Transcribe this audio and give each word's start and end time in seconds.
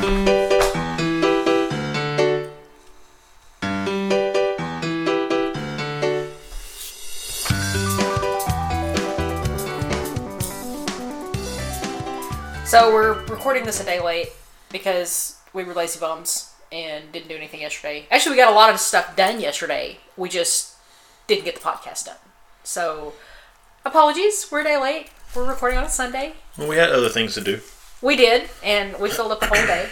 So 0.00 0.06
we're 12.94 13.12
recording 13.24 13.64
this 13.64 13.78
a 13.80 13.84
day 13.84 14.00
late 14.00 14.28
because 14.72 15.36
we 15.52 15.64
were 15.64 15.74
lazy 15.74 16.00
bums 16.00 16.50
and 16.72 17.12
didn't 17.12 17.28
do 17.28 17.36
anything 17.36 17.60
yesterday. 17.60 18.06
Actually, 18.10 18.36
we 18.36 18.36
got 18.38 18.50
a 18.50 18.54
lot 18.54 18.70
of 18.70 18.80
stuff 18.80 19.14
done 19.16 19.38
yesterday. 19.38 19.98
We 20.16 20.30
just 20.30 20.76
didn't 21.26 21.44
get 21.44 21.56
the 21.56 21.60
podcast 21.60 22.06
done. 22.06 22.16
So 22.64 23.12
apologies, 23.84 24.46
we're 24.50 24.62
a 24.62 24.64
day 24.64 24.80
late. 24.80 25.10
We're 25.34 25.46
recording 25.46 25.76
on 25.76 25.84
a 25.84 25.90
Sunday. 25.90 26.32
Well, 26.56 26.68
we 26.68 26.76
had 26.76 26.88
other 26.88 27.10
things 27.10 27.34
to 27.34 27.42
do. 27.42 27.60
We 28.02 28.16
did, 28.16 28.48
and 28.62 28.98
we 28.98 29.10
filled 29.10 29.32
up 29.32 29.40
the 29.40 29.46
whole 29.46 29.66
day. 29.66 29.88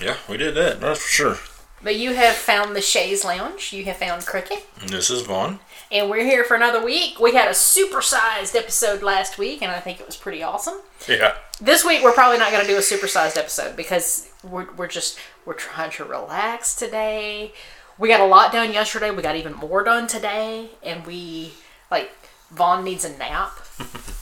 Yeah, 0.00 0.16
we 0.28 0.36
did 0.36 0.54
that. 0.54 0.80
That's 0.80 1.02
for 1.02 1.08
sure. 1.08 1.36
But 1.82 1.96
you 1.96 2.14
have 2.14 2.34
found 2.34 2.76
the 2.76 2.80
Shays 2.80 3.24
Lounge. 3.24 3.72
You 3.72 3.84
have 3.84 3.96
found 3.96 4.24
Cricket. 4.24 4.66
And 4.80 4.90
this 4.90 5.10
is 5.10 5.22
Vaughn. 5.22 5.58
And 5.90 6.08
we're 6.08 6.24
here 6.24 6.44
for 6.44 6.54
another 6.54 6.82
week. 6.82 7.18
We 7.20 7.34
had 7.34 7.48
a 7.48 7.52
supersized 7.52 8.54
episode 8.54 9.02
last 9.02 9.36
week, 9.36 9.62
and 9.62 9.70
I 9.70 9.80
think 9.80 10.00
it 10.00 10.06
was 10.06 10.16
pretty 10.16 10.42
awesome. 10.42 10.80
Yeah. 11.08 11.34
This 11.60 11.84
week 11.84 12.02
we're 12.02 12.12
probably 12.12 12.38
not 12.38 12.52
going 12.52 12.64
to 12.64 12.70
do 12.70 12.76
a 12.76 12.80
supersized 12.80 13.36
episode 13.36 13.76
because 13.76 14.30
we're, 14.42 14.72
we're 14.74 14.86
just 14.86 15.18
we're 15.44 15.54
trying 15.54 15.90
to 15.92 16.04
relax 16.04 16.74
today. 16.74 17.52
We 17.98 18.08
got 18.08 18.20
a 18.20 18.26
lot 18.26 18.52
done 18.52 18.72
yesterday. 18.72 19.10
We 19.10 19.22
got 19.22 19.36
even 19.36 19.54
more 19.54 19.82
done 19.82 20.06
today, 20.06 20.70
and 20.82 21.04
we 21.04 21.52
like 21.90 22.10
Vaughn 22.50 22.84
needs 22.84 23.04
a 23.04 23.16
nap 23.18 23.56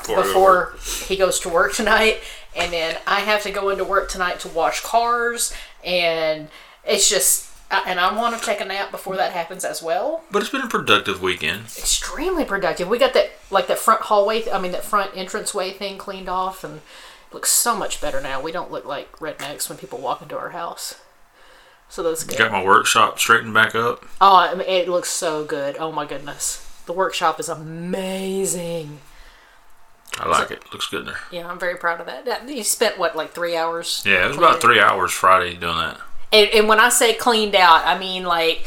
before 0.07 0.75
he 1.07 1.17
goes 1.17 1.39
to 1.41 1.49
work 1.49 1.75
tonight, 1.75 2.21
and 2.57 2.73
then 2.73 2.99
I 3.07 3.21
have 3.21 3.43
to 3.43 3.51
go 3.51 3.71
into 3.71 3.85
work 3.85 4.09
tonight 4.09 4.41
to 4.41 4.49
wash 4.49 4.81
cars, 4.83 5.55
and 5.85 6.49
it's 6.85 7.09
just 7.09 7.51
and 7.71 8.01
I 8.01 8.17
want 8.17 8.39
to 8.39 8.45
take 8.45 8.61
a 8.61 8.65
nap 8.65 8.91
before 8.91 9.17
that 9.17 9.33
happens 9.33 9.65
as 9.65 9.83
well. 9.83 10.25
But 10.31 10.43
it's 10.43 10.51
been 10.51 10.63
a 10.63 10.69
productive 10.69 11.23
weekend. 11.23 11.67
Extremely 11.67 12.45
productive. 12.45 12.89
We 12.89 12.99
got 12.99 13.15
that 13.15 13.31
like 13.51 13.69
that 13.69 13.79
front 13.79 14.03
hallway. 14.03 14.51
I 14.51 14.61
mean 14.61 14.73
that 14.73 14.85
front 14.85 15.15
entranceway 15.15 15.73
thing 15.73 15.97
cleaned 15.97 16.29
off 16.29 16.65
and 16.65 16.79
it 16.79 17.35
looks 17.35 17.51
so 17.51 17.77
much 17.77 18.01
better 18.01 18.21
now. 18.21 18.41
We 18.41 18.53
don't 18.53 18.73
look 18.73 18.85
like 18.85 19.13
rednecks 19.19 19.69
when 19.69 19.79
people 19.79 20.01
walk 20.01 20.21
into 20.21 20.37
our 20.37 20.51
house. 20.51 21.01
So 21.89 22.03
that's 22.03 22.25
good. 22.25 22.39
Got 22.39 22.53
my 22.53 22.65
workshop 22.65 23.19
straightened 23.19 23.55
back 23.55 23.75
up. 23.75 24.05
Oh, 24.21 24.61
it 24.67 24.89
looks 24.89 25.11
so 25.11 25.45
good. 25.45 25.77
Oh 25.79 25.93
my 25.93 26.07
goodness. 26.07 26.67
The 26.87 26.93
workshop 26.93 27.39
is 27.39 27.49
amazing. 27.49 29.01
I 30.19 30.29
like 30.29 30.51
it. 30.51 30.63
Looks 30.73 30.89
good 30.89 31.07
there. 31.07 31.21
Yeah, 31.31 31.49
I'm 31.49 31.59
very 31.59 31.77
proud 31.77 32.01
of 32.01 32.07
that. 32.07 32.49
You 32.49 32.65
spent 32.65 32.99
what, 32.99 33.17
like 33.17 33.33
three 33.33 33.57
hours? 33.57 34.03
Yeah, 34.05 34.25
it 34.25 34.29
was 34.29 34.37
about 34.37 34.61
three 34.61 34.81
hours 34.81 35.13
Friday 35.13 35.55
doing 35.55 35.77
that. 35.77 36.01
And, 36.33 36.49
and 36.51 36.69
when 36.69 36.81
I 36.81 36.89
say 36.89 37.15
cleaned 37.15 37.55
out, 37.55 37.87
I 37.87 37.99
mean 37.99 38.25
like 38.25 38.67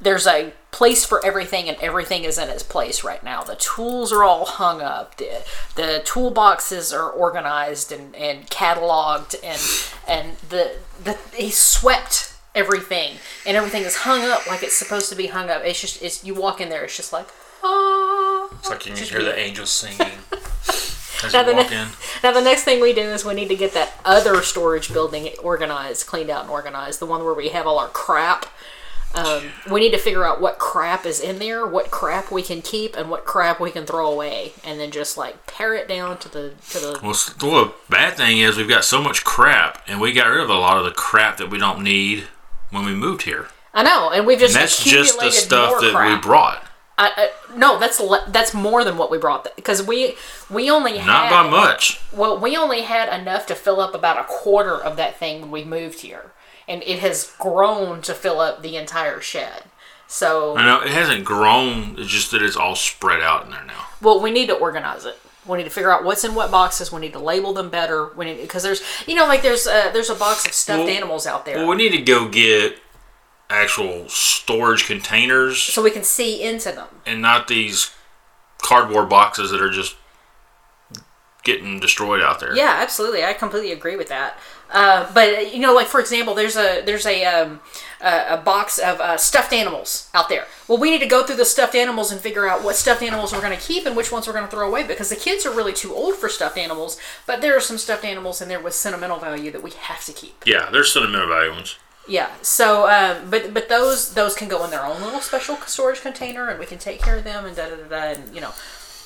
there's 0.00 0.26
a 0.26 0.52
place 0.70 1.06
for 1.06 1.24
everything, 1.24 1.68
and 1.68 1.78
everything 1.78 2.24
is 2.24 2.36
in 2.36 2.50
its 2.50 2.62
place 2.62 3.02
right 3.02 3.22
now. 3.24 3.42
The 3.42 3.56
tools 3.56 4.12
are 4.12 4.22
all 4.22 4.44
hung 4.44 4.82
up. 4.82 5.16
The 5.16 5.42
the 5.74 6.02
toolboxes 6.04 6.94
are 6.94 7.08
organized 7.08 7.92
and, 7.92 8.14
and 8.14 8.46
cataloged, 8.50 9.36
and 9.42 9.60
and 10.06 10.36
the 10.50 10.76
the 11.02 11.18
he 11.34 11.50
swept 11.50 12.34
everything, 12.54 13.16
and 13.46 13.56
everything 13.56 13.82
is 13.84 13.96
hung 13.96 14.22
up 14.22 14.46
like 14.46 14.62
it's 14.62 14.76
supposed 14.76 15.08
to 15.08 15.14
be 15.14 15.28
hung 15.28 15.48
up. 15.48 15.62
It's 15.64 15.80
just 15.80 16.02
it's 16.02 16.24
you 16.24 16.34
walk 16.34 16.60
in 16.60 16.68
there, 16.68 16.84
it's 16.84 16.96
just 16.96 17.12
like 17.12 17.28
ah. 17.62 18.05
It's 18.58 18.68
like 18.70 18.86
you 18.86 18.94
can 18.94 19.04
hear 19.04 19.22
the 19.22 19.38
angels 19.38 19.70
singing 19.70 20.00
as 20.68 21.32
Now 21.32 21.40
you 21.40 21.46
the, 21.46 21.54
walk 21.54 21.70
ne- 21.70 21.76
in. 21.82 21.88
now 22.22 22.32
the 22.32 22.40
next 22.42 22.64
thing 22.64 22.80
we 22.80 22.92
do 22.92 23.00
is 23.02 23.24
we 23.24 23.34
need 23.34 23.48
to 23.48 23.56
get 23.56 23.72
that 23.74 23.92
other 24.04 24.42
storage 24.42 24.92
building 24.92 25.28
organized, 25.42 26.06
cleaned 26.06 26.30
out 26.30 26.42
and 26.42 26.50
organized. 26.50 27.00
The 27.00 27.06
one 27.06 27.24
where 27.24 27.34
we 27.34 27.48
have 27.50 27.66
all 27.66 27.78
our 27.78 27.88
crap. 27.88 28.46
Um, 29.14 29.44
we 29.70 29.80
need 29.80 29.92
to 29.92 29.98
figure 29.98 30.24
out 30.26 30.42
what 30.42 30.58
crap 30.58 31.06
is 31.06 31.20
in 31.20 31.38
there, 31.38 31.64
what 31.66 31.90
crap 31.90 32.30
we 32.30 32.42
can 32.42 32.60
keep, 32.60 32.94
and 32.98 33.08
what 33.08 33.24
crap 33.24 33.58
we 33.60 33.70
can 33.70 33.86
throw 33.86 34.12
away, 34.12 34.52
and 34.62 34.78
then 34.78 34.90
just 34.90 35.16
like 35.16 35.46
pare 35.46 35.74
it 35.74 35.88
down 35.88 36.18
to 36.18 36.28
the 36.28 36.52
to 36.70 36.78
the. 36.78 37.00
Well, 37.02 37.12
the 37.14 37.72
bad 37.88 38.14
thing 38.18 38.38
is 38.38 38.58
we've 38.58 38.68
got 38.68 38.84
so 38.84 39.00
much 39.00 39.24
crap, 39.24 39.82
and 39.86 40.02
we 40.02 40.12
got 40.12 40.26
rid 40.26 40.42
of 40.44 40.50
a 40.50 40.54
lot 40.54 40.76
of 40.76 40.84
the 40.84 40.90
crap 40.90 41.38
that 41.38 41.48
we 41.48 41.56
don't 41.56 41.82
need 41.82 42.24
when 42.70 42.84
we 42.84 42.94
moved 42.94 43.22
here. 43.22 43.46
I 43.72 43.84
know, 43.84 44.10
and 44.10 44.26
we've 44.26 44.36
And 44.42 44.50
just 44.50 44.54
that's 44.54 44.84
just 44.84 45.18
the 45.18 45.30
stuff 45.30 45.80
that 45.80 45.92
crap. 45.94 46.18
we 46.18 46.20
brought. 46.20 46.62
I, 46.98 47.12
I, 47.16 47.56
no, 47.56 47.78
that's 47.78 48.00
le- 48.00 48.24
that's 48.28 48.54
more 48.54 48.82
than 48.82 48.96
what 48.96 49.10
we 49.10 49.18
brought 49.18 49.54
because 49.56 49.82
we 49.86 50.16
we 50.50 50.70
only 50.70 50.94
Not 50.94 51.26
had 51.28 51.30
by 51.44 51.50
much. 51.50 52.00
Well, 52.12 52.38
we 52.38 52.56
only 52.56 52.82
had 52.82 53.08
enough 53.20 53.46
to 53.46 53.54
fill 53.54 53.80
up 53.80 53.94
about 53.94 54.18
a 54.18 54.24
quarter 54.24 54.74
of 54.76 54.96
that 54.96 55.18
thing 55.18 55.42
when 55.42 55.50
we 55.50 55.64
moved 55.64 56.00
here, 56.00 56.32
and 56.66 56.82
it 56.84 57.00
has 57.00 57.34
grown 57.38 58.00
to 58.02 58.14
fill 58.14 58.40
up 58.40 58.62
the 58.62 58.76
entire 58.76 59.20
shed. 59.20 59.64
So, 60.08 60.56
I 60.56 60.64
know 60.64 60.80
it 60.82 60.90
hasn't 60.90 61.24
grown. 61.24 61.96
It's 61.98 62.08
just 62.10 62.30
that 62.30 62.40
it's 62.40 62.56
all 62.56 62.76
spread 62.76 63.20
out 63.20 63.44
in 63.44 63.50
there 63.50 63.64
now. 63.66 63.88
well, 64.00 64.20
we 64.20 64.30
need 64.30 64.46
to 64.46 64.54
organize 64.54 65.04
it. 65.04 65.18
We 65.44 65.58
need 65.58 65.64
to 65.64 65.70
figure 65.70 65.92
out 65.92 66.02
what's 66.04 66.24
in 66.24 66.34
what 66.34 66.50
boxes. 66.50 66.90
We 66.92 67.00
need 67.00 67.12
to 67.12 67.18
label 67.18 67.52
them 67.52 67.70
better. 67.70 68.12
We 68.16 68.24
need 68.24 68.40
because 68.40 68.62
there's 68.62 68.82
you 69.06 69.14
know 69.14 69.26
like 69.26 69.42
there's 69.42 69.66
uh, 69.66 69.90
there's 69.92 70.08
a 70.10 70.14
box 70.14 70.46
of 70.46 70.52
stuffed 70.54 70.84
Well- 70.84 70.88
animals 70.88 71.26
out 71.26 71.44
there, 71.44 71.58
Well, 71.58 71.68
we 71.68 71.76
need 71.76 71.90
to 71.90 72.02
go 72.02 72.26
get 72.28 72.78
actual 73.48 74.08
storage 74.08 74.86
containers 74.86 75.58
so 75.62 75.82
we 75.82 75.90
can 75.90 76.02
see 76.02 76.42
into 76.42 76.72
them. 76.72 76.88
and 77.06 77.22
not 77.22 77.46
these 77.48 77.92
cardboard 78.58 79.08
boxes 79.08 79.50
that 79.50 79.60
are 79.60 79.70
just 79.70 79.96
getting 81.44 81.78
destroyed 81.78 82.20
out 82.20 82.40
there. 82.40 82.56
Yeah, 82.56 82.78
absolutely. 82.80 83.22
I 83.22 83.32
completely 83.32 83.70
agree 83.70 83.94
with 83.94 84.08
that. 84.08 84.36
Uh, 84.68 85.08
but 85.14 85.54
you 85.54 85.60
know, 85.60 85.72
like 85.72 85.86
for 85.86 86.00
example, 86.00 86.34
there's 86.34 86.56
a 86.56 86.82
there's 86.84 87.06
a 87.06 87.24
um, 87.24 87.60
a, 88.00 88.30
a 88.30 88.36
box 88.36 88.78
of 88.78 89.00
uh, 89.00 89.16
stuffed 89.16 89.52
animals 89.52 90.10
out 90.12 90.28
there. 90.28 90.46
Well, 90.66 90.78
we 90.78 90.90
need 90.90 90.98
to 90.98 91.06
go 91.06 91.24
through 91.24 91.36
the 91.36 91.44
stuffed 91.44 91.76
animals 91.76 92.10
and 92.10 92.20
figure 92.20 92.48
out 92.48 92.64
what 92.64 92.74
stuffed 92.74 93.00
animals 93.02 93.32
we're 93.32 93.40
going 93.40 93.56
to 93.56 93.62
keep 93.64 93.86
and 93.86 93.96
which 93.96 94.10
ones 94.10 94.26
we're 94.26 94.32
going 94.32 94.44
to 94.44 94.50
throw 94.50 94.66
away 94.66 94.84
because 94.84 95.08
the 95.08 95.14
kids 95.14 95.46
are 95.46 95.54
really 95.54 95.72
too 95.72 95.94
old 95.94 96.16
for 96.16 96.28
stuffed 96.28 96.58
animals. 96.58 96.98
But 97.28 97.42
there 97.42 97.56
are 97.56 97.60
some 97.60 97.78
stuffed 97.78 98.04
animals 98.04 98.42
in 98.42 98.48
there 98.48 98.60
with 98.60 98.74
sentimental 98.74 99.18
value 99.18 99.52
that 99.52 99.62
we 99.62 99.70
have 99.70 100.04
to 100.06 100.12
keep. 100.12 100.42
Yeah, 100.44 100.68
there's 100.72 100.92
sentimental 100.92 101.28
value 101.28 101.52
ones. 101.52 101.76
Yeah. 102.08 102.30
So, 102.42 102.88
um, 102.88 103.30
but 103.30 103.52
but 103.52 103.68
those 103.68 104.14
those 104.14 104.34
can 104.34 104.48
go 104.48 104.64
in 104.64 104.70
their 104.70 104.84
own 104.84 105.02
little 105.02 105.20
special 105.20 105.56
storage 105.66 106.00
container, 106.00 106.48
and 106.48 106.58
we 106.58 106.66
can 106.66 106.78
take 106.78 107.00
care 107.00 107.16
of 107.16 107.24
them 107.24 107.44
and 107.44 107.56
da 107.56 107.68
da 107.68 107.76
da 107.76 107.88
da, 107.88 108.20
and 108.20 108.34
you 108.34 108.40
know. 108.40 108.52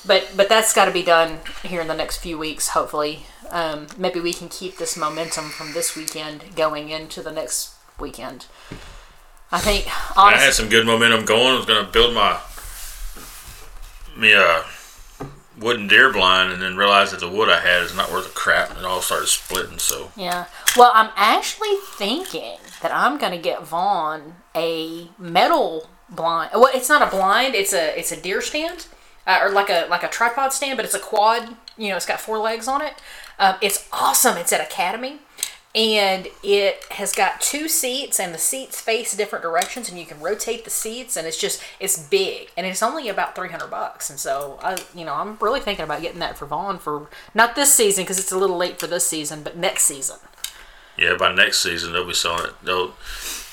But 0.05 0.33
but 0.35 0.49
that's 0.49 0.73
got 0.73 0.85
to 0.85 0.91
be 0.91 1.03
done 1.03 1.39
here 1.63 1.81
in 1.81 1.87
the 1.87 1.95
next 1.95 2.17
few 2.17 2.37
weeks, 2.37 2.69
hopefully. 2.69 3.25
Um, 3.49 3.87
maybe 3.97 4.19
we 4.19 4.33
can 4.33 4.49
keep 4.49 4.77
this 4.77 4.95
momentum 4.95 5.49
from 5.49 5.73
this 5.73 5.95
weekend 5.95 6.55
going 6.55 6.89
into 6.89 7.21
the 7.21 7.31
next 7.31 7.73
weekend. 7.99 8.45
I 9.51 9.59
think 9.59 9.85
I 10.17 10.37
had 10.37 10.53
some 10.53 10.69
good 10.69 10.85
momentum 10.85 11.25
going. 11.25 11.47
I 11.47 11.57
was 11.57 11.65
going 11.65 11.85
to 11.85 11.91
build 11.91 12.13
my 12.13 12.39
me 14.15 14.33
a 14.33 14.63
wooden 15.59 15.87
deer 15.87 16.11
blind, 16.11 16.51
and 16.51 16.61
then 16.61 16.75
realized 16.77 17.13
that 17.13 17.19
the 17.19 17.29
wood 17.29 17.49
I 17.49 17.59
had 17.59 17.83
is 17.83 17.95
not 17.95 18.11
worth 18.11 18.27
a 18.27 18.29
crap, 18.29 18.69
and 18.69 18.79
it 18.79 18.85
all 18.85 19.01
started 19.01 19.27
splitting. 19.27 19.77
So 19.79 20.11
yeah. 20.15 20.45
Well, 20.77 20.91
I'm 20.93 21.11
actually 21.15 21.75
thinking 21.93 22.57
that 22.81 22.91
I'm 22.93 23.17
gonna 23.17 23.37
get 23.37 23.63
Vaughn 23.63 24.35
a 24.55 25.09
metal 25.17 25.89
blind. 26.09 26.51
Well, 26.53 26.69
it's 26.73 26.89
not 26.89 27.01
a 27.01 27.15
blind. 27.15 27.55
It's 27.55 27.73
a 27.73 27.97
it's 27.97 28.11
a 28.11 28.19
deer 28.19 28.41
stand, 28.41 28.87
uh, 29.25 29.39
or 29.41 29.49
like 29.51 29.69
a 29.69 29.87
like 29.89 30.03
a 30.03 30.07
tripod 30.07 30.53
stand, 30.53 30.77
but 30.77 30.85
it's 30.85 30.95
a 30.95 30.99
quad. 30.99 31.55
You 31.77 31.89
know, 31.89 31.95
it's 31.95 32.05
got 32.05 32.19
four 32.19 32.37
legs 32.37 32.67
on 32.67 32.81
it. 32.81 32.93
Um, 33.39 33.55
it's 33.61 33.87
awesome. 33.91 34.37
It's 34.37 34.53
at 34.53 34.61
Academy, 34.61 35.19
and 35.73 36.27
it 36.43 36.83
has 36.91 37.13
got 37.13 37.39
two 37.41 37.67
seats, 37.67 38.19
and 38.19 38.33
the 38.33 38.37
seats 38.37 38.79
face 38.81 39.15
different 39.15 39.43
directions, 39.43 39.89
and 39.89 39.97
you 39.97 40.05
can 40.05 40.19
rotate 40.19 40.63
the 40.63 40.69
seats, 40.69 41.15
and 41.15 41.25
it's 41.25 41.37
just 41.37 41.63
it's 41.79 41.97
big, 41.97 42.49
and 42.57 42.67
it's 42.67 42.83
only 42.83 43.09
about 43.09 43.35
three 43.35 43.49
hundred 43.49 43.71
bucks. 43.71 44.09
And 44.09 44.19
so 44.19 44.59
I, 44.61 44.77
you 44.93 45.05
know, 45.05 45.13
I'm 45.13 45.37
really 45.39 45.61
thinking 45.61 45.85
about 45.85 46.01
getting 46.01 46.19
that 46.19 46.37
for 46.37 46.45
Vaughn 46.45 46.77
for 46.77 47.09
not 47.33 47.55
this 47.55 47.73
season 47.73 48.03
because 48.03 48.19
it's 48.19 48.31
a 48.31 48.37
little 48.37 48.57
late 48.57 48.79
for 48.79 48.87
this 48.87 49.07
season, 49.07 49.43
but 49.43 49.55
next 49.57 49.83
season. 49.83 50.17
Yeah, 50.97 51.15
by 51.15 51.33
next 51.33 51.61
season 51.61 51.93
they'll 51.93 52.07
be 52.07 52.13
selling 52.13 52.45
it. 52.45 52.53
They'll 52.63 52.93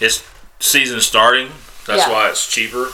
it's 0.00 0.24
season 0.60 1.00
starting. 1.00 1.48
That's 1.86 2.06
Yeah. 2.06 2.12
why 2.12 2.28
it's 2.30 2.46
cheaper. 2.50 2.90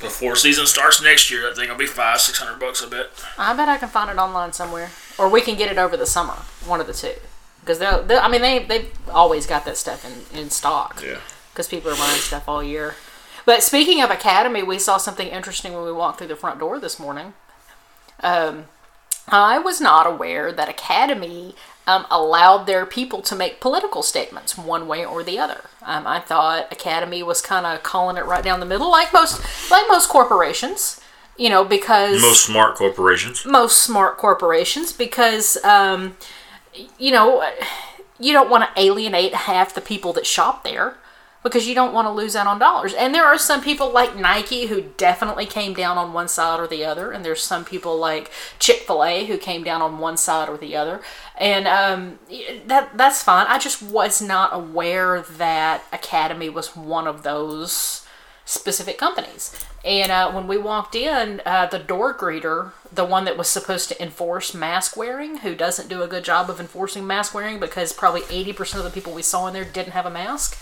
Before 0.00 0.34
season 0.34 0.66
starts 0.66 1.02
next 1.02 1.30
year, 1.30 1.42
that 1.42 1.56
thing 1.56 1.68
will 1.68 1.76
be 1.76 1.86
five, 1.86 2.20
six 2.20 2.38
hundred 2.38 2.58
bucks. 2.58 2.82
I 2.82 2.88
bet. 2.88 3.10
I 3.36 3.52
bet 3.54 3.68
I 3.68 3.76
can 3.76 3.90
find 3.90 4.08
it 4.10 4.16
online 4.16 4.54
somewhere, 4.54 4.90
or 5.18 5.28
we 5.28 5.42
can 5.42 5.56
get 5.56 5.70
it 5.70 5.76
over 5.76 5.94
the 5.94 6.06
summer. 6.06 6.36
One 6.64 6.80
of 6.80 6.86
the 6.86 6.94
two, 6.94 7.12
because 7.60 7.78
they'll, 7.78 8.02
they 8.02 8.16
I 8.16 8.28
mean, 8.28 8.40
they 8.40 8.60
they've 8.64 8.90
always 9.10 9.46
got 9.46 9.66
that 9.66 9.76
stuff 9.76 10.04
in, 10.32 10.38
in 10.38 10.48
stock. 10.48 11.02
Yeah. 11.04 11.18
Because 11.52 11.68
people 11.68 11.90
are 11.90 11.96
buying 11.96 12.18
stuff 12.20 12.48
all 12.48 12.62
year. 12.62 12.94
But 13.44 13.62
speaking 13.62 14.00
of 14.00 14.10
Academy, 14.10 14.62
we 14.62 14.78
saw 14.78 14.96
something 14.96 15.28
interesting 15.28 15.74
when 15.74 15.84
we 15.84 15.92
walked 15.92 16.18
through 16.18 16.28
the 16.28 16.36
front 16.36 16.60
door 16.60 16.78
this 16.80 16.98
morning. 16.98 17.34
Um, 18.22 18.66
I 19.28 19.58
was 19.58 19.80
not 19.82 20.06
aware 20.06 20.50
that 20.50 20.68
Academy 20.68 21.54
um, 21.86 22.06
allowed 22.10 22.64
their 22.66 22.86
people 22.86 23.20
to 23.22 23.34
make 23.34 23.60
political 23.60 24.02
statements 24.02 24.56
one 24.56 24.86
way 24.86 25.04
or 25.04 25.22
the 25.24 25.38
other. 25.38 25.62
Um, 25.82 26.06
I 26.06 26.20
thought 26.20 26.72
Academy 26.72 27.22
was 27.22 27.40
kind 27.40 27.66
of 27.66 27.82
calling 27.82 28.16
it 28.16 28.24
right 28.26 28.44
down 28.44 28.60
the 28.60 28.66
middle, 28.66 28.90
like 28.90 29.12
most 29.12 29.40
like 29.70 29.84
most 29.88 30.08
corporations. 30.08 31.00
You 31.36 31.48
know, 31.48 31.64
because 31.64 32.20
Most 32.20 32.44
smart 32.44 32.76
corporations. 32.76 33.46
most 33.46 33.78
smart 33.82 34.18
corporations 34.18 34.92
because 34.92 35.56
um, 35.64 36.16
you 36.98 37.10
know 37.10 37.48
you 38.18 38.34
don't 38.34 38.50
want 38.50 38.62
to 38.64 38.80
alienate 38.80 39.32
half 39.34 39.74
the 39.74 39.80
people 39.80 40.12
that 40.12 40.26
shop 40.26 40.64
there 40.64 40.98
because 41.42 41.66
you 41.66 41.74
don't 41.74 41.94
want 41.94 42.06
to 42.06 42.10
lose 42.10 42.36
out 42.36 42.46
on 42.46 42.58
dollars. 42.58 42.92
And 42.94 43.14
there 43.14 43.24
are 43.24 43.38
some 43.38 43.62
people 43.62 43.92
like 43.92 44.16
Nike 44.16 44.66
who 44.66 44.82
definitely 44.96 45.46
came 45.46 45.72
down 45.74 45.96
on 45.96 46.12
one 46.12 46.28
side 46.28 46.60
or 46.60 46.66
the 46.66 46.84
other, 46.84 47.12
and 47.12 47.24
there's 47.24 47.42
some 47.42 47.64
people 47.64 47.96
like 47.96 48.30
Chick 48.58 48.80
Fil 48.80 49.04
A 49.04 49.24
who 49.26 49.38
came 49.38 49.64
down 49.64 49.82
on 49.82 49.98
one 49.98 50.16
side 50.16 50.48
or 50.48 50.56
the 50.56 50.76
other, 50.76 51.00
and 51.38 51.66
um, 51.66 52.18
that 52.66 52.96
that's 52.96 53.22
fine. 53.22 53.46
I 53.48 53.58
just 53.58 53.82
was 53.82 54.20
not 54.20 54.50
aware 54.52 55.22
that 55.22 55.82
Academy 55.92 56.50
was 56.50 56.76
one 56.76 57.06
of 57.06 57.22
those 57.22 58.06
specific 58.44 58.98
companies. 58.98 59.54
And 59.84 60.10
uh, 60.10 60.32
when 60.32 60.48
we 60.48 60.58
walked 60.58 60.94
in, 60.96 61.40
uh, 61.46 61.66
the 61.66 61.78
door 61.78 62.12
greeter, 62.12 62.72
the 62.92 63.04
one 63.04 63.24
that 63.24 63.38
was 63.38 63.48
supposed 63.48 63.88
to 63.88 64.02
enforce 64.02 64.52
mask 64.54 64.96
wearing, 64.96 65.38
who 65.38 65.54
doesn't 65.54 65.88
do 65.88 66.02
a 66.02 66.08
good 66.08 66.24
job 66.24 66.50
of 66.50 66.58
enforcing 66.58 67.06
mask 67.06 67.32
wearing 67.32 67.60
because 67.60 67.92
probably 67.92 68.22
80% 68.22 68.78
of 68.78 68.84
the 68.84 68.90
people 68.90 69.14
we 69.14 69.22
saw 69.22 69.46
in 69.46 69.54
there 69.54 69.64
didn't 69.64 69.92
have 69.92 70.04
a 70.04 70.10
mask, 70.10 70.58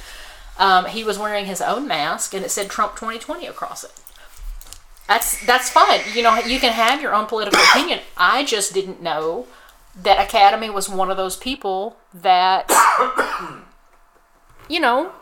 um, 0.58 0.86
he 0.86 1.04
was 1.04 1.18
wearing 1.18 1.46
his 1.46 1.60
own 1.60 1.86
mask 1.86 2.34
and 2.34 2.44
it 2.44 2.50
said 2.50 2.68
Trump 2.68 2.94
2020 2.94 3.46
across 3.46 3.84
it. 3.84 3.92
That's 5.06 5.44
that's 5.46 5.70
fine. 5.70 6.00
You 6.12 6.22
know, 6.22 6.36
you 6.38 6.60
can 6.60 6.72
have 6.72 7.00
your 7.00 7.14
own 7.14 7.26
political 7.26 7.60
opinion. 7.70 8.00
I 8.16 8.44
just 8.44 8.74
didn't 8.74 9.02
know 9.02 9.46
that 10.02 10.22
Academy 10.22 10.70
was 10.70 10.88
one 10.88 11.10
of 11.10 11.16
those 11.16 11.36
people 11.36 11.96
that 12.12 12.68
you 14.68 14.80
know 14.80 15.12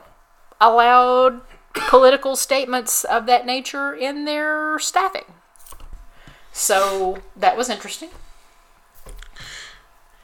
allowed 0.60 1.40
political 1.72 2.34
statements 2.36 3.04
of 3.04 3.26
that 3.26 3.46
nature 3.46 3.94
in 3.94 4.24
their 4.24 4.78
staffing. 4.78 5.24
So 6.52 7.18
that 7.36 7.56
was 7.56 7.68
interesting. 7.68 8.08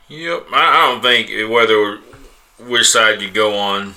Yep, 0.08 0.46
I, 0.52 0.54
I 0.54 0.90
don't 0.90 1.02
think 1.02 1.50
whether 1.50 1.98
which 2.58 2.88
side 2.88 3.20
you 3.20 3.30
go 3.30 3.56
on, 3.56 3.94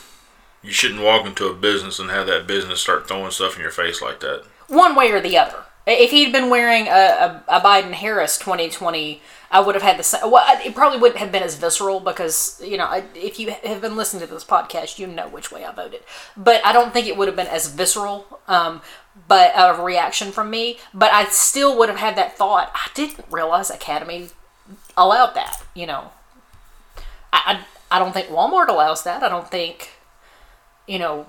you 0.65 0.71
shouldn't 0.71 1.01
walk 1.01 1.25
into 1.25 1.47
a 1.47 1.53
business 1.53 1.99
and 1.99 2.09
have 2.09 2.27
that 2.27 2.47
business 2.47 2.81
start 2.81 3.07
throwing 3.07 3.31
stuff 3.31 3.55
in 3.55 3.61
your 3.61 3.71
face 3.71 4.01
like 4.01 4.19
that. 4.21 4.45
One 4.67 4.95
way 4.95 5.11
or 5.11 5.21
the 5.21 5.37
other. 5.37 5.63
If 5.87 6.09
he'd 6.09 6.31
been 6.31 6.49
wearing 6.49 6.87
a, 6.87 6.89
a, 6.89 7.43
a 7.47 7.61
Biden 7.61 7.91
Harris 7.91 8.39
2020, 8.39 9.21
I 9.51 9.59
would 9.59 9.75
have 9.75 9.83
had 9.83 9.99
the 9.99 10.03
same. 10.03 10.31
Well, 10.31 10.43
it 10.65 10.73
probably 10.73 10.97
wouldn't 10.97 11.19
have 11.19 11.31
been 11.31 11.43
as 11.43 11.55
visceral 11.55 11.99
because, 11.99 12.59
you 12.65 12.75
know, 12.75 13.03
if 13.13 13.39
you 13.39 13.51
have 13.51 13.81
been 13.81 13.95
listening 13.95 14.25
to 14.27 14.33
this 14.33 14.43
podcast, 14.43 14.97
you 14.97 15.05
know 15.05 15.27
which 15.27 15.51
way 15.51 15.63
I 15.63 15.71
voted. 15.71 16.01
But 16.35 16.65
I 16.65 16.73
don't 16.73 16.91
think 16.91 17.05
it 17.05 17.15
would 17.15 17.27
have 17.27 17.37
been 17.37 17.47
as 17.47 17.67
visceral. 17.67 18.39
Um, 18.47 18.81
but 19.27 19.53
a 19.55 19.81
reaction 19.81 20.31
from 20.31 20.49
me, 20.49 20.77
but 20.93 21.11
I 21.13 21.25
still 21.25 21.77
would 21.77 21.89
have 21.89 21.97
had 21.99 22.15
that 22.17 22.37
thought. 22.37 22.71
I 22.73 22.89
didn't 22.93 23.25
realize 23.31 23.69
Academy 23.69 24.29
allowed 24.97 25.33
that. 25.35 25.63
You 25.73 25.87
know, 25.87 26.11
I, 27.31 27.63
I, 27.91 27.95
I 27.95 27.99
don't 27.99 28.13
think 28.13 28.27
Walmart 28.27 28.67
allows 28.67 29.03
that. 29.03 29.23
I 29.23 29.29
don't 29.29 29.49
think, 29.49 29.91
you 30.87 30.99
know, 30.99 31.25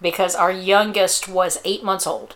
because 0.00 0.34
our 0.34 0.50
youngest 0.52 1.28
was 1.28 1.58
eight 1.64 1.82
months 1.82 2.06
old. 2.06 2.34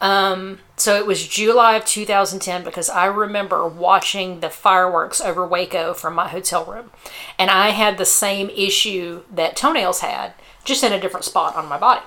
Um, 0.00 0.60
so 0.76 0.96
it 0.96 1.06
was 1.06 1.26
July 1.26 1.74
of 1.74 1.84
2010 1.84 2.62
because 2.64 2.88
I 2.88 3.06
remember 3.06 3.66
watching 3.66 4.40
the 4.40 4.48
fireworks 4.50 5.20
over 5.20 5.44
Waco 5.46 5.92
from 5.92 6.14
my 6.14 6.28
hotel 6.28 6.64
room. 6.64 6.90
And 7.38 7.50
I 7.50 7.70
had 7.70 7.98
the 7.98 8.04
same 8.04 8.48
issue 8.50 9.22
that 9.32 9.56
Toenails 9.56 10.00
had, 10.00 10.34
just 10.64 10.84
in 10.84 10.92
a 10.92 11.00
different 11.00 11.24
spot 11.24 11.56
on 11.56 11.66
my 11.68 11.78
body. 11.78 12.02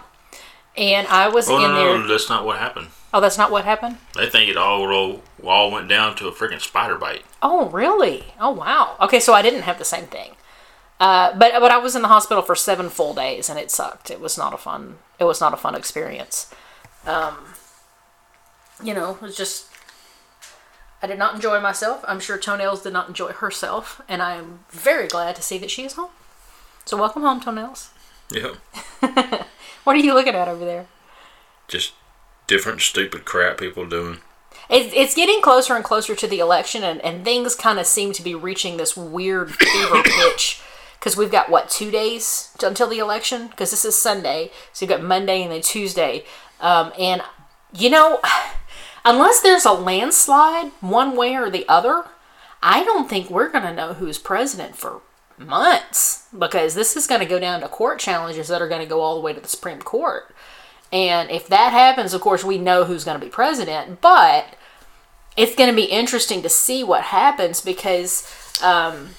And 0.78 1.06
I 1.08 1.28
was 1.28 1.50
Oh 1.50 1.58
in 1.58 1.64
no, 1.72 1.76
there. 1.76 1.98
no, 2.00 2.08
that's 2.08 2.30
not 2.30 2.46
what 2.46 2.60
happened. 2.60 2.88
Oh, 3.14 3.20
that's 3.20 3.38
not 3.38 3.52
what 3.52 3.66
happened? 3.66 3.98
They 4.16 4.30
think 4.30 4.50
it 4.50 4.56
all 4.56 4.88
roll, 4.88 5.22
all 5.50 5.72
went 5.72 5.88
down 5.90 6.16
to 6.18 6.28
a 6.28 6.32
freaking 6.32 6.62
spider 6.62 6.98
bite. 6.98 7.24
Oh, 7.42 7.70
really? 7.70 8.34
Oh, 8.40 8.52
wow. 8.52 8.96
Okay, 9.00 9.20
so 9.20 9.34
I 9.34 9.42
didn't 9.42 9.64
have 9.64 9.78
the 9.78 9.86
same 9.86 10.06
thing. 10.06 10.36
Uh, 11.00 11.36
but 11.38 11.54
but 11.60 11.72
I 11.72 11.78
was 11.78 11.96
in 11.96 12.04
the 12.04 12.08
hospital 12.08 12.44
for 12.44 12.56
seven 12.56 12.90
full 12.90 13.16
days, 13.16 13.50
and 13.50 13.58
it 13.58 13.72
sucked. 13.72 14.12
It 14.12 14.20
was 14.20 14.38
not 14.38 14.54
a 14.54 14.58
fun. 14.58 15.00
It 15.18 15.24
was 15.24 15.42
not 15.42 15.54
a 15.54 15.58
fun 15.58 15.74
experience. 15.74 16.54
Um, 17.08 17.38
you 18.84 18.94
know, 18.94 19.16
it 19.16 19.22
was 19.22 19.36
just. 19.36 19.68
I 21.02 21.08
did 21.08 21.18
not 21.18 21.34
enjoy 21.34 21.60
myself. 21.60 22.06
I'm 22.08 22.20
sure 22.20 22.38
Toenails 22.38 22.84
did 22.84 22.94
not 22.94 23.08
enjoy 23.08 23.32
herself, 23.32 24.00
and 24.08 24.22
I 24.22 24.36
am 24.36 24.60
very 24.70 25.08
glad 25.08 25.36
to 25.38 25.42
see 25.42 25.58
that 25.58 25.72
she 25.72 25.84
is 25.84 25.94
home. 25.94 26.12
So 26.86 26.98
welcome 26.98 27.24
home, 27.24 27.40
Toenails. 27.42 27.90
Yeah. 28.32 28.54
What 29.84 29.96
are 29.96 30.00
you 30.00 30.14
looking 30.14 30.36
at 30.36 30.48
over 30.48 30.64
there? 30.64 30.86
Just 31.68 31.94
different 32.48 32.82
stupid 32.82 33.26
crap 33.26 33.58
people 33.58 33.86
doing. 33.88 34.20
It's, 34.70 34.94
it's 34.96 35.16
getting 35.16 35.42
closer 35.42 35.76
and 35.76 35.84
closer 35.84 36.16
to 36.16 36.28
the 36.28 36.40
election, 36.40 36.84
and, 36.84 37.02
and 37.02 37.24
things 37.24 37.56
kind 37.56 37.80
of 37.80 37.86
seem 37.86 38.14
to 38.14 38.22
be 38.22 38.36
reaching 38.36 38.78
this 38.78 38.96
weird 38.96 39.54
fever 39.56 40.04
pitch. 40.06 40.62
Because 41.00 41.18
we've 41.18 41.32
got, 41.32 41.50
what, 41.50 41.70
two 41.70 41.90
days 41.90 42.56
until 42.62 42.88
the 42.88 43.00
election? 43.00 43.48
Because 43.48 43.72
this 43.72 43.86
is 43.86 43.96
Sunday. 43.96 44.52
So 44.72 44.86
you've 44.86 44.92
got 44.92 45.04
Monday 45.04 45.42
and 45.42 45.52
then 45.52 45.62
Tuesday. 45.62 46.26
Um, 46.60 46.94
and, 46.98 47.24
you 47.74 47.90
know, 47.90 48.20
unless 49.06 49.42
there's 49.42 49.66
a 49.66 49.72
landslide 49.72 50.72
one 50.80 51.18
way 51.18 51.36
or 51.36 51.50
the 51.50 51.68
other, 51.68 52.06
I 52.62 52.84
don't 52.84 53.10
think 53.10 53.30
we're 53.30 53.50
going 53.50 53.64
to 53.64 53.74
know 53.74 53.94
who's 53.94 54.20
president 54.20 54.76
for 54.76 55.02
months. 55.40 56.28
Because 56.38 56.76
this 56.76 56.96
is 56.96 57.08
going 57.08 57.22
to 57.22 57.26
go 57.26 57.40
down 57.40 57.62
to 57.62 57.68
court 57.68 58.00
challenges 58.00 58.48
that 58.48 58.62
are 58.62 58.70
going 58.70 58.82
to 58.82 58.88
go 58.88 59.02
all 59.02 59.16
the 59.16 59.22
way 59.22 59.34
to 59.34 59.42
the 59.42 59.48
Supreme 59.48 59.82
Court. 59.82 60.34
And 60.92 61.30
if 61.32 61.48
that 61.48 61.72
happens, 61.72 62.14
of 62.14 62.22
course, 62.22 62.44
we 62.44 62.58
know 62.58 62.84
who's 62.84 63.04
going 63.04 63.20
to 63.20 63.26
be 63.26 63.32
president. 63.32 64.02
But 64.02 64.56
it's 65.38 65.56
going 65.56 65.70
to 65.70 65.76
be 65.76 65.86
interesting 65.86 66.42
to 66.42 66.50
see 66.50 66.84
what 66.84 67.04
happens 67.04 67.62
because, 67.62 68.28
um, 68.62 69.12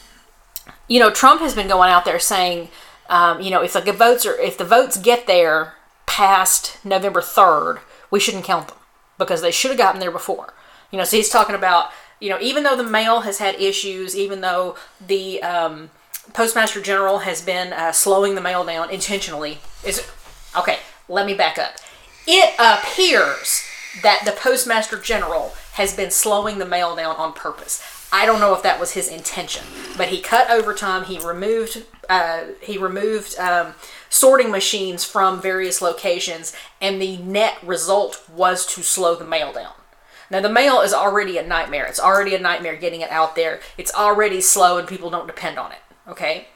you 0.88 1.00
know, 1.00 1.10
Trump 1.10 1.40
has 1.40 1.54
been 1.54 1.68
going 1.68 1.90
out 1.90 2.04
there 2.04 2.18
saying, 2.18 2.68
um, 3.08 3.40
you 3.40 3.50
know, 3.50 3.62
if 3.62 3.72
the 3.72 3.92
votes 3.92 4.26
are 4.26 4.38
if 4.38 4.56
the 4.58 4.64
votes 4.64 4.96
get 4.96 5.26
there 5.26 5.74
past 6.06 6.84
November 6.84 7.22
third, 7.22 7.78
we 8.10 8.20
shouldn't 8.20 8.44
count 8.44 8.68
them 8.68 8.76
because 9.18 9.40
they 9.40 9.50
should 9.50 9.70
have 9.70 9.78
gotten 9.78 10.00
there 10.00 10.10
before. 10.10 10.52
You 10.90 10.98
know, 10.98 11.04
so 11.04 11.16
he's 11.16 11.30
talking 11.30 11.54
about, 11.54 11.90
you 12.20 12.28
know, 12.28 12.38
even 12.40 12.62
though 12.62 12.76
the 12.76 12.84
mail 12.84 13.20
has 13.20 13.38
had 13.38 13.54
issues, 13.60 14.16
even 14.16 14.42
though 14.42 14.76
the 15.04 15.42
um, 15.42 15.90
postmaster 16.34 16.80
general 16.80 17.20
has 17.20 17.40
been 17.40 17.72
uh, 17.72 17.92
slowing 17.92 18.34
the 18.34 18.40
mail 18.40 18.64
down 18.64 18.90
intentionally, 18.90 19.58
is 19.84 19.98
it 19.98 20.10
okay. 20.56 20.78
Let 21.12 21.26
me 21.26 21.34
back 21.34 21.58
up. 21.58 21.74
It 22.26 22.54
appears 22.58 23.62
that 24.02 24.22
the 24.24 24.32
postmaster 24.32 24.96
general 24.96 25.52
has 25.74 25.94
been 25.94 26.10
slowing 26.10 26.56
the 26.56 26.64
mail 26.64 26.96
down 26.96 27.16
on 27.16 27.34
purpose. 27.34 27.82
I 28.10 28.24
don't 28.24 28.40
know 28.40 28.54
if 28.54 28.62
that 28.62 28.80
was 28.80 28.92
his 28.92 29.08
intention, 29.08 29.62
but 29.98 30.08
he 30.08 30.22
cut 30.22 30.50
overtime. 30.50 31.04
He 31.04 31.18
removed 31.18 31.84
uh, 32.08 32.44
he 32.62 32.78
removed 32.78 33.38
um, 33.38 33.74
sorting 34.08 34.50
machines 34.50 35.04
from 35.04 35.42
various 35.42 35.82
locations, 35.82 36.54
and 36.80 37.00
the 37.00 37.18
net 37.18 37.58
result 37.62 38.24
was 38.34 38.64
to 38.74 38.82
slow 38.82 39.14
the 39.14 39.26
mail 39.26 39.52
down. 39.52 39.74
Now 40.30 40.40
the 40.40 40.48
mail 40.48 40.80
is 40.80 40.94
already 40.94 41.36
a 41.36 41.46
nightmare. 41.46 41.84
It's 41.84 42.00
already 42.00 42.34
a 42.34 42.40
nightmare 42.40 42.76
getting 42.76 43.02
it 43.02 43.10
out 43.10 43.36
there. 43.36 43.60
It's 43.76 43.92
already 43.92 44.40
slow, 44.40 44.78
and 44.78 44.88
people 44.88 45.10
don't 45.10 45.26
depend 45.26 45.58
on 45.58 45.72
it. 45.72 45.78
Okay, 46.08 46.48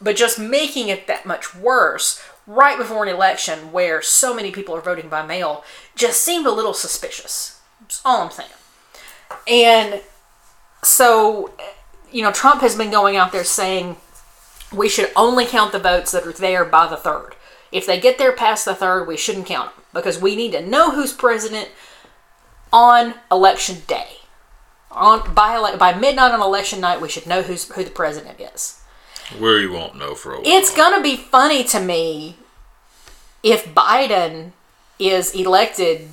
but 0.00 0.14
just 0.14 0.38
making 0.38 0.88
it 0.88 1.08
that 1.08 1.26
much 1.26 1.52
worse 1.54 2.22
right 2.46 2.76
before 2.76 3.04
an 3.04 3.14
election 3.14 3.72
where 3.72 4.02
so 4.02 4.34
many 4.34 4.50
people 4.50 4.74
are 4.74 4.80
voting 4.80 5.08
by 5.08 5.24
mail 5.24 5.64
just 5.94 6.22
seemed 6.22 6.46
a 6.46 6.50
little 6.50 6.74
suspicious. 6.74 7.60
That's 7.80 8.02
all 8.04 8.22
I'm 8.22 8.30
saying. 8.30 8.50
And 9.46 10.02
so, 10.82 11.52
you 12.10 12.22
know, 12.22 12.32
Trump 12.32 12.60
has 12.60 12.76
been 12.76 12.90
going 12.90 13.16
out 13.16 13.32
there 13.32 13.44
saying 13.44 13.96
we 14.74 14.88
should 14.88 15.10
only 15.16 15.46
count 15.46 15.72
the 15.72 15.78
votes 15.78 16.12
that 16.12 16.26
are 16.26 16.32
there 16.32 16.64
by 16.64 16.86
the 16.86 16.96
third. 16.96 17.34
If 17.70 17.86
they 17.86 18.00
get 18.00 18.18
there 18.18 18.32
past 18.32 18.64
the 18.64 18.74
third, 18.74 19.06
we 19.06 19.16
shouldn't 19.16 19.46
count 19.46 19.74
them 19.74 19.84
because 19.94 20.20
we 20.20 20.36
need 20.36 20.52
to 20.52 20.66
know 20.66 20.90
who's 20.90 21.12
president 21.12 21.70
on 22.72 23.14
election 23.30 23.82
day. 23.86 24.16
On 24.90 25.34
by 25.34 25.76
by 25.76 25.94
midnight 25.94 26.32
on 26.32 26.42
election 26.42 26.80
night, 26.80 27.00
we 27.00 27.08
should 27.08 27.26
know 27.26 27.40
who's 27.40 27.70
who 27.72 27.82
the 27.82 27.90
president 27.90 28.40
is. 28.40 28.81
Where 29.38 29.58
you 29.58 29.72
won't 29.72 29.96
know 29.96 30.14
for 30.14 30.32
a 30.32 30.36
while. 30.36 30.44
It's 30.46 30.74
gonna 30.74 31.02
be 31.02 31.16
funny 31.16 31.64
to 31.64 31.80
me 31.80 32.36
if 33.42 33.74
Biden 33.74 34.52
is 34.98 35.34
elected 35.34 36.08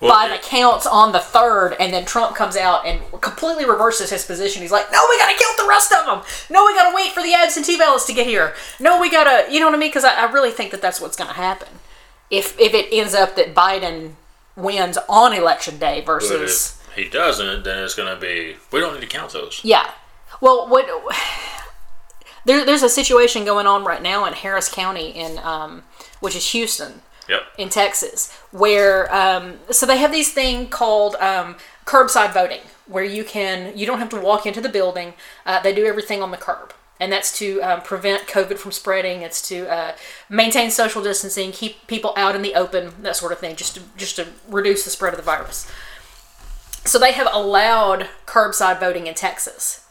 Well, 0.00 0.12
by 0.12 0.28
the 0.28 0.42
counts 0.42 0.86
on 0.86 1.12
the 1.12 1.18
third, 1.18 1.76
and 1.80 1.92
then 1.92 2.04
Trump 2.04 2.36
comes 2.36 2.56
out 2.56 2.86
and 2.86 3.00
completely 3.20 3.64
reverses 3.64 4.10
his 4.10 4.24
position. 4.24 4.62
He's 4.62 4.70
like, 4.72 4.90
"No, 4.92 5.04
we 5.08 5.18
gotta 5.18 5.38
count 5.38 5.56
the 5.56 5.66
rest 5.68 5.92
of 5.92 6.06
them. 6.06 6.22
No, 6.50 6.64
we 6.64 6.74
gotta 6.74 6.94
wait 6.94 7.12
for 7.12 7.22
the 7.22 7.34
absentee 7.34 7.78
ballots 7.78 8.04
to 8.06 8.12
get 8.12 8.26
here. 8.26 8.54
No, 8.78 9.00
we 9.00 9.10
gotta, 9.10 9.50
you 9.52 9.60
know 9.60 9.66
what 9.66 9.74
I 9.74 9.78
mean? 9.78 9.88
Because 9.90 10.04
I, 10.04 10.26
I 10.26 10.30
really 10.30 10.50
think 10.50 10.70
that 10.70 10.82
that's 10.82 11.00
what's 11.00 11.16
gonna 11.16 11.32
happen 11.32 11.68
if 12.30 12.58
if 12.58 12.74
it 12.74 12.88
ends 12.92 13.14
up 13.14 13.36
that 13.36 13.54
Biden 13.54 14.12
wins 14.56 14.98
on 15.08 15.32
election 15.32 15.78
day 15.78 16.00
versus 16.00 16.78
if 16.88 16.96
he 16.96 17.08
doesn't, 17.08 17.64
then 17.64 17.82
it's 17.84 17.94
going 17.94 18.12
to 18.14 18.20
be. 18.20 18.56
We 18.72 18.80
don't 18.80 18.94
need 18.94 19.00
to 19.00 19.06
count 19.06 19.32
those. 19.32 19.60
yeah. 19.64 19.90
Well, 20.40 20.68
what 20.68 20.86
there, 22.44 22.64
there's 22.64 22.82
a 22.82 22.88
situation 22.88 23.44
going 23.44 23.66
on 23.66 23.84
right 23.84 24.02
now 24.02 24.24
in 24.26 24.32
Harris 24.34 24.68
County 24.68 25.10
in 25.10 25.38
um, 25.38 25.82
which 26.20 26.36
is 26.36 26.52
Houston 26.52 27.02
Yep. 27.26 27.42
in 27.56 27.68
Texas, 27.70 28.30
where 28.50 29.12
um, 29.14 29.54
so 29.70 29.86
they 29.86 29.96
have 29.96 30.12
these 30.12 30.32
thing 30.32 30.68
called 30.68 31.14
um, 31.16 31.56
curbside 31.86 32.34
voting, 32.34 32.60
where 32.86 33.02
you 33.04 33.24
can 33.24 33.76
you 33.76 33.86
don't 33.86 33.98
have 33.98 34.10
to 34.10 34.20
walk 34.20 34.44
into 34.44 34.60
the 34.60 34.68
building. 34.68 35.14
Uh, 35.46 35.58
they 35.62 35.74
do 35.74 35.86
everything 35.86 36.22
on 36.22 36.32
the 36.32 36.36
curb, 36.36 36.74
and 37.00 37.10
that's 37.10 37.36
to 37.38 37.62
um, 37.62 37.80
prevent 37.80 38.26
COVID 38.26 38.58
from 38.58 38.72
spreading. 38.72 39.22
It's 39.22 39.46
to 39.48 39.66
uh, 39.72 39.96
maintain 40.28 40.70
social 40.70 41.02
distancing, 41.02 41.50
keep 41.50 41.86
people 41.86 42.12
out 42.14 42.36
in 42.36 42.42
the 42.42 42.54
open, 42.54 42.92
that 43.00 43.16
sort 43.16 43.32
of 43.32 43.38
thing, 43.38 43.56
just 43.56 43.76
to 43.76 43.82
just 43.96 44.16
to 44.16 44.28
reduce 44.46 44.84
the 44.84 44.90
spread 44.90 45.14
of 45.14 45.18
the 45.18 45.24
virus. 45.24 45.66
So 46.84 46.98
they 46.98 47.12
have 47.12 47.28
allowed 47.32 48.10
curbside 48.26 48.80
voting 48.80 49.06
in 49.06 49.14
Texas. 49.14 49.83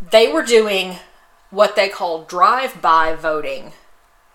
They 0.00 0.30
were 0.30 0.42
doing 0.42 0.96
what 1.50 1.76
they 1.76 1.88
call 1.88 2.24
drive-by 2.24 3.14
voting 3.14 3.72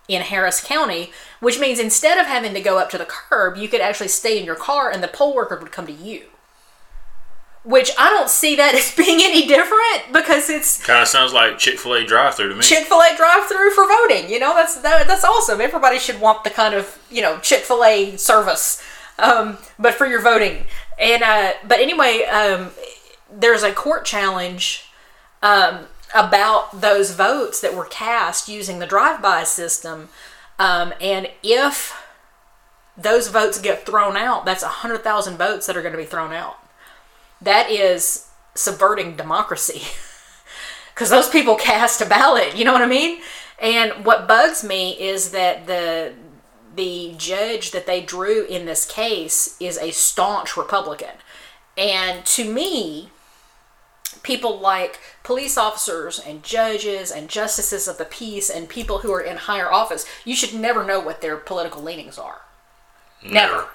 in 0.08 0.22
Harris 0.22 0.62
County, 0.62 1.12
which 1.40 1.60
means 1.60 1.80
instead 1.80 2.18
of 2.18 2.26
having 2.26 2.54
to 2.54 2.62
go 2.62 2.78
up 2.78 2.90
to 2.92 2.98
the 2.98 3.06
curb, 3.06 3.58
you 3.58 3.68
could 3.68 3.82
actually 3.82 4.08
stay 4.08 4.38
in 4.40 4.46
your 4.46 4.56
car 4.56 4.92
and 4.92 5.02
the 5.04 5.08
poll 5.08 5.36
worker 5.36 5.58
would 5.58 5.72
come 5.72 5.86
to 5.86 5.94
you. 5.94 6.26
Which 7.64 7.92
I 7.98 8.10
don't 8.10 8.30
see 8.30 8.56
that 8.56 8.74
as 8.76 8.96
being 8.96 9.20
any 9.22 9.46
different 9.46 10.12
because 10.12 10.50
it's 10.50 10.84
Kind 10.84 11.02
of 11.02 11.08
sounds 11.08 11.32
like 11.32 11.60
Chick 11.60 11.78
fil 11.78 11.94
A 11.94 12.06
drive 12.06 12.36
through 12.36 12.50
to 12.50 12.56
me. 12.56 12.62
Chick 12.62 12.88
Fil 12.88 13.00
A 13.00 13.16
drive-through 13.16 13.72
for 13.72 13.88
voting. 13.88 14.30
You 14.30 14.40
know, 14.40 14.56
that's 14.56 14.82
that, 14.82 15.08
that's 15.08 15.24
awesome. 15.24 15.62
Everybody 15.62 16.00
should 16.00 16.20
want 16.20 16.44
the 16.44 16.50
kind 16.50 16.74
of 16.74 17.00
you 17.12 17.22
know 17.22 17.38
Chick 17.40 17.60
Fil 17.60 17.84
A 17.84 18.18
service, 18.18 18.82
um, 19.20 19.60
but 19.78 19.94
for 19.94 20.08
your 20.08 20.22
voting. 20.22 20.66
And 21.00 21.22
uh, 21.22 21.54
but 21.68 21.80
anyway, 21.80 22.24
um, 22.24 22.72
there's 23.32 23.62
a 23.62 23.72
court 23.72 24.06
challenge 24.06 24.91
um, 25.42 25.88
about 26.14 26.82
those 26.82 27.14
votes 27.14 27.62
that 27.62 27.76
were 27.76 27.86
cast 27.86 28.50
using 28.50 28.80
the 28.80 28.88
drive-by 28.88 29.44
system, 29.44 30.10
um, 30.60 30.94
and 31.02 31.30
if 31.42 32.02
those 32.98 33.30
votes 33.30 33.60
get 33.60 33.86
thrown 33.86 34.16
out, 34.16 34.46
that's 34.46 34.64
hundred 34.64 35.04
thousand 35.04 35.38
votes 35.38 35.66
that 35.68 35.76
are 35.78 35.82
going 35.82 35.94
to 35.94 35.98
be 35.98 36.06
thrown 36.06 36.34
out. 36.34 36.58
That 37.42 37.70
is 37.72 38.28
subverting 38.54 39.16
democracy. 39.16 39.82
because 40.94 41.10
those 41.10 41.30
people 41.30 41.56
cast 41.56 42.00
a 42.02 42.06
ballot. 42.06 42.56
You 42.56 42.64
know 42.64 42.74
what 42.74 42.84
I 42.84 42.88
mean? 42.88 43.22
And 43.60 44.06
what 44.06 44.28
bugs 44.28 44.64
me 44.64 44.92
is 45.00 45.32
that 45.32 45.66
the 45.66 46.14
the 46.76 47.16
judge 47.18 47.72
that 47.72 47.86
they 47.88 48.02
drew 48.02 48.46
in 48.46 48.66
this 48.66 48.86
case 48.86 49.58
is 49.60 49.80
a 49.80 49.92
staunch 49.92 50.56
Republican, 50.56 51.16
and 51.76 52.24
to 52.26 52.46
me, 52.46 53.10
people 54.24 54.60
like 54.60 55.00
police 55.24 55.58
officers 55.58 56.20
and 56.20 56.44
judges 56.44 57.12
and 57.12 57.30
justices 57.30 57.88
of 57.88 57.98
the 57.98 58.06
peace 58.06 58.50
and 58.50 58.68
people 58.68 59.00
who 59.00 59.14
are 59.14 59.22
in 59.22 59.38
higher 59.38 59.72
office, 59.72 60.06
you 60.26 60.36
should 60.36 60.54
never 60.54 60.84
know 60.84 61.00
what 61.00 61.22
their 61.22 61.38
political 61.38 61.82
leanings 61.82 62.18
are. 62.18 62.42
Never. 63.24 63.68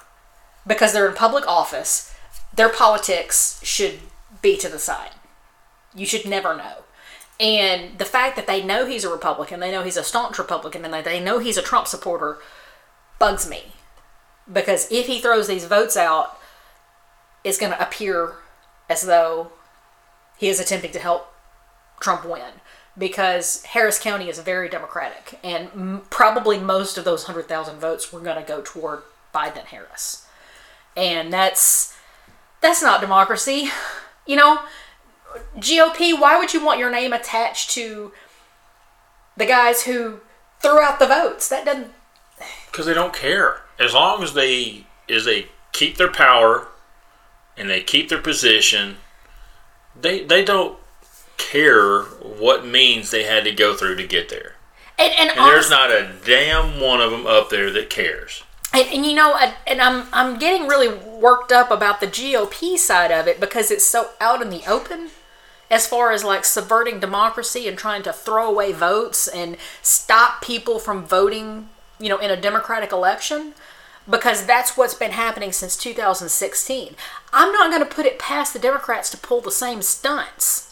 Because 0.67 0.93
they're 0.93 1.09
in 1.09 1.15
public 1.15 1.47
office, 1.47 2.15
their 2.55 2.69
politics 2.69 3.61
should 3.63 4.01
be 4.43 4.57
to 4.57 4.69
the 4.69 4.79
side. 4.79 5.11
You 5.95 6.07
should 6.07 6.27
never 6.27 6.57
know. 6.57 6.85
And 7.39 7.99
the 7.99 8.05
fact 8.05 8.37
that 8.37 8.47
they 8.47 8.65
know 8.65 8.87
he's 8.87 9.05
a 9.05 9.11
Republican, 9.11 9.61
they 9.61 9.71
know 9.71 9.83
he's 9.83 9.97
a 9.97 10.05
staunch 10.05 10.39
Republican, 10.39 10.85
and 10.85 10.95
that 10.95 11.05
they 11.05 11.21
know 11.21 11.39
he's 11.39 11.59
a 11.59 11.63
Trump 11.63 11.87
supporter 11.87 12.39
bugs 13.19 13.49
me. 13.49 13.73
Because 14.51 14.91
if 14.91 15.07
he 15.07 15.21
throws 15.21 15.47
these 15.47 15.65
votes 15.65 15.97
out, 15.97 16.39
it's 17.45 17.59
going 17.59 17.73
to 17.73 17.83
appear 17.83 18.35
as 18.89 19.03
though 19.03 19.53
he 20.37 20.49
is 20.49 20.61
attempting 20.61 20.93
to 20.93 20.99
help 20.99 21.33
Trump 22.01 22.25
win. 22.25 22.61
Because 22.99 23.63
Harris 23.65 23.99
County 23.99 24.31
is 24.31 24.39
very 24.39 24.71
Democratic, 24.71 25.39
and 25.45 25.69
m- 25.75 26.03
probably 26.09 26.59
most 26.59 26.97
of 26.97 27.05
those 27.05 27.25
100,000 27.29 27.79
votes 27.79 28.11
were 28.11 28.21
going 28.21 28.43
to 28.43 28.49
go 28.49 28.63
toward 28.63 29.03
Biden 29.35 29.65
Harris. 29.67 30.27
And 30.97 31.31
that's 31.31 31.95
that's 32.63 32.83
not 32.83 33.01
democracy. 33.03 33.71
You 34.27 34.35
know, 34.37 34.59
GOP, 35.59 36.19
why 36.19 36.39
would 36.39 36.53
you 36.53 36.65
want 36.65 36.81
your 36.81 36.91
name 36.91 37.13
attached 37.13 37.71
to 37.71 38.13
the 39.37 39.47
guys 39.47 39.83
who 39.83 40.21
threw 40.61 40.81
out 40.81 40.99
the 40.99 41.07
votes? 41.07 41.49
That 41.49 41.65
doesn't. 41.65 41.93
Because 42.71 42.87
they 42.87 42.95
don't 42.95 43.13
care. 43.13 43.61
As 43.79 43.95
long 43.95 44.23
as 44.23 44.35
they 44.35 44.87
as 45.09 45.25
they 45.27 45.47
keep 45.73 45.97
their 45.97 46.11
power 46.11 46.69
and 47.57 47.71
they 47.71 47.83
keep 47.83 48.09
their 48.09 48.21
position, 48.21 48.97
they 49.95 50.25
they 50.25 50.45
don't 50.45 50.79
care 51.39 52.03
what 52.03 52.67
means 52.67 53.11
they 53.11 53.25
had 53.25 53.45
to 53.45 53.53
go 53.53 53.75
through 53.75 53.97
to 53.97 54.07
get 54.07 54.29
there. 54.29 54.55
And, 54.99 55.13
and, 55.19 55.31
And 55.31 55.39
there's 55.41 55.71
not 55.71 55.91
a 55.91 56.11
damn 56.25 56.81
one 56.81 57.01
of 57.01 57.11
them 57.11 57.27
up 57.27 57.51
there 57.51 57.71
that 57.71 57.91
cares. 57.91 58.43
and, 58.73 58.89
and 58.89 59.07
you 59.07 59.15
know, 59.15 59.39
and 59.67 59.81
I'm 59.81 60.07
I'm 60.13 60.39
getting 60.39 60.67
really 60.67 60.89
worked 60.89 61.53
up 61.53 61.71
about 61.71 62.01
the 62.01 62.07
GOP 62.07 62.77
side 62.79 63.13
of 63.13 63.27
it 63.27 63.39
because 63.41 63.71
it's 63.71 63.85
so 63.85 64.11
out 64.21 64.43
in 64.43 64.51
the 64.51 64.65
open. 64.67 65.11
As 65.69 65.85
far 65.85 66.13
as 66.13 66.23
like 66.23 66.45
subverting 66.45 67.01
democracy 67.01 67.67
and 67.67 67.77
trying 67.77 68.05
to 68.05 68.13
throw 68.13 68.49
away 68.49 68.73
votes 68.73 69.27
and 69.27 69.57
stop 69.83 70.41
people 70.41 70.79
from 70.79 71.05
voting, 71.05 71.69
you 71.99 72.09
know, 72.09 72.19
in 72.19 72.31
a 72.31 72.41
democratic 72.41 72.93
election, 72.93 73.53
because 74.09 74.47
that's 74.47 74.77
what's 74.77 74.95
been 74.95 75.11
happening 75.11 75.51
since 75.51 75.77
2016. 75.77 76.95
I'm 77.33 77.53
not 77.53 77.71
going 77.73 77.83
to 77.83 77.95
put 77.95 78.07
it 78.07 78.17
past 78.21 78.53
the 78.53 78.61
Democrats 78.61 79.11
to 79.11 79.17
pull 79.17 79.41
the 79.41 79.51
same 79.51 79.83
stunts. 79.83 80.66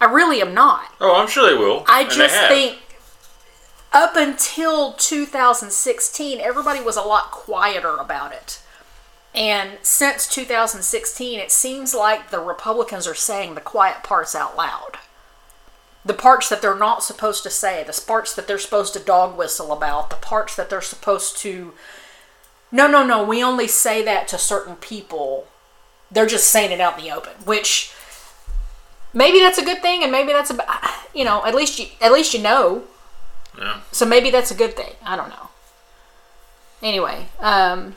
I 0.00 0.06
really 0.06 0.40
am 0.40 0.54
not. 0.54 0.92
Oh, 1.00 1.16
I'm 1.16 1.28
sure 1.28 1.48
they 1.48 1.56
will. 1.56 1.84
I 1.88 2.02
And 2.02 2.10
just 2.10 2.36
think 2.48 2.78
up 3.92 4.14
until 4.14 4.92
2016, 4.92 6.40
everybody 6.40 6.80
was 6.80 6.96
a 6.96 7.02
lot 7.02 7.30
quieter 7.30 7.96
about 7.96 8.32
it. 8.32 8.60
And 9.34 9.78
since 9.82 10.26
2016, 10.28 11.38
it 11.38 11.50
seems 11.50 11.94
like 11.94 12.30
the 12.30 12.40
Republicans 12.40 13.06
are 13.06 13.14
saying 13.14 13.54
the 13.54 13.60
quiet 13.60 14.02
parts 14.02 14.34
out 14.34 14.56
loud. 14.56 14.98
The 16.04 16.14
parts 16.14 16.48
that 16.48 16.62
they're 16.62 16.78
not 16.78 17.02
supposed 17.02 17.42
to 17.42 17.50
say, 17.50 17.82
the 17.82 18.00
parts 18.06 18.34
that 18.34 18.46
they're 18.46 18.58
supposed 18.58 18.92
to 18.94 19.00
dog 19.00 19.36
whistle 19.36 19.72
about, 19.72 20.10
the 20.10 20.16
parts 20.16 20.54
that 20.56 20.70
they're 20.70 20.80
supposed 20.80 21.36
to. 21.38 21.74
No, 22.70 22.86
no, 22.86 23.04
no, 23.04 23.24
we 23.24 23.42
only 23.42 23.66
say 23.66 24.02
that 24.04 24.28
to 24.28 24.38
certain 24.38 24.76
people. 24.76 25.46
They're 26.10 26.26
just 26.26 26.48
saying 26.48 26.70
it 26.70 26.80
out 26.80 26.98
in 26.98 27.04
the 27.04 27.10
open, 27.10 27.32
which 27.44 27.92
maybe 29.16 29.40
that's 29.40 29.58
a 29.58 29.64
good 29.64 29.80
thing 29.82 30.02
and 30.02 30.12
maybe 30.12 30.32
that's 30.32 30.50
a 30.50 30.58
you 31.14 31.24
know 31.24 31.44
at 31.44 31.54
least 31.54 31.78
you 31.80 31.86
at 32.00 32.12
least 32.12 32.34
you 32.34 32.42
know. 32.42 32.84
Yeah. 33.58 33.80
so 33.90 34.04
maybe 34.04 34.30
that's 34.30 34.50
a 34.50 34.54
good 34.54 34.76
thing. 34.76 34.92
I 35.02 35.16
don't 35.16 35.30
know. 35.30 35.48
Anyway 36.82 37.26
um 37.40 37.96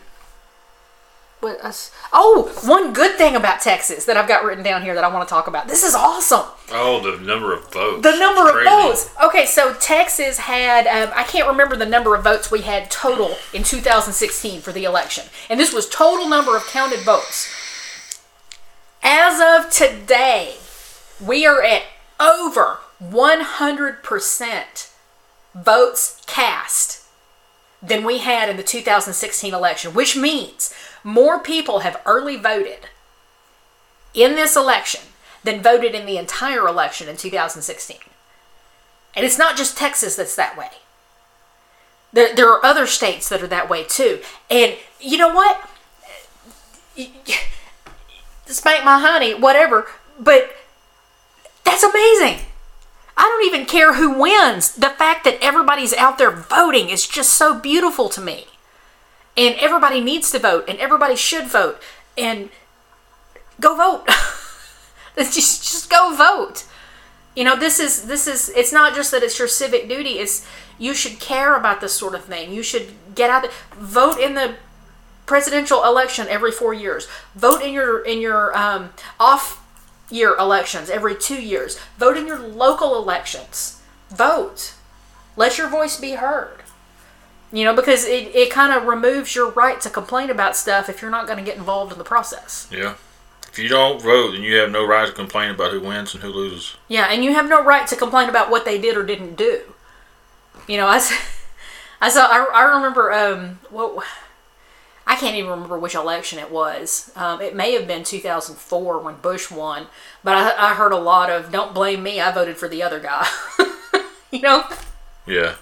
what 1.41 1.63
else? 1.63 1.91
oh 2.11 2.51
one 2.65 2.91
good 2.91 3.15
thing 3.17 3.33
about 3.35 3.61
texas 3.61 4.03
that 4.05 4.17
i've 4.17 4.27
got 4.27 4.43
written 4.43 4.61
down 4.61 4.81
here 4.81 4.93
that 4.93 5.03
i 5.05 5.07
want 5.07 5.27
to 5.27 5.31
talk 5.31 5.47
about. 5.47 5.67
This 5.67 5.83
is 5.83 5.93
awesome. 5.93 6.45
Oh, 6.71 7.01
the 7.01 7.23
number 7.23 7.53
of 7.53 7.71
votes. 7.71 8.03
the 8.03 8.17
number 8.17 8.57
of 8.57 8.65
votes. 8.65 9.13
Okay 9.23 9.45
so 9.45 9.73
texas 9.73 10.37
had 10.37 10.87
um, 10.87 11.11
i 11.15 11.23
can't 11.23 11.47
remember 11.47 11.75
the 11.75 11.85
number 11.85 12.15
of 12.15 12.23
votes 12.23 12.49
we 12.49 12.61
had 12.61 12.89
total 12.89 13.35
in 13.53 13.63
2016 13.63 14.61
for 14.61 14.71
the 14.71 14.85
election. 14.85 15.25
And 15.49 15.59
this 15.59 15.73
was 15.73 15.89
total 15.89 16.29
number 16.29 16.55
of 16.55 16.65
counted 16.67 17.01
votes. 17.01 17.53
As 19.03 19.39
of 19.41 19.71
today 19.71 20.55
we 21.25 21.45
are 21.45 21.61
at 21.61 21.83
over 22.19 22.79
100% 23.01 24.91
votes 25.55 26.21
cast 26.25 27.05
than 27.81 28.03
we 28.03 28.19
had 28.19 28.49
in 28.49 28.57
the 28.57 28.63
2016 28.63 29.53
election, 29.53 29.93
which 29.93 30.17
means 30.17 30.73
more 31.03 31.39
people 31.39 31.79
have 31.79 32.01
early 32.05 32.35
voted 32.35 32.89
in 34.13 34.35
this 34.35 34.55
election 34.55 35.01
than 35.43 35.61
voted 35.61 35.95
in 35.95 36.05
the 36.05 36.17
entire 36.17 36.67
election 36.67 37.07
in 37.07 37.15
2016. 37.15 37.97
And 39.15 39.25
it's 39.25 39.37
not 39.37 39.57
just 39.57 39.77
Texas 39.77 40.15
that's 40.15 40.35
that 40.35 40.57
way. 40.57 40.69
There, 42.11 42.35
there 42.35 42.49
are 42.49 42.65
other 42.65 42.85
states 42.85 43.29
that 43.29 43.41
are 43.41 43.47
that 43.47 43.69
way 43.69 43.83
too. 43.83 44.19
And 44.49 44.75
you 44.99 45.17
know 45.17 45.33
what? 45.33 45.69
Spank 48.45 48.83
my 48.83 48.99
honey, 48.99 49.33
whatever. 49.33 49.87
But 50.19 50.53
that's 51.69 51.83
amazing. 51.83 52.45
I 53.15 53.23
don't 53.23 53.53
even 53.53 53.65
care 53.65 53.95
who 53.95 54.17
wins. 54.19 54.73
The 54.73 54.89
fact 54.89 55.23
that 55.25 55.37
everybody's 55.41 55.93
out 55.93 56.17
there 56.17 56.31
voting 56.31 56.89
is 56.89 57.07
just 57.07 57.33
so 57.33 57.59
beautiful 57.59 58.09
to 58.09 58.21
me. 58.21 58.45
And 59.37 59.55
everybody 59.59 60.01
needs 60.01 60.31
to 60.31 60.39
vote, 60.39 60.65
and 60.67 60.79
everybody 60.79 61.15
should 61.15 61.47
vote. 61.47 61.81
And 62.17 62.49
go 63.59 63.75
vote. 63.75 64.07
just 65.17 65.63
just 65.63 65.89
go 65.89 66.15
vote. 66.15 66.65
You 67.35 67.43
know, 67.43 67.55
this 67.55 67.79
is 67.79 68.07
this 68.07 68.25
is 68.25 68.49
it's 68.49 68.73
not 68.73 68.95
just 68.95 69.11
that 69.11 69.21
it's 69.21 69.37
your 69.37 69.47
civic 69.47 69.87
duty, 69.87 70.19
it's 70.19 70.45
you 70.77 70.93
should 70.93 71.19
care 71.19 71.55
about 71.55 71.81
this 71.81 71.93
sort 71.93 72.15
of 72.15 72.25
thing. 72.25 72.51
You 72.51 72.63
should 72.63 72.93
get 73.15 73.29
out 73.29 73.43
there, 73.43 73.51
vote 73.77 74.17
in 74.17 74.33
the 74.33 74.55
presidential 75.25 75.83
election 75.83 76.27
every 76.27 76.51
4 76.51 76.73
years. 76.73 77.07
Vote 77.35 77.61
in 77.61 77.73
your 77.73 77.99
in 77.99 78.19
your 78.19 78.57
um, 78.57 78.89
off 79.19 79.63
year 80.09 80.35
elections 80.37 80.89
every 80.89 81.15
2 81.15 81.41
years. 81.41 81.79
Vote 81.97 82.17
in 82.17 82.27
your 82.27 82.39
local 82.39 82.95
elections. 82.95 83.81
Vote. 84.09 84.73
Let 85.35 85.57
your 85.57 85.69
voice 85.69 85.99
be 85.99 86.11
heard. 86.11 86.63
You 87.51 87.65
know, 87.65 87.75
because 87.75 88.05
it, 88.05 88.35
it 88.35 88.51
kind 88.51 88.73
of 88.73 88.85
removes 88.85 89.33
your 89.35 89.49
right 89.49 89.81
to 89.81 89.89
complain 89.89 90.29
about 90.29 90.55
stuff 90.55 90.87
if 90.89 91.01
you're 91.01 91.09
not 91.09 91.25
going 91.25 91.39
to 91.39 91.45
get 91.45 91.57
involved 91.57 91.91
in 91.91 91.97
the 91.97 92.03
process. 92.03 92.67
Yeah. 92.71 92.95
If 93.51 93.57
you 93.57 93.67
don't 93.67 93.99
vote, 94.01 94.33
then 94.33 94.43
you 94.43 94.55
have 94.57 94.69
no 94.69 94.85
right 94.85 95.07
to 95.07 95.13
complain 95.13 95.49
about 95.49 95.71
who 95.71 95.81
wins 95.81 96.13
and 96.13 96.21
who 96.21 96.29
loses. 96.29 96.77
Yeah, 96.87 97.07
and 97.09 97.23
you 97.23 97.33
have 97.33 97.49
no 97.49 97.63
right 97.63 97.87
to 97.87 97.95
complain 97.95 98.29
about 98.29 98.51
what 98.51 98.63
they 98.63 98.79
did 98.79 98.95
or 98.95 99.03
didn't 99.03 99.35
do. 99.35 99.61
You 100.67 100.77
know, 100.77 100.85
I, 100.85 100.97
I 102.01 102.09
saw. 102.09 102.27
I, 102.27 102.45
I 102.53 102.75
remember. 102.75 103.11
Um, 103.11 103.59
what 103.71 104.05
I 105.09 105.15
can't 105.15 105.35
even 105.35 105.49
remember 105.49 105.77
which 105.79 105.95
election 105.95 106.37
it 106.37 106.51
was. 106.51 107.11
Um, 107.15 107.41
it 107.41 107.55
may 107.55 107.73
have 107.73 107.87
been 107.87 108.03
2004 108.03 108.99
when 108.99 109.15
Bush 109.15 109.49
won, 109.49 109.87
but 110.23 110.35
I, 110.37 110.69
I 110.69 110.73
heard 110.75 110.91
a 110.91 110.97
lot 110.97 111.29
of 111.31 111.51
"Don't 111.51 111.73
blame 111.73 112.03
me. 112.03 112.21
I 112.21 112.31
voted 112.31 112.57
for 112.57 112.67
the 112.69 112.83
other 112.83 112.99
guy." 112.99 113.27
you 114.31 114.39
know, 114.41 114.65
Yeah. 115.25 115.55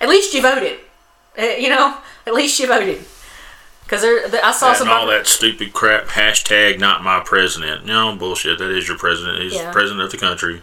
at 0.00 0.08
least 0.10 0.34
you 0.34 0.42
voted. 0.42 0.78
Uh, 1.38 1.42
you 1.42 1.70
know, 1.70 1.96
at 2.26 2.34
least 2.34 2.60
you 2.60 2.66
voted. 2.66 3.02
Because 3.84 4.02
there, 4.02 4.28
the- 4.28 4.44
I 4.44 4.52
saw 4.52 4.68
That 4.68 4.76
somebody. 4.78 5.00
all 5.00 5.06
that 5.08 5.26
stupid 5.26 5.72
crap. 5.72 6.04
Hashtag 6.08 6.78
not 6.78 7.02
my 7.02 7.20
president. 7.20 7.86
No 7.86 8.14
bullshit. 8.14 8.58
That 8.58 8.70
is 8.70 8.86
your 8.86 8.98
president. 8.98 9.42
He's 9.42 9.54
Yeah. 9.54 9.66
the 9.66 9.72
president 9.72 10.02
of 10.04 10.10
the 10.10 10.18
country. 10.18 10.62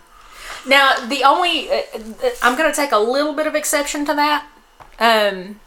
Now, 0.68 1.06
the 1.08 1.24
only 1.24 1.70
uh, 1.72 1.76
uh, 1.96 2.30
I'm 2.44 2.56
going 2.58 2.70
to 2.72 2.76
take 2.76 2.92
a 2.92 2.98
little 3.00 3.34
bit 3.34 3.48
of 3.48 3.56
exception 3.56 4.06
to 4.06 4.14
that, 4.14 4.46
um, 5.00 5.60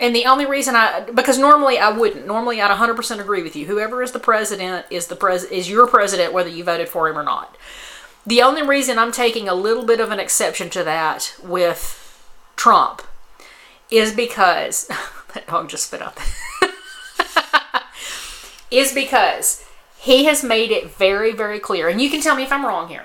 and 0.00 0.14
the 0.14 0.26
only 0.26 0.46
reason 0.46 0.74
I 0.76 1.00
because 1.14 1.38
normally 1.38 1.78
I 1.78 1.90
wouldn't. 1.90 2.26
Normally, 2.26 2.60
I'd 2.60 2.68
100 2.68 2.94
percent 2.94 3.20
agree 3.20 3.42
with 3.42 3.56
you. 3.56 3.66
Whoever 3.66 4.02
is 4.02 4.12
the 4.12 4.18
president 4.18 4.86
is 4.90 5.06
the 5.06 5.16
pres 5.16 5.44
is 5.44 5.70
your 5.70 5.86
president, 5.86 6.32
whether 6.32 6.48
you 6.48 6.64
voted 6.64 6.88
for 6.88 7.08
him 7.08 7.18
or 7.18 7.22
not. 7.22 7.56
The 8.26 8.42
only 8.42 8.62
reason 8.62 8.98
I'm 8.98 9.12
taking 9.12 9.48
a 9.48 9.54
little 9.54 9.84
bit 9.84 10.00
of 10.00 10.10
an 10.10 10.20
exception 10.20 10.70
to 10.70 10.84
that 10.84 11.34
with 11.42 12.04
Trump 12.56 13.02
is 13.90 14.12
because 14.12 14.86
that 15.34 15.46
dog 15.46 15.68
just 15.68 15.86
spit 15.86 16.02
up. 16.02 16.18
is 18.70 18.92
because 18.92 19.64
he 19.98 20.26
has 20.26 20.44
made 20.44 20.70
it 20.70 20.90
very, 20.90 21.32
very 21.32 21.58
clear, 21.58 21.88
and 21.88 22.00
you 22.00 22.10
can 22.10 22.20
tell 22.20 22.36
me 22.36 22.42
if 22.42 22.52
I'm 22.52 22.66
wrong 22.66 22.88
here 22.88 23.04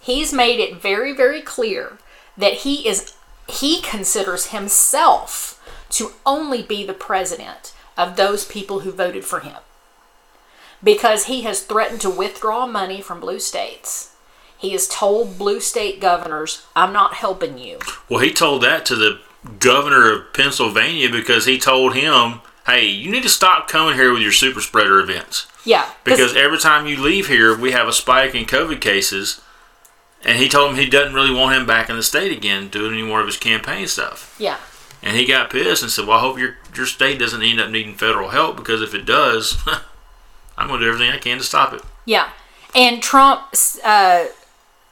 he's 0.00 0.32
made 0.32 0.58
it 0.58 0.80
very 0.80 1.14
very 1.14 1.40
clear 1.40 1.98
that 2.36 2.54
he 2.54 2.88
is 2.88 3.14
he 3.46 3.80
considers 3.82 4.46
himself 4.46 5.59
to 5.90 6.12
only 6.24 6.62
be 6.62 6.84
the 6.84 6.94
president 6.94 7.72
of 7.96 8.16
those 8.16 8.44
people 8.44 8.80
who 8.80 8.92
voted 8.92 9.24
for 9.24 9.40
him 9.40 9.56
because 10.82 11.26
he 11.26 11.42
has 11.42 11.62
threatened 11.62 12.00
to 12.00 12.10
withdraw 12.10 12.66
money 12.66 13.00
from 13.00 13.20
blue 13.20 13.38
states 13.38 14.14
he 14.56 14.70
has 14.70 14.88
told 14.88 15.38
blue 15.38 15.60
state 15.60 16.00
governors 16.00 16.64
i'm 16.74 16.92
not 16.92 17.14
helping 17.14 17.58
you 17.58 17.78
Well, 18.08 18.20
he 18.20 18.32
told 18.32 18.62
that 18.62 18.84
to 18.86 18.96
the 18.96 19.20
governor 19.58 20.12
of 20.12 20.32
Pennsylvania 20.34 21.08
because 21.08 21.46
he 21.46 21.58
told 21.58 21.94
him, 21.94 22.42
"Hey, 22.66 22.84
you 22.84 23.10
need 23.10 23.22
to 23.22 23.30
stop 23.30 23.68
coming 23.68 23.94
here 23.94 24.12
with 24.12 24.20
your 24.20 24.32
super 24.32 24.60
spreader 24.60 25.00
events 25.00 25.46
yeah 25.64 25.86
because 26.04 26.36
every 26.36 26.58
time 26.58 26.86
you 26.86 26.96
leave 27.00 27.28
here, 27.28 27.56
we 27.56 27.72
have 27.72 27.88
a 27.88 27.92
spike 27.92 28.34
in 28.34 28.44
COVID 28.44 28.80
cases." 28.82 29.40
And 30.22 30.36
he 30.36 30.46
told 30.50 30.70
him 30.72 30.76
he 30.76 30.90
doesn't 30.90 31.14
really 31.14 31.32
want 31.34 31.56
him 31.56 31.64
back 31.64 31.88
in 31.88 31.96
the 31.96 32.02
state 32.02 32.30
again 32.32 32.68
doing 32.68 32.92
any 32.92 33.02
more 33.02 33.20
of 33.20 33.26
his 33.26 33.38
campaign 33.38 33.86
stuff. 33.86 34.34
yeah 34.38 34.58
And 35.02 35.16
he 35.16 35.24
got 35.26 35.50
pissed 35.50 35.82
and 35.82 35.90
said, 35.90 36.06
"Well, 36.06 36.18
I 36.18 36.20
hope 36.20 36.38
your 36.38 36.56
your 36.74 36.86
state 36.86 37.18
doesn't 37.18 37.42
end 37.42 37.60
up 37.60 37.70
needing 37.70 37.94
federal 37.94 38.30
help 38.30 38.56
because 38.56 38.82
if 38.82 38.94
it 38.94 39.06
does, 39.06 39.56
I'm 40.58 40.68
going 40.68 40.80
to 40.80 40.86
do 40.86 40.92
everything 40.92 41.10
I 41.10 41.18
can 41.18 41.38
to 41.38 41.44
stop 41.44 41.72
it." 41.72 41.82
Yeah, 42.04 42.30
and 42.74 43.02
Trump 43.02 43.54
uh, 43.82 44.26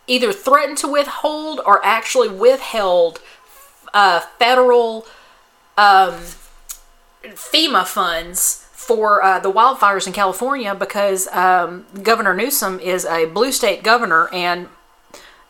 either 0.06 0.32
threatened 0.32 0.78
to 0.78 0.88
withhold 0.88 1.60
or 1.64 1.84
actually 1.84 2.28
withheld 2.28 3.20
uh, 3.92 4.20
federal 4.38 5.06
um, 5.76 6.14
FEMA 7.22 7.86
funds 7.86 8.66
for 8.72 9.22
uh, 9.22 9.38
the 9.38 9.52
wildfires 9.52 10.06
in 10.06 10.14
California 10.14 10.74
because 10.74 11.28
um, 11.28 11.84
Governor 12.02 12.32
Newsom 12.32 12.80
is 12.80 13.04
a 13.04 13.26
blue 13.26 13.52
state 13.52 13.82
governor, 13.82 14.30
and 14.32 14.68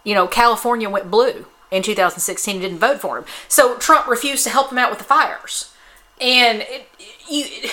you 0.03 0.15
know 0.15 0.27
California 0.27 0.91
went 0.91 1.11
blue 1.13 1.47
in 1.71 1.83
2016 1.83 2.55
and 2.55 2.63
didn't 2.63 2.79
vote 2.79 3.01
for 3.01 3.19
him. 3.19 3.25
So 3.49 3.77
Trump 3.77 4.07
refused 4.07 4.45
to 4.45 4.51
help 4.51 4.71
him 4.71 4.79
out 4.79 4.91
with 4.91 4.99
the 4.99 5.05
fires, 5.05 5.73
and 6.21 6.63
it, 6.63 6.89
you. 7.29 7.69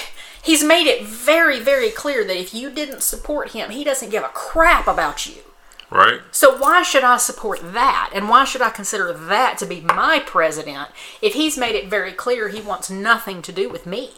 He's 0.46 0.64
made 0.64 0.86
it 0.86 1.04
very, 1.04 1.60
very 1.60 1.90
clear 1.90 2.24
that 2.24 2.40
if 2.40 2.54
you 2.54 2.70
didn't 2.70 3.02
support 3.02 3.54
him, 3.54 3.72
he 3.72 3.84
doesn't 3.84 4.12
give 4.12 4.24
a 4.24 4.28
crap 4.28 4.86
about 4.88 5.26
you. 5.26 5.42
Right? 5.90 6.20
So 6.32 6.56
why 6.56 6.84
should 6.84 7.04
I 7.04 7.18
support 7.18 7.74
that? 7.74 8.12
And 8.14 8.30
why 8.30 8.44
should 8.44 8.62
I 8.62 8.70
consider 8.70 9.12
that 9.12 9.58
to 9.58 9.66
be 9.66 9.82
my 9.82 10.22
president 10.24 10.90
if 11.20 11.34
he's 11.34 11.58
made 11.58 11.74
it 11.74 11.88
very 11.88 12.12
clear 12.12 12.50
he 12.50 12.62
wants 12.62 12.92
nothing 12.92 13.42
to 13.42 13.52
do 13.52 13.70
with 13.70 13.88
me? 13.88 14.12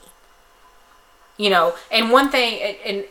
You 1.38 1.50
know, 1.50 1.76
and 1.90 2.12
one 2.12 2.30
thing, 2.30 2.60
and, 2.62 2.78
and 2.86 3.06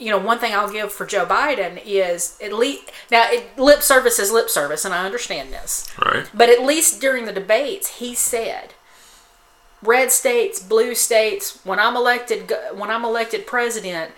you 0.00 0.10
know, 0.10 0.18
one 0.18 0.38
thing 0.38 0.54
I'll 0.54 0.72
give 0.72 0.90
for 0.92 1.04
Joe 1.06 1.26
Biden 1.26 1.80
is 1.84 2.36
at 2.42 2.52
least 2.52 2.90
now 3.10 3.24
it, 3.30 3.56
lip 3.58 3.82
service 3.82 4.18
is 4.18 4.32
lip 4.32 4.48
service, 4.48 4.84
and 4.84 4.92
I 4.94 5.04
understand 5.04 5.52
this, 5.52 5.86
Right? 6.04 6.26
but 6.34 6.48
at 6.48 6.62
least 6.62 7.00
during 7.00 7.26
the 7.26 7.32
debates, 7.32 7.98
he 7.98 8.14
said, 8.14 8.74
"Red 9.82 10.10
states, 10.10 10.60
blue 10.60 10.94
states. 10.94 11.60
When 11.64 11.78
I'm 11.78 11.96
elected, 11.96 12.52
when 12.74 12.90
I'm 12.90 13.04
elected 13.04 13.46
president, 13.46 14.12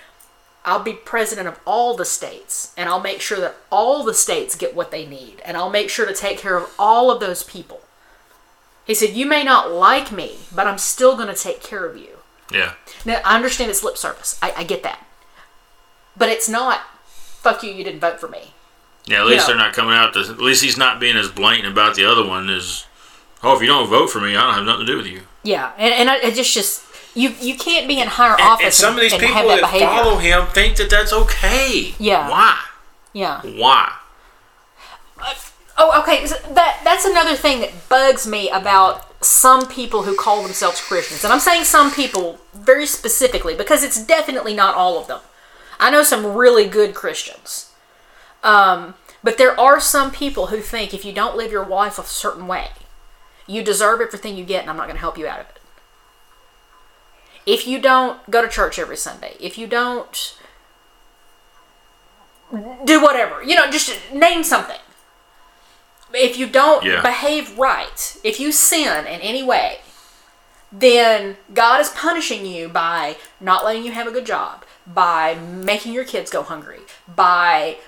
I'll 0.65 0.83
be 0.83 0.93
president 0.93 1.49
of 1.49 1.59
all 1.67 1.97
the 1.97 2.05
states, 2.05 2.73
and 2.77 2.89
I'll 2.89 3.01
make 3.01 3.21
sure 3.21 3.41
that 3.41 3.57
all 3.71 4.05
the 4.05 4.15
states 4.15 4.55
get 4.55 4.77
what 4.77 4.93
they 4.93 5.05
need, 5.05 5.43
and 5.45 5.57
I'll 5.57 5.71
make 5.71 5.91
sure 5.91 6.07
to 6.07 6.15
take 6.15 6.39
care 6.39 6.57
of 6.57 6.71
all 6.79 7.11
of 7.11 7.19
those 7.21 7.43
people." 7.43 7.81
He 8.85 8.95
said, 8.95 9.11
"You 9.11 9.27
may 9.27 9.43
not 9.45 9.71
like 9.71 10.11
me, 10.13 10.39
but 10.55 10.67
I'm 10.67 10.79
still 10.79 11.17
going 11.17 11.29
to 11.35 11.41
take 11.41 11.63
care 11.63 11.85
of 11.85 11.97
you." 11.97 12.19
Yeah. 12.51 12.75
Now, 13.05 13.21
I 13.25 13.35
understand 13.37 13.71
it's 13.71 13.83
lip 13.85 13.97
service. 13.97 14.39
I, 14.43 14.53
I 14.59 14.65
get 14.65 14.83
that. 14.83 15.05
But 16.17 16.29
it's 16.29 16.49
not, 16.49 16.81
fuck 17.07 17.63
you, 17.63 17.73
you 17.73 17.85
didn't 17.85 18.01
vote 18.01 18.21
for 18.21 18.29
me. 18.29 18.53
Yeah, 19.07 19.21
at 19.21 19.27
least 19.27 19.43
Yeah. 19.43 19.55
they're 19.55 19.65
not 19.65 19.75
coming 19.75 19.95
out. 19.95 20.15
To, 20.15 20.21
at 20.21 20.39
least 20.39 20.63
he's 20.63 20.77
not 20.77 21.01
being 21.01 21.17
as 21.17 21.29
blatant 21.29 21.67
about 21.73 21.97
the 21.97 22.05
other 22.05 22.25
one 22.27 22.49
as, 22.51 22.87
oh, 23.43 23.57
if 23.57 23.61
you 23.61 23.67
don't 23.67 23.89
vote 23.89 24.11
for 24.11 24.21
me, 24.21 24.37
I 24.37 24.43
don't 24.43 24.55
have 24.55 24.65
nothing 24.65 24.87
to 24.87 24.93
do 24.93 24.97
with 24.99 25.07
you. 25.07 25.23
Yeah, 25.43 25.73
and, 25.77 25.93
and 25.93 26.09
I, 26.11 26.17
it 26.19 26.35
just, 26.35 26.55
just, 26.55 26.85
you 27.15 27.35
you 27.41 27.57
can't 27.57 27.87
be 27.89 28.01
in 28.01 28.09
higher 28.09 28.33
And, 28.33 28.41
office 28.41 28.65
and 28.65 28.73
some 28.75 28.95
of 28.95 29.01
these 29.01 29.13
people 29.13 29.29
that 29.49 29.61
that 29.61 30.03
follow 30.03 30.17
him 30.17 30.47
think 30.47 30.77
that 30.77 30.89
that's 30.89 31.13
okay. 31.13 31.95
Yeah. 31.99 32.31
Why? 32.31 32.59
Yeah. 33.13 33.43
Why? 33.43 33.93
Uh, 35.21 35.35
oh, 35.79 36.01
okay. 36.01 36.27
so 36.27 36.37
that 36.55 36.81
that's 36.85 37.05
another 37.05 37.35
thing 37.37 37.61
that 37.61 37.71
bugs 37.89 38.27
me 38.27 38.49
about 38.51 39.23
some 39.23 39.67
people 39.67 40.05
who 40.05 40.17
call 40.17 40.43
themselves 40.43 40.81
Christians, 40.81 41.23
and 41.25 41.33
I'm 41.33 41.41
saying 41.41 41.65
some 41.65 41.91
people 41.93 42.39
very 42.55 42.87
specifically 42.87 43.55
because 43.55 43.83
it's 43.85 44.03
definitely 44.03 44.55
not 44.55 44.75
all 44.75 44.99
of 44.99 45.07
them. 45.07 45.21
I 45.83 45.91
know 45.91 46.03
some 46.03 46.25
really 46.35 46.67
good 46.67 46.95
Christians, 46.95 47.73
um, 48.43 48.95
but 49.23 49.39
there 49.39 49.59
are 49.59 49.81
some 49.81 50.11
people 50.11 50.47
who 50.49 50.61
think 50.61 50.95
if 50.95 51.05
you 51.05 51.13
don't 51.13 51.37
live 51.37 51.53
your 51.53 51.67
life 51.67 51.99
a 51.99 52.05
certain 52.05 52.47
way, 52.47 52.69
you 53.47 53.63
deserve 53.63 54.01
everything 54.01 54.37
you 54.37 54.45
get, 54.45 54.63
and 54.63 54.71
I'm 54.71 54.77
not 54.77 54.87
going 54.87 54.97
to 54.97 55.01
help 55.01 55.19
you 55.19 55.27
out 55.27 55.41
of 55.41 55.47
it. 55.47 55.59
If 57.45 57.67
you 57.67 57.81
don't 57.81 58.19
go 58.31 58.41
to 58.41 58.49
church 58.49 58.79
every 58.79 58.97
Sunday, 58.97 59.35
if 59.41 59.59
you 59.59 59.67
don't 59.67 60.39
do 62.85 63.03
whatever, 63.03 63.43
you 63.43 63.57
know, 63.57 63.71
just 63.71 63.99
name 64.13 64.45
something 64.45 64.79
if 66.15 66.37
you 66.39 66.47
don't 66.47 66.85
Yeah. 66.85 67.01
behave 67.01 67.59
right, 67.59 68.17
if 68.23 68.39
you 68.39 68.53
sin 68.53 69.07
in 69.07 69.21
any 69.21 69.43
way, 69.43 69.81
then 70.71 71.37
God 71.53 71.81
is 71.81 71.89
punishing 71.91 72.47
you 72.47 72.69
by 72.69 73.17
not 73.41 73.65
letting 73.65 73.85
you 73.85 73.93
have 73.93 74.07
a 74.07 74.11
good 74.11 74.27
job, 74.27 74.65
by 74.87 75.35
making 75.35 75.93
your 75.93 76.05
kids 76.05 76.31
go 76.31 76.43
hungry, 76.43 76.81
by 77.15 77.79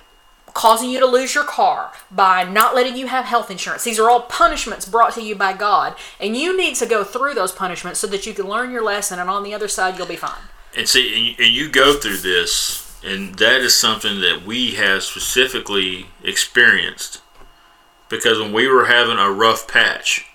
causing 0.54 0.88
you 0.88 1.00
to 1.00 1.06
lose 1.06 1.34
your 1.34 1.44
car, 1.44 1.92
by 2.10 2.44
not 2.44 2.74
letting 2.74 2.96
you 2.96 3.08
have 3.08 3.24
health 3.24 3.50
insurance. 3.50 3.82
These 3.82 3.98
are 3.98 4.08
all 4.08 4.22
punishments 4.22 4.88
brought 4.88 5.12
to 5.14 5.22
you 5.22 5.34
by 5.34 5.52
God, 5.52 5.96
and 6.20 6.36
you 6.36 6.56
need 6.56 6.76
to 6.76 6.86
go 6.86 7.02
through 7.02 7.34
those 7.34 7.50
punishments 7.50 7.98
so 7.98 8.06
that 8.06 8.24
you 8.24 8.34
can 8.34 8.46
learn 8.46 8.70
your 8.70 8.84
lesson, 8.84 9.18
and 9.18 9.28
on 9.28 9.42
the 9.42 9.52
other 9.52 9.66
side, 9.66 9.98
you'll 9.98 10.06
be 10.06 10.16
fine. 10.16 10.42
And 10.76 10.88
see, 10.88 11.14
and 11.14 11.26
you, 11.26 11.34
and 11.44 11.54
you 11.54 11.68
go 11.68 11.98
through 11.98 12.18
this, 12.18 13.00
and 13.04 13.34
that 13.36 13.60
is 13.62 13.74
something 13.74 14.20
that 14.20 14.44
we 14.46 14.76
have 14.76 15.02
specifically 15.02 16.06
experienced. 16.22 17.20
Because 18.08 18.38
when 18.38 18.52
we 18.52 18.68
were 18.68 18.86
having 18.86 19.18
a 19.18 19.30
rough 19.30 19.66
patch, 19.66 20.26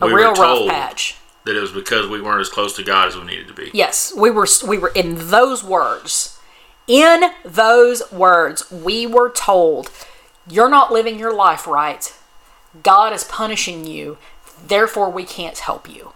A 0.00 0.06
we 0.06 0.14
real 0.14 0.32
told 0.32 0.68
rough 0.68 0.74
patch. 0.74 1.17
That 1.48 1.56
it 1.56 1.60
was 1.60 1.72
because 1.72 2.06
we 2.06 2.20
weren't 2.20 2.42
as 2.42 2.50
close 2.50 2.76
to 2.76 2.84
God 2.84 3.08
as 3.08 3.16
we 3.16 3.24
needed 3.24 3.48
to 3.48 3.54
be. 3.54 3.70
Yes, 3.72 4.12
we 4.14 4.30
were 4.30 4.46
we 4.66 4.76
were 4.76 4.92
in 4.94 5.30
those 5.30 5.64
words. 5.64 6.38
In 6.86 7.32
those 7.44 8.10
words, 8.12 8.70
we 8.70 9.06
were 9.06 9.30
told, 9.30 9.90
you're 10.48 10.70
not 10.70 10.92
living 10.92 11.18
your 11.18 11.34
life 11.34 11.66
right. 11.66 12.14
God 12.82 13.12
is 13.12 13.24
punishing 13.24 13.86
you. 13.86 14.18
Therefore, 14.66 15.10
we 15.10 15.24
can't 15.24 15.58
help 15.58 15.88
you. 15.88 16.12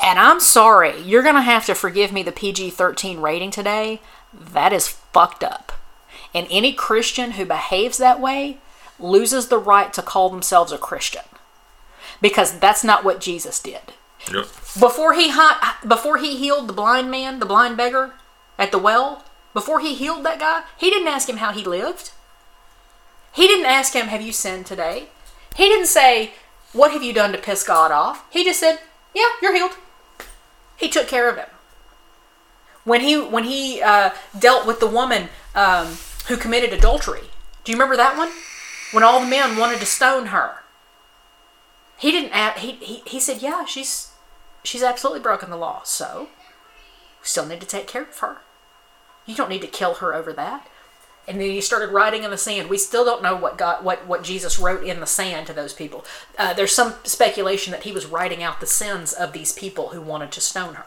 And 0.00 0.18
I'm 0.18 0.40
sorry, 0.40 1.00
you're 1.00 1.22
going 1.22 1.34
to 1.34 1.40
have 1.40 1.66
to 1.66 1.74
forgive 1.74 2.12
me 2.12 2.22
the 2.22 2.32
PG 2.32 2.70
13 2.70 3.20
rating 3.20 3.50
today. 3.50 4.00
That 4.32 4.72
is 4.72 4.86
fucked 4.88 5.42
up. 5.42 5.72
And 6.34 6.46
any 6.50 6.72
Christian 6.72 7.32
who 7.32 7.44
behaves 7.44 7.98
that 7.98 8.20
way 8.20 8.58
loses 9.00 9.48
the 9.48 9.58
right 9.58 9.92
to 9.92 10.02
call 10.02 10.28
themselves 10.28 10.70
a 10.70 10.78
Christian. 10.78 11.22
Because 12.20 12.58
that's 12.58 12.84
not 12.84 13.04
what 13.04 13.20
Jesus 13.20 13.60
did 13.60 13.92
Yep. 14.32 14.46
before 14.80 15.14
he 15.14 15.32
before 15.86 16.16
he 16.16 16.36
healed 16.36 16.68
the 16.68 16.72
blind 16.72 17.10
man, 17.10 17.38
the 17.38 17.46
blind 17.46 17.76
beggar 17.76 18.14
at 18.58 18.72
the 18.72 18.78
well, 18.78 19.24
before 19.54 19.80
he 19.80 19.94
healed 19.94 20.24
that 20.24 20.40
guy, 20.40 20.62
he 20.76 20.90
didn't 20.90 21.08
ask 21.08 21.28
him 21.28 21.36
how 21.36 21.52
he 21.52 21.62
lived. 21.64 22.10
He 23.32 23.46
didn't 23.46 23.66
ask 23.66 23.92
him, 23.92 24.08
"Have 24.08 24.22
you 24.22 24.32
sinned 24.32 24.66
today?" 24.66 25.08
He 25.54 25.68
didn't 25.68 25.86
say, 25.86 26.32
"What 26.72 26.90
have 26.92 27.02
you 27.02 27.12
done 27.12 27.32
to 27.32 27.38
piss 27.38 27.62
God 27.62 27.92
off?" 27.92 28.24
He 28.30 28.44
just 28.44 28.60
said, 28.60 28.80
"Yeah, 29.14 29.28
you're 29.40 29.54
healed." 29.54 29.76
He 30.76 30.88
took 30.88 31.06
care 31.08 31.28
of 31.28 31.36
him. 31.36 31.48
When 32.84 33.00
he 33.00 33.18
when 33.20 33.44
he 33.44 33.82
uh, 33.82 34.10
dealt 34.38 34.66
with 34.66 34.80
the 34.80 34.86
woman 34.86 35.28
um, 35.54 35.98
who 36.28 36.36
committed 36.36 36.72
adultery, 36.72 37.30
do 37.64 37.72
you 37.72 37.76
remember 37.76 37.96
that 37.96 38.16
one? 38.16 38.30
When 38.92 39.02
all 39.02 39.20
the 39.20 39.26
men 39.26 39.56
wanted 39.56 39.80
to 39.80 39.86
stone 39.86 40.26
her, 40.26 40.62
he 41.98 42.10
didn't. 42.10 42.32
Ask, 42.32 42.58
he, 42.58 42.72
he 42.72 43.02
he 43.06 43.20
said, 43.20 43.42
"Yeah, 43.42 43.64
she's 43.64 44.10
she's 44.64 44.82
absolutely 44.82 45.22
broken 45.22 45.50
the 45.50 45.56
law, 45.56 45.82
so 45.84 46.28
we 47.20 47.26
still 47.26 47.46
need 47.46 47.60
to 47.60 47.66
take 47.66 47.86
care 47.86 48.02
of 48.02 48.18
her. 48.18 48.38
You 49.24 49.34
don't 49.34 49.50
need 49.50 49.62
to 49.62 49.66
kill 49.66 49.94
her 49.94 50.14
over 50.14 50.32
that. 50.34 50.68
And 51.28 51.40
then 51.40 51.50
he 51.50 51.60
started 51.60 51.90
writing 51.90 52.22
in 52.22 52.30
the 52.30 52.38
sand. 52.38 52.70
We 52.70 52.78
still 52.78 53.04
don't 53.04 53.22
know 53.22 53.34
what 53.34 53.58
God, 53.58 53.82
what 53.84 54.06
what 54.06 54.22
Jesus 54.22 54.60
wrote 54.60 54.84
in 54.84 55.00
the 55.00 55.06
sand 55.06 55.48
to 55.48 55.52
those 55.52 55.72
people. 55.72 56.04
Uh, 56.38 56.52
there's 56.54 56.74
some 56.74 56.94
speculation 57.02 57.72
that 57.72 57.82
he 57.82 57.90
was 57.90 58.06
writing 58.06 58.42
out 58.44 58.60
the 58.60 58.66
sins 58.66 59.12
of 59.12 59.32
these 59.32 59.52
people 59.52 59.88
who 59.88 60.00
wanted 60.00 60.30
to 60.32 60.40
stone 60.40 60.74
her, 60.74 60.86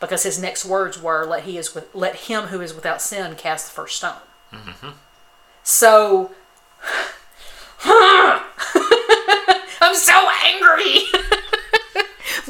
because 0.00 0.22
his 0.22 0.40
next 0.40 0.64
words 0.64 1.00
were, 1.00 1.26
"Let 1.26 1.42
he 1.42 1.58
is 1.58 1.74
with, 1.74 1.94
let 1.94 2.16
him 2.16 2.44
who 2.44 2.62
is 2.62 2.72
without 2.72 3.02
sin 3.02 3.34
cast 3.34 3.66
the 3.66 3.72
first 3.72 3.96
stone." 3.96 4.20
So. 5.62 6.30
I'm 9.80 9.94
so 9.94 10.28
angry 10.44 11.02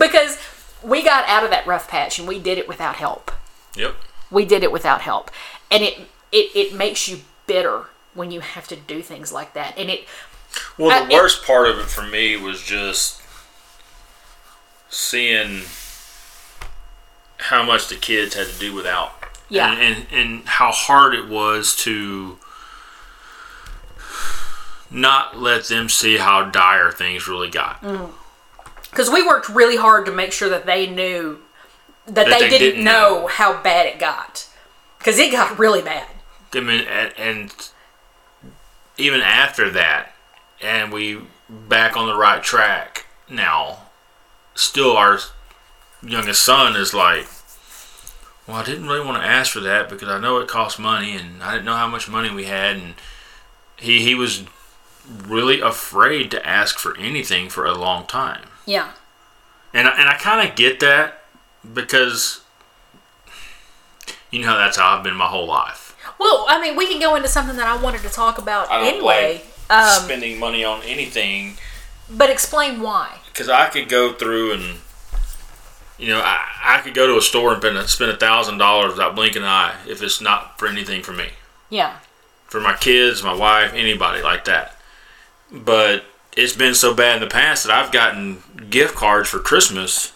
because 0.06 0.38
we 0.82 1.02
got 1.02 1.28
out 1.28 1.44
of 1.44 1.50
that 1.50 1.66
rough 1.66 1.88
patch 1.88 2.18
and 2.18 2.28
we 2.28 2.38
did 2.38 2.58
it 2.58 2.68
without 2.68 2.96
help. 2.96 3.30
Yep. 3.76 3.94
We 4.30 4.44
did 4.44 4.62
it 4.62 4.72
without 4.72 5.00
help, 5.02 5.30
and 5.70 5.82
it 5.82 5.98
it, 6.32 6.50
it 6.54 6.74
makes 6.74 7.08
you 7.08 7.18
bitter 7.46 7.86
when 8.14 8.30
you 8.30 8.40
have 8.40 8.66
to 8.68 8.76
do 8.76 9.02
things 9.02 9.32
like 9.32 9.54
that. 9.54 9.76
And 9.78 9.90
it 9.90 10.06
Well, 10.78 10.90
I- 10.90 11.06
the 11.06 11.14
worst 11.14 11.44
part 11.44 11.68
of 11.68 11.78
it 11.78 11.86
for 11.86 12.02
me 12.02 12.36
was 12.36 12.62
just 12.62 13.20
seeing 14.88 15.62
how 17.38 17.62
much 17.64 17.88
the 17.88 17.96
kids 17.96 18.34
had 18.34 18.46
to 18.46 18.58
do 18.58 18.72
without. 18.74 19.12
Yeah. 19.48 19.72
And, 19.72 19.80
and, 19.80 20.06
and 20.12 20.48
how 20.48 20.70
hard 20.70 21.14
it 21.14 21.28
was 21.28 21.76
to 21.76 22.38
not 24.90 25.36
let 25.36 25.64
them 25.64 25.88
see 25.88 26.16
how 26.18 26.44
dire 26.44 26.90
things 26.92 27.28
really 27.28 27.50
got. 27.50 27.82
Mm. 27.82 28.10
Because 28.94 29.10
we 29.10 29.26
worked 29.26 29.48
really 29.48 29.76
hard 29.76 30.06
to 30.06 30.12
make 30.12 30.30
sure 30.30 30.48
that 30.48 30.66
they 30.66 30.86
knew 30.86 31.40
that, 32.06 32.26
they, 32.26 32.30
they 32.30 32.48
didn't, 32.48 32.60
didn't 32.60 32.84
know, 32.84 33.20
know. 33.22 33.26
how 33.26 33.60
bad 33.60 33.86
it 33.86 33.98
got 33.98 34.48
because 34.98 35.18
it 35.18 35.32
got 35.32 35.58
really 35.58 35.82
bad. 35.82 36.06
I 36.52 36.60
mean, 36.60 36.86
and, 36.86 37.12
and 37.18 37.68
even 38.96 39.20
after 39.20 39.68
that, 39.70 40.12
and 40.62 40.92
we 40.92 41.18
back 41.48 41.96
on 41.96 42.06
the 42.06 42.16
right 42.16 42.42
track 42.42 43.06
now. 43.28 43.78
Still, 44.54 44.96
our 44.96 45.18
youngest 46.00 46.42
son 46.42 46.76
is 46.76 46.94
like, 46.94 47.26
"Well, 48.46 48.58
I 48.58 48.64
didn't 48.64 48.86
really 48.86 49.04
want 49.04 49.20
to 49.20 49.28
ask 49.28 49.52
for 49.52 49.60
that 49.60 49.88
because 49.88 50.08
I 50.08 50.20
know 50.20 50.38
it 50.38 50.46
costs 50.46 50.78
money, 50.78 51.16
and 51.16 51.42
I 51.42 51.52
didn't 51.52 51.64
know 51.64 51.74
how 51.74 51.88
much 51.88 52.08
money 52.08 52.30
we 52.30 52.44
had." 52.44 52.76
And 52.76 52.94
he 53.76 54.02
he 54.02 54.14
was 54.14 54.44
really 55.26 55.60
afraid 55.60 56.30
to 56.30 56.46
ask 56.46 56.78
for 56.78 56.96
anything 56.98 57.48
for 57.48 57.66
a 57.66 57.74
long 57.74 58.06
time, 58.06 58.46
Yeah, 58.66 58.92
and 59.72 59.86
I, 59.88 59.92
and 59.98 60.08
I 60.08 60.14
kind 60.14 60.48
of 60.48 60.56
get 60.56 60.80
that 60.80 61.22
because 61.72 62.40
you 64.30 64.40
know 64.42 64.56
that's 64.56 64.76
how 64.76 64.96
I've 64.96 65.04
been 65.04 65.14
my 65.16 65.26
whole 65.26 65.46
life. 65.46 65.96
well, 66.18 66.46
I 66.48 66.60
mean, 66.60 66.76
we 66.76 66.86
can 66.86 67.00
go 67.00 67.14
into 67.16 67.28
something 67.28 67.56
that 67.56 67.66
I 67.66 67.76
wanted 67.80 68.00
to 68.02 68.08
talk 68.10 68.38
about 68.38 68.70
I 68.70 68.78
don't 68.80 68.94
anyway. 68.94 69.42
like 69.70 69.70
Um, 69.70 70.02
spending 70.04 70.38
money 70.38 70.64
on 70.64 70.82
anything 70.82 71.56
but 72.10 72.28
explain 72.30 72.80
why. 72.82 73.18
because 73.32 73.48
I 73.48 73.68
could 73.68 73.88
go 73.88 74.12
through 74.12 74.52
and 74.52 74.76
you 75.98 76.08
know 76.08 76.20
I, 76.22 76.44
I 76.62 76.80
could 76.80 76.94
go 76.94 77.06
to 77.06 77.16
a 77.16 77.22
store 77.22 77.52
and 77.54 77.62
spend 77.62 77.76
a, 77.78 77.88
spend 77.88 78.10
a 78.10 78.16
thousand 78.16 78.58
dollars 78.58 78.92
without 78.92 79.14
blinking 79.16 79.42
an 79.42 79.48
eye 79.48 79.74
if 79.88 80.02
it's 80.02 80.20
not 80.20 80.58
for 80.58 80.66
anything 80.68 81.02
for 81.02 81.12
me, 81.12 81.28
Yeah, 81.70 81.98
for 82.46 82.60
my 82.60 82.74
kids, 82.76 83.22
my 83.22 83.34
wife, 83.34 83.72
anybody 83.74 84.22
like 84.22 84.44
that. 84.46 84.76
But 85.50 86.04
it's 86.36 86.56
been 86.56 86.74
so 86.74 86.94
bad 86.94 87.16
in 87.16 87.28
the 87.28 87.32
past 87.32 87.64
that 87.64 87.72
I've 87.72 87.92
gotten 87.92 88.42
gift 88.70 88.94
cards 88.94 89.28
for 89.28 89.38
Christmas, 89.38 90.12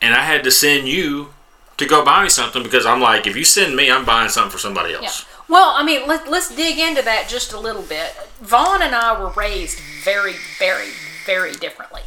and 0.00 0.14
I 0.14 0.24
had 0.24 0.44
to 0.44 0.50
send 0.50 0.88
you 0.88 1.34
to 1.76 1.86
go 1.86 2.04
buy 2.04 2.22
me 2.24 2.28
something 2.28 2.62
because 2.62 2.86
I'm 2.86 3.00
like, 3.00 3.26
if 3.26 3.36
you 3.36 3.44
send 3.44 3.76
me, 3.76 3.90
I'm 3.90 4.04
buying 4.04 4.28
something 4.28 4.50
for 4.50 4.58
somebody 4.58 4.92
yeah. 4.92 4.98
else. 4.98 5.26
Well, 5.48 5.72
I 5.76 5.84
mean, 5.84 6.06
let, 6.06 6.30
let's 6.30 6.54
dig 6.54 6.78
into 6.78 7.02
that 7.02 7.28
just 7.28 7.52
a 7.52 7.60
little 7.60 7.82
bit. 7.82 8.14
Vaughn 8.40 8.82
and 8.82 8.94
I 8.94 9.20
were 9.20 9.30
raised 9.30 9.78
very, 10.02 10.34
very, 10.58 10.88
very 11.26 11.52
differently. 11.52 12.02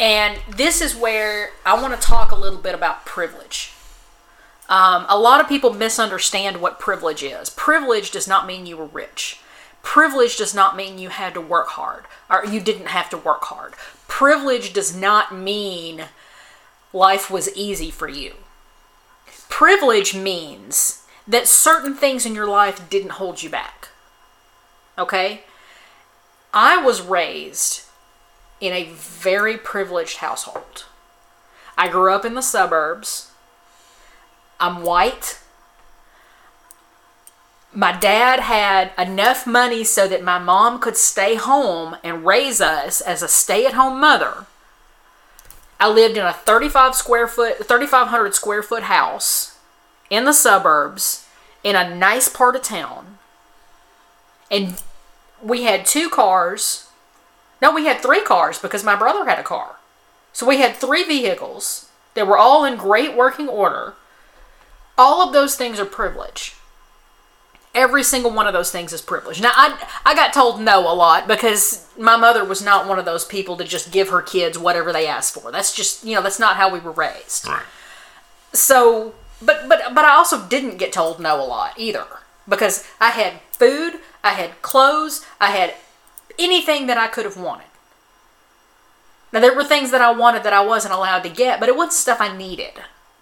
And 0.00 0.38
this 0.56 0.80
is 0.80 0.94
where 0.94 1.50
I 1.64 1.80
want 1.80 1.98
to 1.98 2.06
talk 2.06 2.32
a 2.32 2.36
little 2.36 2.58
bit 2.58 2.74
about 2.74 3.06
privilege. 3.06 3.72
Um, 4.68 5.06
a 5.08 5.18
lot 5.18 5.40
of 5.40 5.48
people 5.48 5.72
misunderstand 5.72 6.60
what 6.60 6.80
privilege 6.80 7.22
is. 7.22 7.50
Privilege 7.50 8.10
does 8.10 8.26
not 8.26 8.46
mean 8.46 8.66
you 8.66 8.76
were 8.76 8.86
rich. 8.86 9.40
Privilege 9.86 10.36
does 10.36 10.52
not 10.52 10.76
mean 10.76 10.98
you 10.98 11.10
had 11.10 11.32
to 11.34 11.40
work 11.40 11.68
hard 11.68 12.06
or 12.28 12.44
you 12.44 12.60
didn't 12.60 12.88
have 12.88 13.08
to 13.08 13.16
work 13.16 13.44
hard. 13.44 13.74
Privilege 14.08 14.72
does 14.72 14.94
not 14.94 15.32
mean 15.32 16.06
life 16.92 17.30
was 17.30 17.54
easy 17.56 17.92
for 17.92 18.08
you. 18.08 18.34
Privilege 19.48 20.12
means 20.12 21.06
that 21.26 21.46
certain 21.46 21.94
things 21.94 22.26
in 22.26 22.34
your 22.34 22.48
life 22.48 22.90
didn't 22.90 23.12
hold 23.12 23.44
you 23.44 23.48
back. 23.48 23.88
Okay? 24.98 25.42
I 26.52 26.82
was 26.82 27.00
raised 27.00 27.84
in 28.60 28.72
a 28.72 28.90
very 28.92 29.56
privileged 29.56 30.16
household. 30.16 30.86
I 31.78 31.86
grew 31.86 32.12
up 32.12 32.24
in 32.24 32.34
the 32.34 32.42
suburbs. 32.42 33.30
I'm 34.58 34.82
white. 34.82 35.38
My 37.76 37.92
dad 37.92 38.40
had 38.40 38.92
enough 38.96 39.46
money 39.46 39.84
so 39.84 40.08
that 40.08 40.24
my 40.24 40.38
mom 40.38 40.80
could 40.80 40.96
stay 40.96 41.34
home 41.34 41.94
and 42.02 42.24
raise 42.24 42.58
us 42.58 43.02
as 43.02 43.22
a 43.22 43.28
stay 43.28 43.66
at 43.66 43.74
home 43.74 44.00
mother. 44.00 44.46
I 45.78 45.90
lived 45.90 46.16
in 46.16 46.24
a 46.24 46.32
35 46.32 46.94
square 46.94 47.28
foot, 47.28 47.58
3,500 47.58 48.34
square 48.34 48.62
foot 48.62 48.84
house 48.84 49.58
in 50.08 50.24
the 50.24 50.32
suburbs 50.32 51.26
in 51.62 51.76
a 51.76 51.94
nice 51.94 52.30
part 52.30 52.56
of 52.56 52.62
town. 52.62 53.18
And 54.50 54.80
we 55.42 55.64
had 55.64 55.84
two 55.84 56.08
cars. 56.08 56.88
No, 57.60 57.74
we 57.74 57.84
had 57.84 58.00
three 58.00 58.22
cars 58.22 58.58
because 58.58 58.84
my 58.84 58.96
brother 58.96 59.28
had 59.28 59.38
a 59.38 59.42
car. 59.42 59.76
So 60.32 60.46
we 60.46 60.60
had 60.60 60.76
three 60.76 61.04
vehicles. 61.04 61.90
They 62.14 62.22
were 62.22 62.38
all 62.38 62.64
in 62.64 62.78
great 62.78 63.14
working 63.14 63.50
order. 63.50 63.96
All 64.96 65.20
of 65.20 65.34
those 65.34 65.56
things 65.56 65.78
are 65.78 65.84
privilege. 65.84 66.54
Every 67.76 68.02
single 68.02 68.32
one 68.32 68.46
of 68.46 68.54
those 68.54 68.72
things 68.72 68.92
is 68.92 69.02
privilege. 69.02 69.40
Now, 69.40 69.52
I, 69.54 69.78
I 70.04 70.14
got 70.14 70.32
told 70.32 70.60
no 70.60 70.80
a 70.80 70.94
lot 70.94 71.28
because 71.28 71.86
my 71.98 72.16
mother 72.16 72.44
was 72.44 72.64
not 72.64 72.88
one 72.88 72.98
of 72.98 73.04
those 73.04 73.24
people 73.24 73.56
to 73.58 73.64
just 73.64 73.92
give 73.92 74.08
her 74.08 74.22
kids 74.22 74.58
whatever 74.58 74.92
they 74.92 75.06
asked 75.06 75.34
for. 75.34 75.52
That's 75.52 75.74
just, 75.74 76.04
you 76.04 76.14
know, 76.14 76.22
that's 76.22 76.40
not 76.40 76.56
how 76.56 76.72
we 76.72 76.80
were 76.80 76.90
raised. 76.90 77.46
Right. 77.46 77.62
So, 78.52 79.14
but 79.42 79.68
but 79.68 79.94
but 79.94 80.04
I 80.04 80.14
also 80.14 80.48
didn't 80.48 80.78
get 80.78 80.92
told 80.92 81.20
no 81.20 81.40
a 81.40 81.44
lot 81.44 81.74
either 81.76 82.06
because 82.48 82.84
I 82.98 83.10
had 83.10 83.34
food, 83.52 84.00
I 84.24 84.30
had 84.30 84.62
clothes, 84.62 85.24
I 85.38 85.50
had 85.50 85.74
anything 86.38 86.86
that 86.86 86.96
I 86.96 87.06
could 87.06 87.26
have 87.26 87.36
wanted. 87.36 87.66
Now 89.32 89.40
there 89.40 89.54
were 89.54 89.64
things 89.64 89.90
that 89.90 90.00
I 90.00 90.12
wanted 90.12 90.42
that 90.44 90.54
I 90.54 90.64
wasn't 90.64 90.94
allowed 90.94 91.22
to 91.24 91.28
get, 91.28 91.60
but 91.60 91.68
it 91.68 91.76
wasn't 91.76 91.92
stuff 91.92 92.20
I 92.20 92.34
needed, 92.34 92.72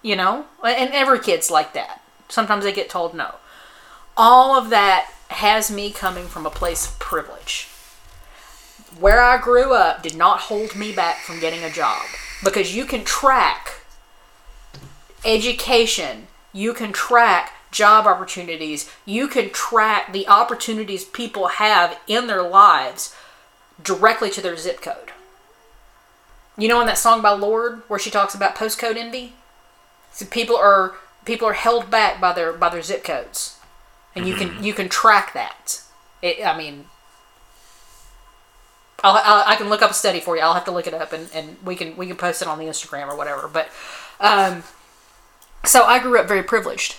you 0.01 0.15
know? 0.15 0.45
And 0.63 0.93
every 0.93 1.19
kid's 1.19 1.51
like 1.51 1.73
that. 1.73 2.01
Sometimes 2.29 2.63
they 2.63 2.71
get 2.71 2.89
told 2.89 3.13
no. 3.13 3.35
All 4.17 4.57
of 4.57 4.69
that 4.69 5.11
has 5.29 5.69
me 5.69 5.91
coming 5.91 6.27
from 6.27 6.45
a 6.45 6.51
place 6.51 6.87
of 6.87 6.99
privilege. 6.99 7.67
Where 8.97 9.21
I 9.21 9.37
grew 9.37 9.73
up 9.73 10.01
did 10.01 10.15
not 10.15 10.41
hold 10.41 10.75
me 10.75 10.93
back 10.93 11.17
from 11.17 11.41
getting 11.41 11.63
a 11.63 11.69
job 11.69 12.03
because 12.43 12.73
you 12.73 12.85
can 12.85 13.03
track 13.03 13.81
education, 15.25 16.27
you 16.53 16.73
can 16.73 16.93
track 16.93 17.51
job 17.71 18.07
opportunities, 18.07 18.89
you 19.05 19.27
can 19.27 19.49
track 19.49 20.13
the 20.13 20.27
opportunities 20.29 21.03
people 21.03 21.47
have 21.47 21.99
in 22.07 22.27
their 22.27 22.43
lives 22.43 23.13
directly 23.83 24.29
to 24.29 24.41
their 24.41 24.55
zip 24.55 24.81
code. 24.81 25.11
You 26.57 26.69
know 26.69 26.79
in 26.79 26.87
that 26.87 26.97
song 26.97 27.21
by 27.21 27.31
Lord 27.31 27.81
where 27.89 27.99
she 27.99 28.09
talks 28.09 28.33
about 28.33 28.55
postcode 28.55 28.95
envy? 28.95 29.33
So 30.13 30.25
people 30.25 30.55
are 30.55 30.95
people 31.25 31.49
are 31.49 31.53
held 31.53 31.91
back 31.91 32.21
by 32.21 32.31
their 32.31 32.53
by 32.53 32.69
their 32.69 32.81
zip 32.81 33.03
codes. 33.03 33.54
And 34.15 34.27
you 34.27 34.35
can 34.35 34.63
you 34.63 34.73
can 34.73 34.89
track 34.89 35.33
that. 35.33 35.81
It, 36.21 36.45
I 36.45 36.57
mean 36.57 36.85
I'll, 39.03 39.21
I'll, 39.23 39.43
I 39.45 39.55
can 39.55 39.69
look 39.69 39.81
up 39.81 39.91
a 39.91 39.93
study 39.93 40.19
for 40.19 40.35
you. 40.35 40.41
I'll 40.41 40.53
have 40.53 40.65
to 40.65 40.71
look 40.71 40.87
it 40.87 40.93
up 40.93 41.13
and, 41.13 41.29
and 41.33 41.57
we 41.63 41.75
can 41.75 41.95
we 41.95 42.07
can 42.07 42.15
post 42.15 42.41
it 42.41 42.47
on 42.47 42.57
the 42.57 42.65
Instagram 42.65 43.07
or 43.07 43.15
whatever. 43.15 43.47
But 43.47 43.69
um, 44.19 44.63
so 45.63 45.83
I 45.83 45.99
grew 45.99 46.19
up 46.19 46.27
very 46.27 46.43
privileged. 46.43 46.95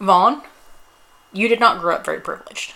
Vaughn, 0.00 0.42
you 1.32 1.48
did 1.48 1.60
not 1.60 1.80
grow 1.80 1.94
up 1.94 2.04
very 2.04 2.20
privileged. 2.20 2.74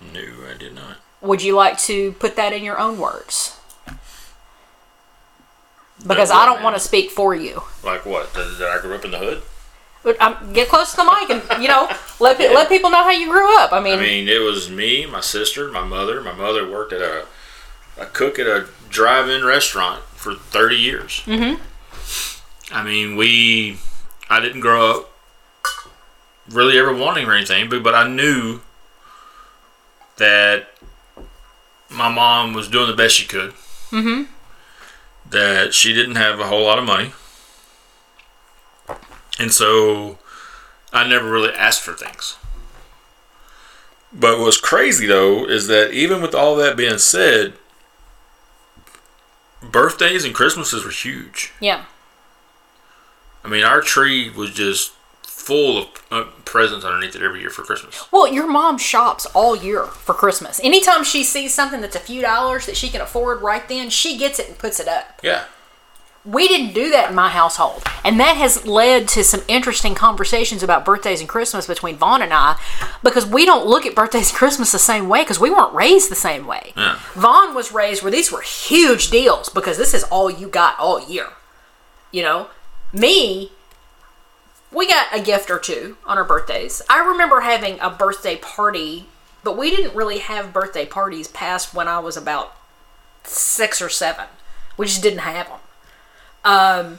No, 0.00 0.22
I 0.48 0.56
did 0.56 0.74
not. 0.74 0.96
Would 1.20 1.42
you 1.42 1.54
like 1.54 1.78
to 1.80 2.12
put 2.12 2.36
that 2.36 2.52
in 2.52 2.62
your 2.62 2.78
own 2.78 2.98
words? 2.98 3.58
Because 6.06 6.30
I 6.30 6.46
don't 6.46 6.62
want 6.62 6.76
to 6.76 6.80
speak 6.80 7.10
for 7.10 7.34
you. 7.34 7.62
Like 7.82 8.06
what? 8.06 8.32
That, 8.34 8.56
that 8.60 8.68
I 8.68 8.80
grew 8.80 8.94
up 8.94 9.04
in 9.04 9.10
the 9.10 9.18
hood? 9.18 9.42
But 10.02 10.20
um, 10.20 10.52
get 10.52 10.68
close 10.68 10.92
to 10.92 10.96
the 10.98 11.04
mic 11.04 11.30
and 11.30 11.62
you 11.62 11.68
know 11.68 11.88
let 12.20 12.38
pe- 12.38 12.54
let 12.54 12.68
people 12.68 12.90
know 12.90 13.02
how 13.02 13.10
you 13.10 13.28
grew 13.30 13.58
up. 13.58 13.72
I 13.72 13.80
mean, 13.80 13.98
I 13.98 14.02
mean, 14.02 14.28
it 14.28 14.40
was 14.40 14.70
me, 14.70 15.06
my 15.06 15.20
sister, 15.20 15.70
my 15.70 15.84
mother. 15.84 16.20
My 16.20 16.32
mother 16.32 16.68
worked 16.68 16.92
at 16.92 17.02
a 17.02 17.26
a 17.98 18.06
cook 18.06 18.38
at 18.38 18.46
a 18.46 18.66
drive-in 18.88 19.44
restaurant 19.44 20.02
for 20.14 20.34
30 20.34 20.76
years. 20.76 21.22
Mm-hmm. 21.26 22.74
I 22.74 22.84
mean, 22.84 23.16
we. 23.16 23.78
I 24.30 24.40
didn't 24.40 24.60
grow 24.60 24.90
up 24.90 25.12
really 26.50 26.78
ever 26.78 26.94
wanting 26.94 27.26
or 27.26 27.34
anything, 27.34 27.68
but 27.68 27.82
but 27.82 27.94
I 27.94 28.06
knew 28.06 28.60
that 30.16 30.68
my 31.90 32.10
mom 32.10 32.52
was 32.52 32.68
doing 32.68 32.88
the 32.88 32.96
best 32.96 33.14
she 33.14 33.26
could. 33.26 33.52
Mm-hmm. 33.90 34.24
That 35.30 35.74
she 35.74 35.92
didn't 35.92 36.16
have 36.16 36.40
a 36.40 36.46
whole 36.46 36.64
lot 36.64 36.78
of 36.78 36.84
money, 36.84 37.12
and 39.38 39.52
so 39.52 40.18
I 40.92 41.06
never 41.08 41.30
really 41.30 41.52
asked 41.54 41.82
for 41.82 41.92
things. 41.92 42.36
But 44.12 44.38
what's 44.38 44.60
crazy 44.60 45.06
though 45.06 45.44
is 45.46 45.66
that 45.66 45.92
even 45.92 46.22
with 46.22 46.34
all 46.34 46.56
that 46.56 46.76
being 46.76 46.98
said, 46.98 47.54
birthdays 49.62 50.24
and 50.24 50.34
Christmases 50.34 50.84
were 50.84 50.90
huge. 50.90 51.52
yeah, 51.60 51.84
I 53.44 53.48
mean, 53.48 53.64
our 53.64 53.80
tree 53.80 54.30
was 54.30 54.50
just 54.52 54.92
full 55.22 55.78
of 55.78 55.88
uh, 56.10 56.24
presents 56.44 56.84
underneath 56.84 57.16
it 57.16 57.22
every 57.22 57.40
year 57.40 57.48
for 57.50 57.62
Christmas. 57.62 58.04
Well, 58.12 58.30
your 58.30 58.46
mom 58.46 58.76
shops 58.76 59.24
all 59.26 59.56
year 59.56 59.84
for 59.84 60.14
Christmas. 60.14 60.60
Anytime 60.62 61.04
she 61.04 61.24
sees 61.24 61.54
something 61.54 61.80
that's 61.80 61.96
a 61.96 62.00
few 62.00 62.20
dollars 62.20 62.66
that 62.66 62.76
she 62.76 62.88
can 62.88 63.00
afford 63.00 63.40
right 63.40 63.66
then, 63.68 63.88
she 63.88 64.18
gets 64.18 64.38
it 64.38 64.48
and 64.48 64.58
puts 64.58 64.80
it 64.80 64.88
up. 64.88 65.20
Yeah. 65.22 65.44
We 66.28 66.46
didn't 66.46 66.74
do 66.74 66.90
that 66.90 67.08
in 67.08 67.14
my 67.16 67.30
household. 67.30 67.82
And 68.04 68.20
that 68.20 68.36
has 68.36 68.66
led 68.66 69.08
to 69.08 69.24
some 69.24 69.40
interesting 69.48 69.94
conversations 69.94 70.62
about 70.62 70.84
birthdays 70.84 71.20
and 71.20 71.28
Christmas 71.28 71.66
between 71.66 71.96
Vaughn 71.96 72.20
and 72.20 72.34
I 72.34 72.58
because 73.02 73.24
we 73.24 73.46
don't 73.46 73.66
look 73.66 73.86
at 73.86 73.94
birthdays 73.94 74.28
and 74.28 74.36
Christmas 74.36 74.70
the 74.70 74.78
same 74.78 75.08
way 75.08 75.22
because 75.22 75.40
we 75.40 75.50
weren't 75.50 75.72
raised 75.72 76.10
the 76.10 76.14
same 76.16 76.46
way. 76.46 76.74
Yeah. 76.76 76.98
Vaughn 77.14 77.54
was 77.54 77.72
raised 77.72 78.02
where 78.02 78.12
these 78.12 78.30
were 78.30 78.42
huge 78.42 79.08
deals 79.08 79.48
because 79.48 79.78
this 79.78 79.94
is 79.94 80.04
all 80.04 80.30
you 80.30 80.48
got 80.48 80.78
all 80.78 81.08
year. 81.08 81.28
You 82.12 82.22
know, 82.22 82.48
me, 82.92 83.52
we 84.70 84.86
got 84.86 85.06
a 85.14 85.20
gift 85.22 85.50
or 85.50 85.58
two 85.58 85.96
on 86.04 86.18
our 86.18 86.24
birthdays. 86.24 86.82
I 86.90 87.02
remember 87.06 87.40
having 87.40 87.80
a 87.80 87.88
birthday 87.88 88.36
party, 88.36 89.06
but 89.42 89.56
we 89.56 89.70
didn't 89.70 89.94
really 89.94 90.18
have 90.18 90.52
birthday 90.52 90.84
parties 90.84 91.28
past 91.28 91.72
when 91.72 91.88
I 91.88 92.00
was 92.00 92.18
about 92.18 92.54
six 93.24 93.80
or 93.80 93.88
seven. 93.88 94.26
We 94.76 94.86
just 94.86 95.02
didn't 95.02 95.20
have 95.20 95.48
them. 95.48 95.60
Um, 96.44 96.98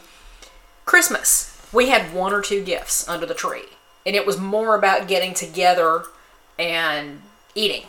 Christmas, 0.86 1.62
we 1.71 1.89
had 1.89 2.13
one 2.13 2.34
or 2.34 2.41
two 2.41 2.63
gifts 2.63 3.08
under 3.08 3.25
the 3.25 3.34
tree, 3.34 3.65
and 4.06 4.15
it 4.15 4.25
was 4.25 4.38
more 4.38 4.75
about 4.75 5.08
getting 5.08 5.34
together 5.34 6.04
and 6.58 7.21
eating, 7.56 7.84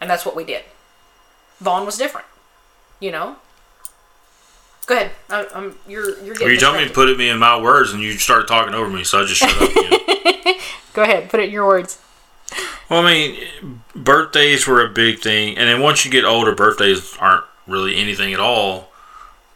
and 0.00 0.08
that's 0.10 0.24
what 0.24 0.34
we 0.34 0.44
did. 0.44 0.64
Vaughn 1.60 1.84
was 1.84 1.96
different, 1.98 2.26
you 2.98 3.10
know. 3.10 3.36
Go 4.86 4.96
ahead. 4.96 5.12
I, 5.28 5.46
I'm 5.54 5.78
you're 5.86 6.18
you're 6.24 6.34
getting. 6.34 6.46
Well, 6.46 6.54
you 6.54 6.58
told 6.58 6.76
me 6.76 6.88
to 6.88 6.92
put 6.92 7.08
it 7.08 7.18
me 7.18 7.28
in 7.28 7.38
my 7.38 7.60
words, 7.60 7.92
and 7.92 8.02
you 8.02 8.12
started 8.12 8.48
talking 8.48 8.74
over 8.74 8.88
me, 8.88 9.04
so 9.04 9.20
I 9.20 9.24
just 9.24 9.40
shut 9.40 9.50
up. 9.50 9.70
Again. 9.70 10.54
Go 10.94 11.02
ahead. 11.02 11.30
Put 11.30 11.40
it 11.40 11.44
in 11.44 11.50
your 11.52 11.66
words. 11.66 12.00
well, 12.88 13.06
I 13.06 13.12
mean, 13.12 13.82
birthdays 13.94 14.66
were 14.66 14.84
a 14.84 14.88
big 14.88 15.20
thing, 15.20 15.56
and 15.56 15.68
then 15.68 15.80
once 15.80 16.04
you 16.04 16.10
get 16.10 16.24
older, 16.24 16.54
birthdays 16.54 17.16
aren't 17.18 17.44
really 17.68 17.96
anything 17.96 18.34
at 18.34 18.40
all. 18.40 18.90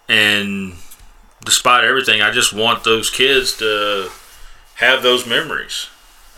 And 0.09 0.75
despite 1.45 1.85
everything, 1.85 2.21
I 2.23 2.31
just 2.31 2.53
want 2.53 2.85
those 2.85 3.11
kids 3.11 3.57
to 3.59 4.11
have 4.77 5.03
those 5.03 5.27
memories. 5.27 5.89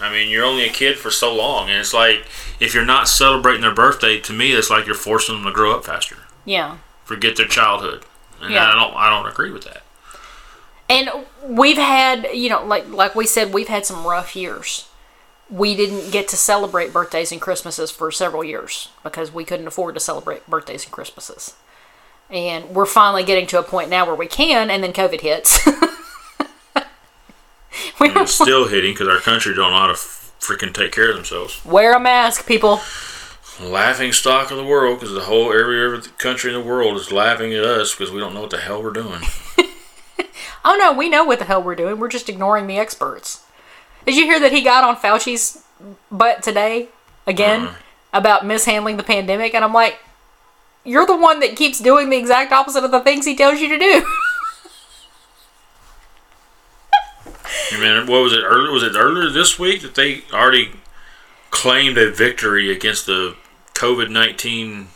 I 0.00 0.10
mean, 0.12 0.28
you're 0.28 0.44
only 0.44 0.64
a 0.66 0.72
kid 0.72 0.98
for 0.98 1.10
so 1.10 1.34
long, 1.34 1.70
and 1.70 1.78
it's 1.78 1.94
like 1.94 2.26
if 2.60 2.74
you're 2.74 2.84
not 2.84 3.08
celebrating 3.08 3.62
their 3.62 3.74
birthday, 3.74 4.20
to 4.20 4.32
me, 4.32 4.52
it's 4.52 4.68
like 4.68 4.84
you're 4.86 4.94
forcing 4.94 5.36
them 5.36 5.44
to 5.44 5.52
grow 5.52 5.72
up 5.74 5.84
faster, 5.86 6.16
Yeah. 6.44 6.76
forget 7.04 7.36
their 7.36 7.46
childhood, 7.48 8.04
and 8.42 8.52
Yeah. 8.52 8.68
I 8.70 8.74
don't, 8.74 8.94
I 8.94 9.08
don't 9.08 9.30
agree 9.30 9.50
with 9.50 9.64
that. 9.64 9.82
And 10.88 11.10
we've 11.42 11.78
had, 11.78 12.28
you 12.34 12.48
know, 12.48 12.64
like 12.64 12.88
like 12.90 13.14
we 13.14 13.26
said, 13.26 13.52
we've 13.52 13.68
had 13.68 13.84
some 13.86 14.06
rough 14.06 14.36
years. 14.36 14.86
We 15.50 15.74
didn't 15.76 16.10
get 16.10 16.28
to 16.28 16.36
celebrate 16.36 16.92
birthdays 16.92 17.32
and 17.32 17.40
Christmases 17.40 17.90
for 17.90 18.10
several 18.12 18.44
years 18.44 18.88
because 19.02 19.32
we 19.32 19.44
couldn't 19.44 19.66
afford 19.66 19.94
to 19.94 20.00
celebrate 20.00 20.46
birthdays 20.48 20.84
and 20.84 20.92
Christmases. 20.92 21.54
And 22.30 22.70
we're 22.70 22.86
finally 22.86 23.22
getting 23.24 23.46
to 23.48 23.58
a 23.58 23.62
point 23.62 23.88
now 23.88 24.04
where 24.04 24.14
we 24.14 24.26
can, 24.26 24.70
and 24.70 24.82
then 24.82 24.92
COVID 24.92 25.20
hits. 25.20 25.64
we 28.00 28.10
it's 28.10 28.32
still 28.32 28.66
hitting 28.68 28.94
because 28.94 29.08
our 29.08 29.18
country 29.18 29.54
don't 29.54 29.70
know 29.70 29.78
how 29.78 29.86
to 29.86 29.92
freaking 29.92 30.74
take 30.74 30.92
care 30.92 31.10
of 31.10 31.16
themselves. 31.16 31.64
wear 31.64 31.94
a 31.94 32.00
mask, 32.00 32.46
people. 32.46 32.80
Laughing 33.60 34.12
stock 34.12 34.50
of 34.50 34.56
the 34.56 34.64
world 34.64 34.98
because 35.00 35.14
the 35.14 35.22
whole 35.22 35.52
every 35.52 35.82
every 35.82 36.00
country 36.18 36.52
in 36.52 36.60
the 36.60 36.66
world 36.66 36.96
is 36.96 37.10
laughing 37.12 37.54
at 37.54 37.64
us 37.64 37.94
because 37.94 38.10
we 38.10 38.20
don't 38.20 38.34
know 38.34 38.42
what 38.42 38.50
the 38.50 38.58
hell 38.58 38.82
we're 38.82 38.90
doing. 38.90 39.22
Oh 40.66 40.76
no, 40.76 40.92
we 40.92 41.08
know 41.08 41.22
what 41.22 41.38
the 41.38 41.44
hell 41.44 41.62
we're 41.62 41.76
doing. 41.76 42.00
We're 42.00 42.08
just 42.08 42.28
ignoring 42.28 42.66
the 42.66 42.76
experts. 42.76 43.44
Did 44.04 44.16
you 44.16 44.24
hear 44.24 44.40
that 44.40 44.50
he 44.50 44.62
got 44.62 44.82
on 44.82 44.96
Fauci's 44.96 45.62
butt 46.10 46.42
today 46.42 46.88
again 47.24 47.68
uh-huh. 47.68 47.76
about 48.12 48.44
mishandling 48.44 48.96
the 48.96 49.04
pandemic? 49.04 49.54
And 49.54 49.64
I'm 49.64 49.72
like, 49.72 50.00
you're 50.86 51.06
the 51.06 51.16
one 51.16 51.40
that 51.40 51.56
keeps 51.56 51.80
doing 51.80 52.10
the 52.10 52.16
exact 52.16 52.52
opposite 52.52 52.84
of 52.84 52.90
the 52.90 53.00
things 53.00 53.26
he 53.26 53.34
tells 53.36 53.60
you 53.60 53.68
to 53.68 53.78
do. 53.78 54.06
I 57.72 57.80
mean, 57.80 58.06
what 58.06 58.22
was 58.22 58.32
it 58.32 58.42
earlier? 58.44 58.72
Was 58.72 58.82
it 58.82 58.96
earlier 58.96 59.28
this 59.30 59.58
week 59.58 59.82
that 59.82 59.94
they 59.94 60.22
already 60.32 60.70
claimed 61.50 61.98
a 61.98 62.10
victory 62.10 62.70
against 62.70 63.06
the 63.06 63.36
COVID 63.74 64.10
nineteen? 64.10 64.88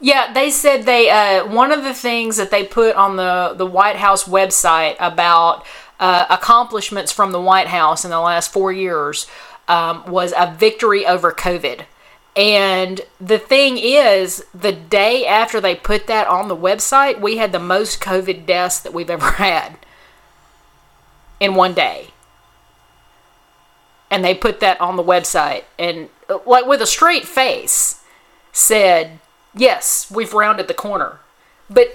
yeah, 0.00 0.32
they 0.32 0.50
said 0.50 0.84
they 0.84 1.10
uh, 1.10 1.46
one 1.46 1.70
of 1.70 1.84
the 1.84 1.94
things 1.94 2.38
that 2.38 2.50
they 2.50 2.64
put 2.64 2.96
on 2.96 3.16
the 3.16 3.54
the 3.56 3.66
White 3.66 3.96
House 3.96 4.24
website 4.24 4.96
about 4.98 5.64
uh, 6.00 6.26
accomplishments 6.30 7.12
from 7.12 7.32
the 7.32 7.40
White 7.40 7.66
House 7.66 8.04
in 8.04 8.10
the 8.10 8.20
last 8.20 8.52
four 8.52 8.72
years 8.72 9.26
um, 9.68 10.04
was 10.10 10.32
a 10.36 10.54
victory 10.58 11.06
over 11.06 11.32
COVID. 11.32 11.84
And 12.36 13.00
the 13.20 13.38
thing 13.38 13.76
is, 13.78 14.44
the 14.54 14.72
day 14.72 15.26
after 15.26 15.60
they 15.60 15.74
put 15.74 16.06
that 16.06 16.28
on 16.28 16.48
the 16.48 16.56
website, 16.56 17.20
we 17.20 17.38
had 17.38 17.52
the 17.52 17.58
most 17.58 18.00
COVID 18.00 18.46
deaths 18.46 18.78
that 18.80 18.94
we've 18.94 19.10
ever 19.10 19.30
had 19.32 19.76
in 21.40 21.54
one 21.54 21.74
day. 21.74 22.08
and 24.10 24.24
they 24.24 24.34
put 24.34 24.60
that 24.60 24.80
on 24.80 24.96
the 24.96 25.04
website 25.04 25.64
and 25.78 26.08
like 26.44 26.66
with 26.66 26.82
a 26.82 26.86
straight 26.86 27.24
face 27.24 28.02
said, 28.52 29.20
"Yes, 29.54 30.10
we've 30.10 30.34
rounded 30.34 30.66
the 30.68 30.74
corner." 30.74 31.20
But 31.68 31.88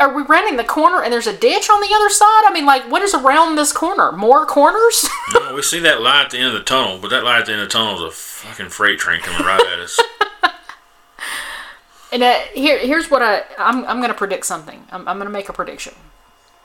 are 0.00 0.14
we 0.14 0.22
rounding 0.22 0.56
the 0.56 0.64
corner 0.64 1.02
and 1.02 1.12
there's 1.12 1.26
a 1.26 1.36
ditch 1.36 1.68
on 1.68 1.80
the 1.80 1.94
other 1.94 2.08
side? 2.08 2.42
I 2.46 2.50
mean, 2.52 2.64
like, 2.64 2.90
what 2.90 3.02
is 3.02 3.14
around 3.14 3.56
this 3.56 3.70
corner? 3.70 4.10
More 4.12 4.46
corners? 4.46 5.08
No, 5.32 5.54
we 5.54 5.62
see 5.62 5.78
that 5.80 6.02
light 6.02 6.24
at 6.24 6.30
the 6.30 6.38
end 6.38 6.48
of 6.48 6.54
the 6.54 6.64
tunnel, 6.64 6.98
but 6.98 7.08
that 7.10 7.22
light 7.22 7.40
at 7.40 7.46
the 7.46 7.52
end 7.52 7.60
of 7.60 7.68
the 7.68 7.72
tunnel 7.72 7.94
is 7.94 8.02
a 8.02 8.10
fucking 8.10 8.70
freight 8.70 8.98
train 8.98 9.20
coming 9.20 9.46
right 9.46 9.64
at 9.64 9.78
us. 9.78 10.00
and 12.12 12.24
uh, 12.24 12.40
here, 12.52 12.78
here's 12.78 13.08
what 13.08 13.22
I 13.22 13.44
I'm, 13.56 13.84
I'm 13.84 13.98
going 13.98 14.08
to 14.08 14.14
predict 14.14 14.46
something. 14.46 14.86
I'm, 14.90 15.06
I'm 15.06 15.18
going 15.18 15.28
to 15.28 15.32
make 15.32 15.48
a 15.48 15.52
prediction. 15.52 15.94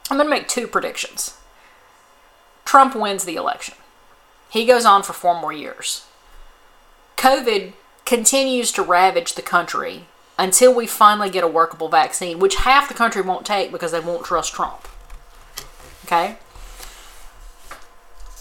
I'm 0.10 0.18
going 0.18 0.26
to 0.26 0.36
make 0.36 0.48
two 0.48 0.66
predictions. 0.66 1.38
Trump 2.64 2.96
wins 2.96 3.26
the 3.26 3.36
election. 3.36 3.76
He 4.50 4.66
goes 4.66 4.86
on 4.86 5.04
for 5.04 5.14
four 5.14 5.40
more 5.40 5.54
years. 5.54 6.06
COVID 7.18 7.74
continues 8.06 8.72
to 8.72 8.82
ravage 8.82 9.34
the 9.34 9.42
country 9.44 10.06
until 10.38 10.74
we 10.74 10.86
finally 10.88 11.30
get 11.30 11.44
a 11.44 11.48
workable 11.48 11.90
vaccine, 11.90 12.40
which 12.40 12.56
half 12.56 12.88
the 12.88 12.94
country 12.94 13.22
won't 13.22 13.46
take 13.46 13.72
because 13.72 13.92
they 13.92 14.00
won't 14.00 14.26
trust 14.26 14.54
Trump. 14.54 14.88
Okay? 16.06 16.38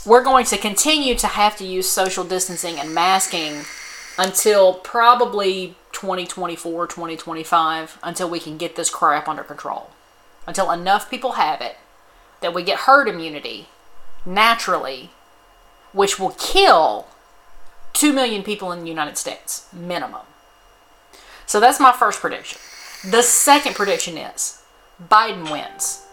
We're 0.04 0.24
going 0.24 0.44
to 0.46 0.58
continue 0.58 1.14
to 1.14 1.26
have 1.26 1.56
to 1.56 1.64
use 1.64 1.88
social 1.88 2.24
distancing 2.24 2.78
and 2.78 2.94
masking 2.94 3.62
until 4.18 4.74
probably 4.74 5.76
2024, 5.92 6.86
2025, 6.86 7.98
until 8.02 8.28
we 8.28 8.38
can 8.38 8.58
get 8.58 8.76
this 8.76 8.90
crap 8.90 9.28
under 9.28 9.42
control. 9.42 9.90
Until 10.46 10.70
enough 10.70 11.08
people 11.08 11.32
have 11.32 11.60
it 11.60 11.76
that 12.40 12.52
we 12.52 12.62
get 12.62 12.80
herd 12.80 13.08
immunity 13.08 13.68
naturally, 14.26 15.10
which 15.92 16.18
will 16.18 16.34
kill 16.38 17.06
2 17.94 18.12
million 18.12 18.42
people 18.42 18.72
in 18.72 18.80
the 18.80 18.88
United 18.88 19.16
States, 19.16 19.68
minimum. 19.72 20.22
So 21.46 21.60
that's 21.60 21.80
my 21.80 21.92
first 21.92 22.20
prediction. 22.20 22.58
The 23.10 23.22
second 23.22 23.74
prediction 23.74 24.16
is 24.16 24.62
Biden 25.10 25.50
wins. 25.50 26.04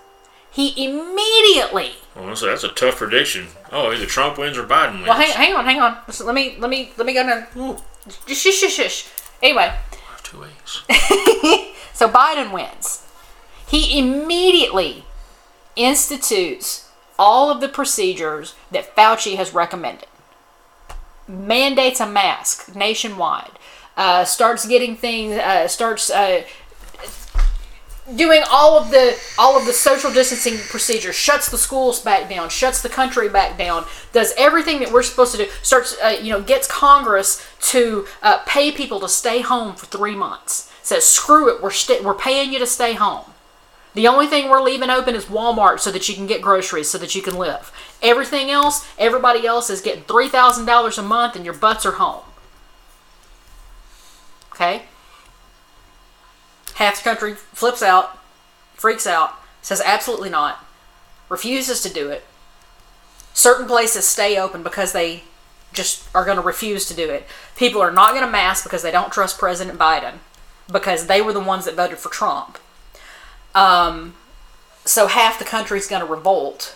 He 0.51 0.85
immediately. 0.85 1.93
Oh, 2.15 2.25
well, 2.25 2.35
so 2.35 2.47
that's 2.47 2.65
a 2.65 2.69
tough 2.69 2.97
prediction. 2.97 3.47
Oh, 3.71 3.91
either 3.91 4.05
Trump 4.05 4.37
wins 4.37 4.57
or 4.57 4.63
Biden 4.63 4.95
wins. 4.95 5.07
Well, 5.07 5.17
hang, 5.17 5.31
hang 5.31 5.53
on, 5.53 5.65
hang 5.65 5.79
on. 5.79 5.97
Listen, 6.07 6.25
let 6.25 6.35
me 6.35 6.57
let 6.59 6.69
me 6.69 6.91
let 6.97 7.07
me 7.07 7.13
go 7.13 7.25
down. 7.25 7.77
Shush, 8.27 8.55
shush, 8.55 8.73
shush. 8.73 9.07
Anyway, 9.41 9.73
two 10.23 10.41
ways. 10.41 10.81
so 11.93 12.09
Biden 12.09 12.51
wins. 12.51 13.07
He 13.67 13.97
immediately 13.97 15.05
institutes 15.77 16.89
all 17.17 17.49
of 17.49 17.61
the 17.61 17.69
procedures 17.69 18.55
that 18.71 18.93
Fauci 18.95 19.37
has 19.37 19.53
recommended. 19.53 20.07
Mandates 21.27 22.01
a 22.01 22.07
mask 22.07 22.75
nationwide. 22.75 23.51
Uh, 23.97 24.23
starts 24.23 24.65
getting 24.67 24.95
things. 24.95 25.33
Uh, 25.33 25.67
starts 25.67 26.09
uh, 26.09 26.43
doing 28.15 28.41
all 28.49 28.77
of 28.77 28.91
the 28.91 29.17
all 29.37 29.57
of 29.57 29.65
the 29.65 29.73
social 29.73 30.11
distancing 30.11 30.57
procedures. 30.69 31.15
Shuts 31.15 31.49
the 31.49 31.57
schools 31.57 31.99
back 31.99 32.29
down. 32.29 32.49
Shuts 32.49 32.81
the 32.81 32.89
country 32.89 33.29
back 33.29 33.57
down. 33.57 33.85
Does 34.13 34.33
everything 34.37 34.79
that 34.79 34.91
we're 34.91 35.03
supposed 35.03 35.33
to 35.33 35.45
do. 35.45 35.51
Starts. 35.61 35.95
Uh, 36.03 36.17
you 36.21 36.31
know, 36.31 36.41
gets 36.41 36.67
Congress 36.67 37.45
to 37.71 38.05
uh, 38.21 38.39
pay 38.45 38.71
people 38.71 38.99
to 39.01 39.09
stay 39.09 39.41
home 39.41 39.75
for 39.75 39.85
three 39.85 40.15
months. 40.15 40.71
Says 40.83 41.05
screw 41.05 41.53
it. 41.53 41.61
We're 41.61 41.71
st- 41.71 42.03
we're 42.03 42.15
paying 42.15 42.51
you 42.53 42.59
to 42.59 42.67
stay 42.67 42.93
home. 42.93 43.25
The 43.93 44.07
only 44.07 44.25
thing 44.25 44.49
we're 44.49 44.61
leaving 44.61 44.89
open 44.89 45.15
is 45.15 45.25
Walmart 45.25 45.79
so 45.81 45.91
that 45.91 46.07
you 46.07 46.15
can 46.15 46.25
get 46.25 46.41
groceries 46.41 46.89
so 46.89 46.97
that 46.97 47.13
you 47.13 47.21
can 47.21 47.35
live. 47.35 47.73
Everything 48.01 48.49
else, 48.49 48.87
everybody 48.97 49.45
else 49.45 49.69
is 49.69 49.81
getting 49.81 50.03
$3,000 50.03 50.97
a 50.97 51.01
month 51.01 51.35
and 51.35 51.43
your 51.43 51.53
butts 51.53 51.85
are 51.85 51.93
home. 51.93 52.23
Okay? 54.61 54.83
Half 56.75 56.97
the 56.97 57.09
country 57.09 57.33
flips 57.33 57.81
out, 57.81 58.19
freaks 58.75 59.07
out, 59.07 59.33
says 59.63 59.81
absolutely 59.83 60.29
not, 60.29 60.63
refuses 61.29 61.81
to 61.81 61.91
do 61.91 62.11
it. 62.11 62.23
Certain 63.33 63.65
places 63.65 64.05
stay 64.05 64.37
open 64.37 64.61
because 64.61 64.91
they 64.91 65.23
just 65.73 66.07
are 66.13 66.25
going 66.25 66.37
to 66.37 66.43
refuse 66.43 66.85
to 66.87 66.93
do 66.93 67.09
it. 67.09 67.25
People 67.55 67.81
are 67.81 67.91
not 67.91 68.11
going 68.11 68.25
to 68.25 68.31
mask 68.31 68.63
because 68.63 68.83
they 68.83 68.91
don't 68.91 69.11
trust 69.11 69.39
President 69.39 69.79
Biden 69.79 70.15
because 70.71 71.07
they 71.07 71.21
were 71.21 71.33
the 71.33 71.39
ones 71.39 71.65
that 71.65 71.75
voted 71.75 71.97
for 71.97 72.09
Trump. 72.09 72.59
Um, 73.55 74.13
so 74.85 75.07
half 75.07 75.39
the 75.39 75.45
country's 75.45 75.87
going 75.87 76.05
to 76.05 76.11
revolt. 76.11 76.75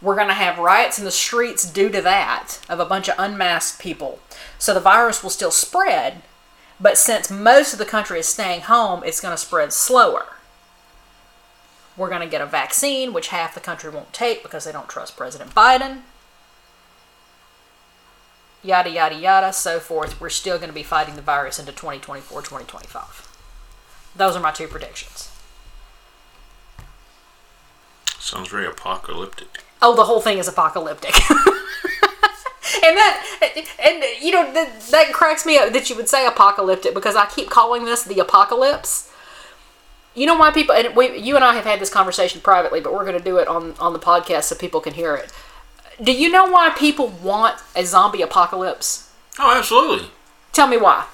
We're 0.00 0.14
going 0.14 0.28
to 0.28 0.34
have 0.34 0.58
riots 0.58 0.98
in 0.98 1.04
the 1.04 1.10
streets 1.10 1.68
due 1.68 1.88
to 1.90 2.02
that 2.02 2.58
of 2.68 2.78
a 2.78 2.84
bunch 2.84 3.08
of 3.08 3.16
unmasked 3.18 3.80
people. 3.80 4.20
So 4.58 4.72
the 4.74 4.80
virus 4.80 5.22
will 5.22 5.30
still 5.30 5.50
spread, 5.50 6.22
but 6.80 6.98
since 6.98 7.30
most 7.30 7.72
of 7.72 7.78
the 7.78 7.84
country 7.84 8.18
is 8.18 8.28
staying 8.28 8.62
home, 8.62 9.02
it's 9.04 9.20
going 9.20 9.32
to 9.32 9.38
spread 9.38 9.72
slower. 9.72 10.26
We're 11.96 12.10
going 12.10 12.20
to 12.20 12.28
get 12.28 12.42
a 12.42 12.46
vaccine, 12.46 13.12
which 13.12 13.28
half 13.28 13.54
the 13.54 13.60
country 13.60 13.90
won't 13.90 14.12
take 14.12 14.42
because 14.42 14.64
they 14.64 14.72
don't 14.72 14.88
trust 14.88 15.16
President 15.16 15.54
Biden. 15.54 16.02
Yada, 18.62 18.90
yada, 18.90 19.14
yada, 19.14 19.52
so 19.52 19.78
forth. 19.78 20.20
We're 20.20 20.28
still 20.28 20.58
going 20.58 20.68
to 20.68 20.74
be 20.74 20.82
fighting 20.82 21.16
the 21.16 21.22
virus 21.22 21.58
into 21.58 21.72
2024, 21.72 22.40
2025. 22.40 23.36
Those 24.14 24.36
are 24.36 24.40
my 24.40 24.50
two 24.50 24.66
predictions. 24.66 25.30
Sounds 28.18 28.48
very 28.48 28.66
apocalyptic. 28.66 29.62
Oh, 29.80 29.94
the 29.94 30.04
whole 30.04 30.20
thing 30.20 30.38
is 30.38 30.48
apocalyptic. 30.48 31.14
and 32.84 32.96
that, 32.96 33.66
and 33.84 34.04
you 34.22 34.32
know, 34.32 34.52
that, 34.52 34.80
that 34.90 35.12
cracks 35.12 35.44
me 35.46 35.58
up 35.58 35.72
that 35.72 35.90
you 35.90 35.96
would 35.96 36.08
say 36.08 36.26
apocalyptic 36.26 36.94
because 36.94 37.16
I 37.16 37.26
keep 37.26 37.50
calling 37.50 37.84
this 37.84 38.04
the 38.04 38.18
apocalypse. 38.18 39.10
You 40.14 40.26
know 40.26 40.36
why 40.36 40.50
people 40.50 40.74
and 40.74 40.96
we, 40.96 41.18
you 41.18 41.36
and 41.36 41.44
I 41.44 41.54
have 41.54 41.64
had 41.64 41.78
this 41.78 41.90
conversation 41.90 42.40
privately, 42.40 42.80
but 42.80 42.92
we're 42.92 43.04
going 43.04 43.18
to 43.18 43.24
do 43.24 43.36
it 43.38 43.48
on 43.48 43.74
on 43.78 43.92
the 43.92 43.98
podcast 43.98 44.44
so 44.44 44.56
people 44.56 44.80
can 44.80 44.94
hear 44.94 45.14
it. 45.14 45.32
Do 46.02 46.12
you 46.12 46.30
know 46.30 46.44
why 46.46 46.70
people 46.70 47.08
want 47.08 47.58
a 47.74 47.84
zombie 47.84 48.22
apocalypse? 48.22 49.10
Oh, 49.38 49.56
absolutely. 49.56 50.10
Tell 50.52 50.66
me 50.66 50.76
why. 50.76 51.06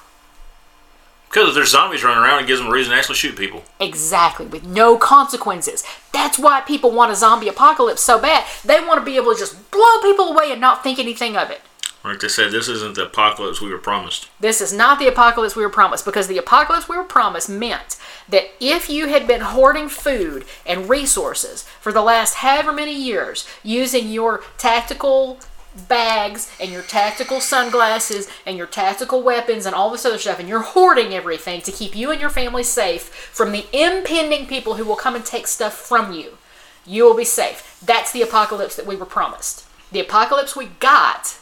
Because 1.33 1.49
if 1.49 1.55
there's 1.55 1.71
zombies 1.71 2.03
running 2.03 2.23
around, 2.23 2.43
it 2.43 2.47
gives 2.47 2.59
them 2.59 2.69
a 2.69 2.71
reason 2.71 2.91
to 2.91 2.97
actually 2.99 3.15
shoot 3.15 3.35
people. 3.35 3.63
Exactly, 3.79 4.45
with 4.45 4.63
no 4.63 4.97
consequences. 4.97 5.83
That's 6.11 6.37
why 6.37 6.61
people 6.61 6.91
want 6.91 7.11
a 7.11 7.15
zombie 7.15 7.47
apocalypse 7.47 8.03
so 8.03 8.21
bad. 8.21 8.45
They 8.63 8.79
want 8.79 8.99
to 8.99 9.05
be 9.05 9.15
able 9.15 9.33
to 9.33 9.39
just 9.39 9.71
blow 9.71 9.99
people 10.03 10.25
away 10.25 10.51
and 10.51 10.61
not 10.61 10.83
think 10.83 10.99
anything 10.99 11.35
of 11.35 11.49
it. 11.49 11.61
Like 12.03 12.19
they 12.19 12.27
said, 12.27 12.51
this 12.51 12.67
isn't 12.67 12.93
the 12.93 13.07
apocalypse 13.07 13.61
we 13.61 13.71
were 13.71 13.79
promised. 13.79 14.29
This 14.39 14.61
is 14.61 14.71
not 14.71 14.99
the 14.99 15.07
apocalypse 15.07 15.55
we 15.55 15.63
were 15.63 15.69
promised 15.69 16.05
because 16.05 16.27
the 16.27 16.37
apocalypse 16.37 16.87
we 16.87 16.97
were 16.97 17.03
promised 17.03 17.49
meant 17.49 17.97
that 18.29 18.49
if 18.59 18.87
you 18.87 19.07
had 19.07 19.25
been 19.25 19.41
hoarding 19.41 19.89
food 19.89 20.45
and 20.67 20.87
resources 20.87 21.63
for 21.81 21.91
the 21.91 22.01
last 22.03 22.35
however 22.35 22.71
many 22.71 22.93
years 22.93 23.47
using 23.63 24.09
your 24.09 24.43
tactical 24.59 25.39
bags 25.87 26.51
and 26.59 26.71
your 26.71 26.83
tactical 26.83 27.41
sunglasses 27.41 28.29
and 28.45 28.57
your 28.57 28.67
tactical 28.67 29.21
weapons 29.21 29.65
and 29.65 29.75
all 29.75 29.89
this 29.89 30.05
other 30.05 30.17
stuff 30.17 30.39
and 30.39 30.47
you're 30.47 30.61
hoarding 30.61 31.13
everything 31.13 31.61
to 31.61 31.71
keep 31.71 31.95
you 31.95 32.11
and 32.11 32.21
your 32.21 32.29
family 32.29 32.63
safe 32.63 33.03
from 33.03 33.51
the 33.51 33.65
impending 33.73 34.45
people 34.45 34.75
who 34.75 34.85
will 34.85 34.95
come 34.95 35.15
and 35.15 35.25
take 35.25 35.47
stuff 35.47 35.73
from 35.73 36.13
you 36.13 36.37
you 36.85 37.05
will 37.05 37.15
be 37.15 37.25
safe. 37.25 37.79
That's 37.85 38.11
the 38.11 38.21
apocalypse 38.21 38.75
that 38.75 38.85
we 38.85 38.95
were 38.95 39.05
promised. 39.05 39.65
The 39.91 40.01
apocalypse 40.01 40.55
we 40.55 40.65
got 40.79 41.37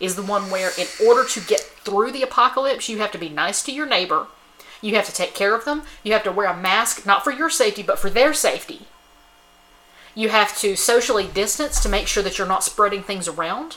is 0.00 0.16
the 0.16 0.22
one 0.22 0.50
where 0.50 0.70
in 0.78 0.86
order 1.06 1.28
to 1.28 1.40
get 1.40 1.60
through 1.60 2.12
the 2.12 2.22
apocalypse 2.22 2.88
you 2.88 2.98
have 2.98 3.12
to 3.12 3.18
be 3.18 3.28
nice 3.28 3.62
to 3.64 3.72
your 3.72 3.86
neighbor. 3.86 4.26
You 4.80 4.94
have 4.94 5.06
to 5.06 5.12
take 5.12 5.34
care 5.34 5.54
of 5.54 5.64
them. 5.64 5.82
You 6.02 6.12
have 6.12 6.22
to 6.24 6.32
wear 6.32 6.48
a 6.48 6.56
mask 6.56 7.06
not 7.06 7.24
for 7.24 7.30
your 7.30 7.50
safety 7.50 7.82
but 7.82 7.98
for 7.98 8.10
their 8.10 8.32
safety 8.32 8.86
you 10.16 10.30
have 10.30 10.58
to 10.58 10.74
socially 10.74 11.28
distance 11.28 11.78
to 11.80 11.88
make 11.88 12.08
sure 12.08 12.22
that 12.22 12.38
you're 12.38 12.48
not 12.48 12.64
spreading 12.64 13.02
things 13.02 13.28
around. 13.28 13.76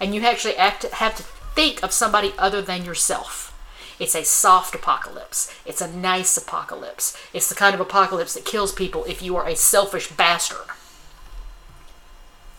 And 0.00 0.14
you 0.14 0.20
actually 0.22 0.54
have 0.54 0.78
to, 0.80 0.94
have 0.94 1.16
to 1.16 1.22
think 1.22 1.82
of 1.82 1.92
somebody 1.92 2.34
other 2.36 2.60
than 2.60 2.84
yourself. 2.84 3.54
It's 3.98 4.14
a 4.14 4.24
soft 4.24 4.74
apocalypse. 4.74 5.54
It's 5.64 5.80
a 5.80 5.90
nice 5.90 6.36
apocalypse. 6.36 7.16
It's 7.32 7.48
the 7.48 7.54
kind 7.54 7.74
of 7.74 7.80
apocalypse 7.80 8.34
that 8.34 8.44
kills 8.44 8.72
people 8.72 9.04
if 9.04 9.22
you 9.22 9.36
are 9.36 9.48
a 9.48 9.56
selfish 9.56 10.10
bastard. 10.10 10.66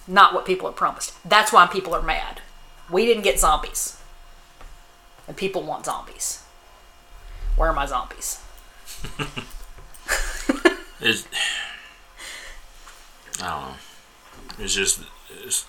Not 0.07 0.33
what 0.33 0.45
people 0.45 0.67
are 0.67 0.73
promised. 0.73 1.13
That's 1.27 1.53
why 1.53 1.67
people 1.67 1.93
are 1.93 2.01
mad. 2.01 2.41
We 2.89 3.05
didn't 3.05 3.23
get 3.23 3.39
zombies. 3.39 4.01
And 5.27 5.37
people 5.37 5.61
want 5.61 5.85
zombies. 5.85 6.43
Where 7.55 7.69
are 7.69 7.75
my 7.75 7.85
zombies? 7.85 8.41
It's, 11.01 11.25
I 13.41 13.49
don't 13.49 13.61
know. 13.69 14.63
It's 14.63 14.73
just, 14.73 15.01
it's, 15.43 15.65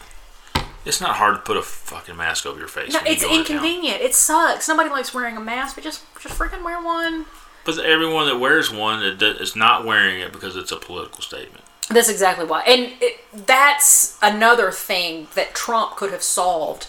it's 0.84 1.00
not 1.00 1.16
hard 1.16 1.36
to 1.36 1.40
put 1.42 1.56
a 1.56 1.62
fucking 1.62 2.16
mask 2.16 2.46
over 2.46 2.58
your 2.58 2.68
face. 2.68 2.92
No, 2.92 3.00
you 3.00 3.06
it's 3.12 3.22
go 3.22 3.30
into 3.32 3.44
town. 3.44 3.56
inconvenient. 3.56 4.00
It 4.00 4.14
sucks. 4.14 4.68
Nobody 4.68 4.90
likes 4.90 5.12
wearing 5.12 5.36
a 5.36 5.40
mask, 5.40 5.76
but 5.76 5.84
just 5.84 6.02
just 6.20 6.38
freaking 6.38 6.64
wear 6.64 6.82
one. 6.82 7.26
But 7.64 7.78
everyone 7.78 8.26
that 8.26 8.38
wears 8.38 8.72
one 8.72 9.02
is 9.02 9.54
not 9.54 9.84
wearing 9.84 10.20
it 10.20 10.32
because 10.32 10.56
it's 10.56 10.72
a 10.72 10.76
political 10.76 11.22
statement. 11.22 11.62
That's 11.90 12.08
exactly 12.08 12.46
why. 12.46 12.62
And 12.62 12.92
it, 13.00 13.20
that's 13.46 14.18
another 14.22 14.70
thing 14.70 15.26
that 15.34 15.54
Trump 15.54 15.96
could 15.96 16.10
have 16.12 16.22
solved 16.22 16.88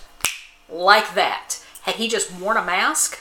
like 0.69 1.13
that. 1.15 1.57
Had 1.81 1.95
he 1.95 2.07
just 2.07 2.31
worn 2.39 2.55
a 2.55 2.63
mask, 2.63 3.19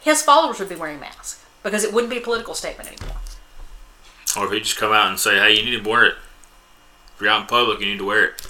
his 0.00 0.20
followers 0.20 0.58
would 0.58 0.68
be 0.68 0.74
wearing 0.74 1.00
masks 1.00 1.42
because 1.62 1.84
it 1.84 1.92
wouldn't 1.94 2.10
be 2.10 2.18
a 2.18 2.20
political 2.20 2.52
statement 2.54 2.88
anymore. 2.92 3.16
Or 4.36 4.46
if 4.46 4.52
he 4.52 4.58
just 4.60 4.76
come 4.76 4.92
out 4.92 5.08
and 5.08 5.18
say, 5.18 5.38
"Hey, 5.38 5.54
you 5.56 5.64
need 5.64 5.82
to 5.82 5.88
wear 5.88 6.04
it. 6.04 6.14
If 7.14 7.20
you're 7.22 7.30
out 7.30 7.42
in 7.42 7.46
public, 7.46 7.80
you 7.80 7.86
need 7.86 7.98
to 7.98 8.04
wear 8.06 8.24
it." 8.24 8.46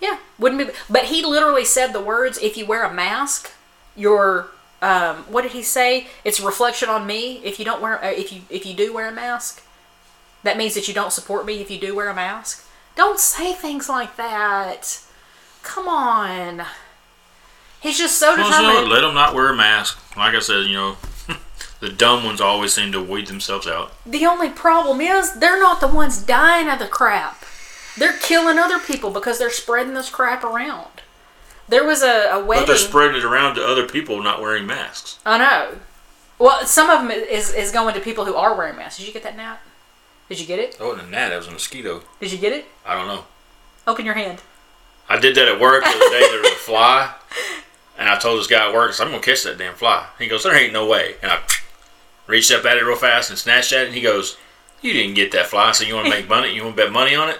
Yeah, 0.00 0.18
wouldn't 0.38 0.66
be. 0.68 0.74
But 0.90 1.04
he 1.04 1.24
literally 1.24 1.64
said 1.64 1.92
the 1.92 2.00
words, 2.00 2.38
"If 2.38 2.56
you 2.56 2.66
wear 2.66 2.84
a 2.84 2.92
mask, 2.92 3.52
you're." 3.96 4.48
Um, 4.82 5.24
what 5.32 5.42
did 5.42 5.52
he 5.52 5.62
say? 5.62 6.08
It's 6.24 6.40
a 6.40 6.44
reflection 6.44 6.90
on 6.90 7.06
me. 7.06 7.40
If 7.42 7.58
you 7.58 7.64
don't 7.64 7.80
wear, 7.80 8.04
uh, 8.04 8.08
if 8.08 8.32
you 8.32 8.42
if 8.50 8.66
you 8.66 8.74
do 8.74 8.92
wear 8.92 9.08
a 9.08 9.12
mask, 9.12 9.62
that 10.42 10.58
means 10.58 10.74
that 10.74 10.86
you 10.88 10.92
don't 10.94 11.12
support 11.12 11.46
me. 11.46 11.60
If 11.62 11.70
you 11.70 11.78
do 11.78 11.94
wear 11.94 12.08
a 12.10 12.14
mask, 12.14 12.66
don't 12.96 13.18
say 13.18 13.54
things 13.54 13.88
like 13.88 14.16
that. 14.16 15.00
Come 15.62 15.88
on. 15.88 16.66
He's 17.80 17.96
just 17.98 18.18
so 18.18 18.34
Well, 18.36 18.50
so 18.52 18.60
determined. 18.62 18.90
let 18.90 19.00
them 19.02 19.14
not 19.14 19.34
wear 19.34 19.48
a 19.50 19.56
mask. 19.56 19.98
Like 20.16 20.34
I 20.34 20.38
said, 20.40 20.66
you 20.66 20.74
know, 20.74 20.96
the 21.80 21.88
dumb 21.90 22.24
ones 22.24 22.40
always 22.40 22.74
seem 22.74 22.92
to 22.92 23.02
weed 23.02 23.26
themselves 23.26 23.66
out. 23.66 23.92
The 24.04 24.26
only 24.26 24.50
problem 24.50 25.00
is 25.00 25.34
they're 25.34 25.60
not 25.60 25.80
the 25.80 25.88
ones 25.88 26.22
dying 26.22 26.68
of 26.68 26.78
the 26.78 26.86
crap. 26.88 27.44
They're 27.96 28.18
killing 28.18 28.58
other 28.58 28.78
people 28.78 29.10
because 29.10 29.38
they're 29.38 29.50
spreading 29.50 29.94
this 29.94 30.10
crap 30.10 30.42
around. 30.42 31.02
There 31.68 31.84
was 31.84 32.02
a, 32.02 32.30
a 32.32 32.44
But 32.44 32.66
they're 32.66 32.76
spreading 32.76 33.16
it 33.16 33.24
around 33.24 33.54
to 33.54 33.64
other 33.64 33.86
people 33.86 34.22
not 34.22 34.40
wearing 34.40 34.66
masks. 34.66 35.18
I 35.24 35.38
know. 35.38 35.78
Well, 36.38 36.66
some 36.66 36.90
of 36.90 37.00
them 37.00 37.10
is 37.10 37.54
is 37.54 37.70
going 37.70 37.94
to 37.94 38.00
people 38.00 38.24
who 38.24 38.34
are 38.34 38.54
wearing 38.56 38.76
masks. 38.76 38.98
Did 38.98 39.06
you 39.06 39.12
get 39.12 39.22
that, 39.22 39.36
Nat? 39.36 39.58
Did 40.28 40.40
you 40.40 40.46
get 40.46 40.58
it? 40.58 40.76
Oh, 40.80 40.92
and 40.92 41.12
that, 41.12 41.28
that 41.28 41.36
was 41.36 41.48
a 41.48 41.52
mosquito. 41.52 42.02
Did 42.20 42.32
you 42.32 42.38
get 42.38 42.52
it? 42.52 42.66
I 42.84 42.94
don't 42.94 43.06
know. 43.06 43.24
Open 43.86 44.04
your 44.04 44.14
hand. 44.14 44.40
I 45.08 45.18
did 45.18 45.34
that 45.36 45.48
at 45.48 45.60
work 45.60 45.84
the 45.84 45.90
other 45.90 45.98
day. 45.98 46.26
There 46.30 46.40
was 46.40 46.50
a 46.50 46.54
fly, 46.54 47.14
and 47.98 48.08
I 48.08 48.18
told 48.18 48.40
this 48.40 48.46
guy 48.46 48.68
at 48.68 48.74
work, 48.74 48.90
I 48.90 48.94
said, 48.94 49.04
"I'm 49.06 49.12
gonna 49.12 49.22
catch 49.22 49.42
that 49.44 49.58
damn 49.58 49.74
fly." 49.74 50.06
He 50.18 50.26
goes, 50.26 50.42
"There 50.42 50.54
ain't 50.54 50.72
no 50.72 50.86
way." 50.86 51.16
And 51.22 51.30
I 51.30 51.40
reached 52.26 52.50
up 52.50 52.64
at 52.64 52.78
it 52.78 52.84
real 52.84 52.96
fast 52.96 53.30
and 53.30 53.38
snatched 53.38 53.72
at 53.72 53.82
it. 53.82 53.86
And 53.86 53.94
he 53.94 54.00
goes, 54.00 54.36
"You 54.80 54.92
didn't 54.92 55.14
get 55.14 55.30
that 55.32 55.46
fly, 55.46 55.72
so 55.72 55.84
you 55.84 55.94
want 55.94 56.06
to 56.06 56.10
make 56.10 56.28
money? 56.28 56.54
You 56.54 56.64
want 56.64 56.76
to 56.76 56.82
bet 56.82 56.92
money 56.92 57.14
on 57.14 57.28
it?" 57.28 57.38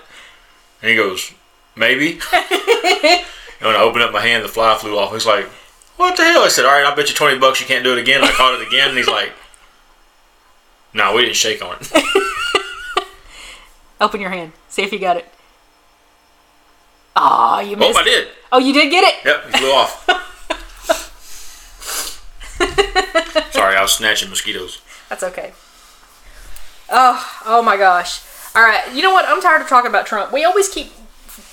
And 0.85 0.91
he 0.91 0.97
goes, 0.97 1.33
"Maybe." 1.75 2.21
and 2.35 3.25
when 3.63 3.75
I 3.75 3.81
opened 3.81 4.05
up 4.05 4.13
my 4.13 4.21
hand, 4.21 4.45
the 4.45 4.49
fly 4.49 4.77
flew 4.77 4.99
off. 4.99 5.15
He's 5.15 5.25
like, 5.25 5.47
"What 5.97 6.15
the 6.15 6.25
hell?" 6.25 6.43
I 6.43 6.49
said, 6.49 6.67
"All 6.67 6.73
right, 6.73 6.85
I'll 6.85 6.95
bet 6.95 7.09
you 7.09 7.15
twenty 7.15 7.39
bucks 7.39 7.59
you 7.59 7.67
can't 7.67 7.83
do 7.83 7.93
it 7.93 7.99
again." 7.99 8.21
And 8.21 8.27
I 8.27 8.33
caught 8.33 8.61
it 8.61 8.67
again, 8.67 8.91
and 8.91 8.99
he's 8.99 9.09
like, 9.09 9.33
"No, 10.93 11.15
we 11.15 11.23
didn't 11.23 11.37
shake 11.37 11.65
on 11.65 11.79
it." 11.81 11.91
Open 14.03 14.21
your 14.21 14.29
hand. 14.29 14.53
See 14.69 14.83
if 14.83 14.93
you 14.93 14.99
got 14.99 15.17
it. 15.17 15.25
Ah, 17.17 17.61
you 17.61 17.79
missed. 17.79 17.97
oh. 17.97 18.01
I 18.03 18.05
did. 18.05 18.29
Oh, 18.53 18.59
you 18.59 18.75
did 18.75 18.91
get 18.91 19.05
it. 19.05 19.25
Yep, 19.25 19.45
he 19.47 19.53
flew 19.53 19.71
off. 19.71 20.05
Sorry, 23.55 23.75
I 23.75 23.81
was 23.81 23.93
snatching 23.93 24.29
mosquitoes. 24.29 24.83
That's 25.09 25.23
okay. 25.23 25.55
Oh, 26.91 27.41
oh 27.47 27.63
my 27.63 27.79
gosh. 27.79 28.21
All 28.57 28.63
right. 28.63 28.93
You 28.95 29.03
know 29.03 29.13
what? 29.13 29.25
I'm 29.27 29.41
tired 29.41 29.63
of 29.63 29.69
talking 29.69 29.89
about 29.89 30.07
Trump. 30.07 30.33
We 30.33 30.45
always 30.45 30.69
keep 30.69 30.91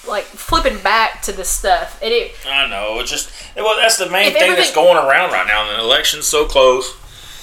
like 0.08 0.24
flipping 0.24 0.80
back 0.82 1.22
to 1.24 1.32
this 1.32 1.50
stuff, 1.50 2.00
and 2.02 2.12
it 2.12 2.34
I 2.48 2.68
know. 2.68 3.00
It's 3.00 3.10
just 3.10 3.32
well, 3.56 3.76
that's 3.80 3.98
the 3.98 4.10
main 4.10 4.32
thing 4.34 4.56
that's 4.56 4.74
going 4.74 4.98
around 4.98 5.32
right 5.32 5.46
now. 5.48 5.72
The 5.76 5.80
election's 5.80 6.28
so 6.28 6.46
close. 6.46 6.96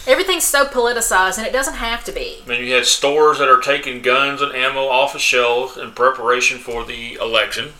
everything's 0.06 0.44
so 0.44 0.64
politicized, 0.66 1.38
and 1.38 1.46
it 1.46 1.52
doesn't 1.52 1.74
have 1.74 2.04
to 2.04 2.12
be. 2.12 2.38
I 2.44 2.48
mean, 2.48 2.64
you 2.64 2.74
had 2.74 2.86
stores 2.86 3.38
that 3.38 3.48
are 3.48 3.60
taking 3.60 4.02
guns 4.02 4.40
and 4.42 4.52
ammo 4.54 4.86
off 4.88 5.14
of 5.14 5.20
shelves 5.20 5.76
in 5.76 5.92
preparation 5.92 6.58
for 6.58 6.84
the 6.84 7.14
election. 7.14 7.72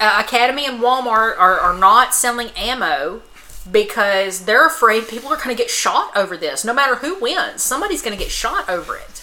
uh, 0.00 0.22
Academy 0.24 0.66
and 0.66 0.80
Walmart 0.80 1.38
are, 1.38 1.58
are 1.60 1.76
not 1.76 2.14
selling 2.14 2.50
ammo 2.56 3.22
because 3.70 4.44
they're 4.44 4.66
afraid 4.66 5.08
people 5.08 5.30
are 5.30 5.36
going 5.36 5.54
to 5.54 5.62
get 5.62 5.70
shot 5.70 6.14
over 6.16 6.36
this. 6.36 6.64
No 6.64 6.72
matter 6.74 6.96
who 6.96 7.18
wins, 7.20 7.62
somebody's 7.62 8.02
going 8.02 8.16
to 8.16 8.22
get 8.22 8.30
shot 8.32 8.68
over 8.68 8.96
it. 8.96 9.22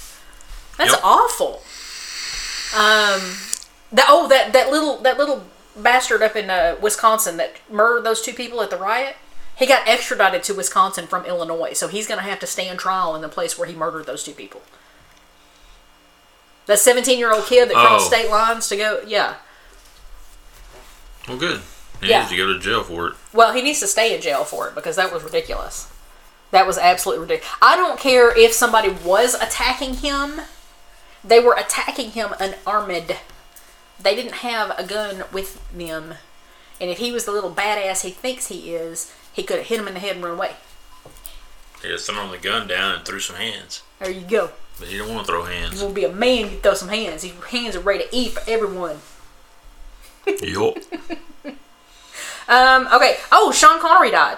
That's 0.77 0.91
Yep. 0.91 1.01
awful. 1.03 1.61
Um, 2.75 3.37
that 3.91 4.05
oh 4.09 4.27
that 4.29 4.51
that 4.53 4.69
little 4.69 4.97
that 5.01 5.17
little 5.17 5.45
bastard 5.75 6.21
up 6.21 6.35
in 6.35 6.49
uh, 6.49 6.75
Wisconsin 6.81 7.37
that 7.37 7.55
murdered 7.69 8.03
those 8.03 8.21
two 8.21 8.33
people 8.33 8.61
at 8.61 8.69
the 8.69 8.77
riot. 8.77 9.15
He 9.57 9.65
got 9.65 9.87
extradited 9.87 10.43
to 10.43 10.53
Wisconsin 10.53 11.07
from 11.07 11.25
Illinois, 11.25 11.71
so 11.73 11.87
he's 11.87 12.07
going 12.07 12.17
to 12.19 12.25
have 12.29 12.39
to 12.39 12.47
stand 12.47 12.77
trial 12.79 13.15
in 13.15 13.21
the 13.21 13.29
place 13.29 13.57
where 13.57 13.67
he 13.67 13.73
murdered 13.73 14.05
those 14.05 14.21
two 14.23 14.33
people. 14.33 14.61
That 16.65 16.79
17 16.79 17.17
year 17.17 17.31
old 17.33 17.45
kid 17.45 17.69
that 17.69 17.75
crossed 17.75 18.07
Oh. 18.07 18.09
state 18.09 18.29
lines 18.29 18.67
to 18.69 18.75
go, 18.75 19.01
yeah. 19.07 19.35
Well, 21.27 21.37
good. 21.37 21.61
He 22.01 22.09
Yeah. 22.09 22.19
needs 22.19 22.31
to 22.31 22.37
go 22.37 22.47
to 22.47 22.59
jail 22.59 22.83
for 22.83 23.07
it. 23.07 23.13
Well, 23.31 23.53
he 23.53 23.61
needs 23.61 23.79
to 23.79 23.87
stay 23.87 24.13
in 24.13 24.21
jail 24.21 24.43
for 24.43 24.67
it 24.67 24.75
because 24.75 24.95
that 24.97 25.13
was 25.13 25.23
ridiculous. 25.23 25.87
That 26.51 26.67
was 26.67 26.77
absolutely 26.77 27.21
ridiculous. 27.21 27.55
I 27.61 27.75
don't 27.77 27.99
care 27.99 28.35
if 28.37 28.51
somebody 28.53 28.89
was 28.89 29.35
attacking 29.35 29.95
him. 29.95 30.41
They 31.25 31.39
were 31.39 31.55
attacking 31.55 32.11
him 32.11 32.33
unarmed. 32.39 33.17
They 33.99 34.15
didn't 34.15 34.33
have 34.35 34.77
a 34.77 34.83
gun 34.85 35.23
with 35.31 35.59
them. 35.75 36.15
And 36.79 36.89
if 36.89 36.97
he 36.99 37.11
was 37.11 37.25
the 37.25 37.31
little 37.31 37.51
badass 37.53 38.01
he 38.03 38.11
thinks 38.11 38.47
he 38.47 38.75
is, 38.75 39.13
he 39.33 39.43
could 39.43 39.57
have 39.57 39.67
hit 39.67 39.79
him 39.79 39.87
in 39.87 39.93
the 39.95 39.99
head 39.99 40.15
and 40.17 40.23
run 40.25 40.35
away. 40.35 40.55
He 41.81 41.87
just 41.87 42.09
thrown 42.09 42.31
the 42.31 42.37
gun 42.37 42.67
down 42.67 42.93
and 42.95 43.05
threw 43.05 43.19
some 43.19 43.35
hands, 43.37 43.81
There 43.99 44.09
you 44.11 44.21
go. 44.27 44.51
but 44.79 44.87
he 44.89 44.97
don't 44.97 45.13
want 45.13 45.25
to 45.25 45.31
throw 45.31 45.41
You 45.45 45.51
hands. 45.51 45.81
want 45.81 45.95
to 45.95 46.01
be 46.01 46.05
a 46.05 46.11
man, 46.11 46.51
you 46.51 46.57
throw 46.59 46.73
some 46.73 46.89
hands. 46.89 47.25
Your 47.25 47.35
hands 47.47 47.75
are 47.75 47.79
ready 47.81 48.03
to 48.05 48.09
eat 48.15 48.31
for 48.33 48.49
everyone. 48.49 48.99
yup. 50.41 50.77
Um, 52.47 52.87
okay. 52.93 53.17
Oh, 53.31 53.51
Sean 53.53 53.79
Connery 53.79 54.11
died. 54.11 54.37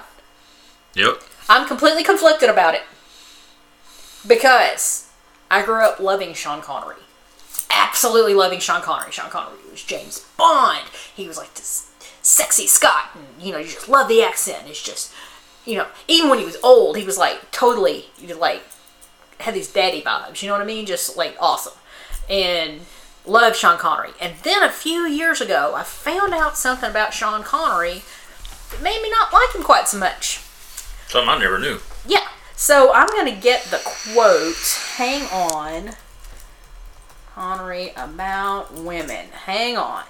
Yep. 0.95 1.21
I'm 1.49 1.67
completely 1.67 2.03
conflicted 2.03 2.49
about 2.49 2.73
it 2.75 2.81
because 4.25 5.07
I 5.50 5.64
grew 5.64 5.84
up 5.84 6.00
loving 6.00 6.34
Sean 6.34 6.62
Connery. 6.62 6.95
Absolutely 7.70 8.34
loving 8.34 8.60
Sean 8.60 8.82
Connery. 8.82 9.12
Sean 9.12 9.30
Connery 9.30 9.58
was 9.72 9.84
James 9.84 10.26
Bond. 10.38 10.88
He 11.16 11.28
was 11.28 11.38
like 11.38 11.54
this 11.56 11.91
sexy 12.22 12.68
Scot, 12.68 13.12
and 13.16 13.26
you 13.41 13.52
know, 13.52 13.58
you 13.58 13.66
just 13.66 13.89
love 13.89 14.08
the 14.08 14.22
accent. 14.22 14.68
It's 14.68 14.84
just, 14.84 15.14
you 15.66 15.78
know, 15.78 15.88
even 16.08 16.30
when 16.30 16.39
he 16.39 16.45
was 16.45 16.58
old, 16.64 16.98
he 16.98 17.06
was 17.06 17.18
like 17.18 17.52
totally, 17.52 18.06
you 18.20 18.34
like, 18.36 18.64
had 19.39 19.54
these 19.54 19.72
daddy 19.72 20.02
vibes. 20.02 20.41
You 20.41 20.48
know 20.48 20.54
what 20.54 20.62
I 20.62 20.66
mean? 20.66 20.86
Just 20.86 21.16
like 21.18 21.38
awesome, 21.39 21.74
and 22.30 22.82
loved 23.26 23.56
Sean 23.56 23.78
Connery. 23.78 24.12
And 24.20 24.36
then 24.43 24.64
a 24.64 24.72
few 24.72 25.02
years 25.02 25.41
ago, 25.41 25.74
I 25.76 25.84
found 25.84 26.34
out 26.34 26.58
something 26.58 26.89
about 26.89 27.14
Sean 27.14 27.43
Connery 27.43 28.02
that 28.72 28.82
made 28.82 29.02
me 29.02 29.10
not 29.10 29.32
like 29.32 29.56
him 29.56 29.64
quite 29.64 29.88
so 29.88 29.98
much. 29.98 30.41
Something 31.08 31.30
I 31.30 31.38
never 31.39 31.60
knew. 31.60 31.80
Yeah. 32.06 32.28
So 32.58 32.91
I'm 32.91 33.08
gonna 33.10 33.36
get 33.36 33.66
the 33.66 33.80
quote. 33.86 34.80
Hang 34.95 35.28
on. 35.28 35.91
Connery 37.36 37.93
about 37.95 38.74
women. 38.74 39.28
Hang 39.45 39.78
on. 39.78 40.05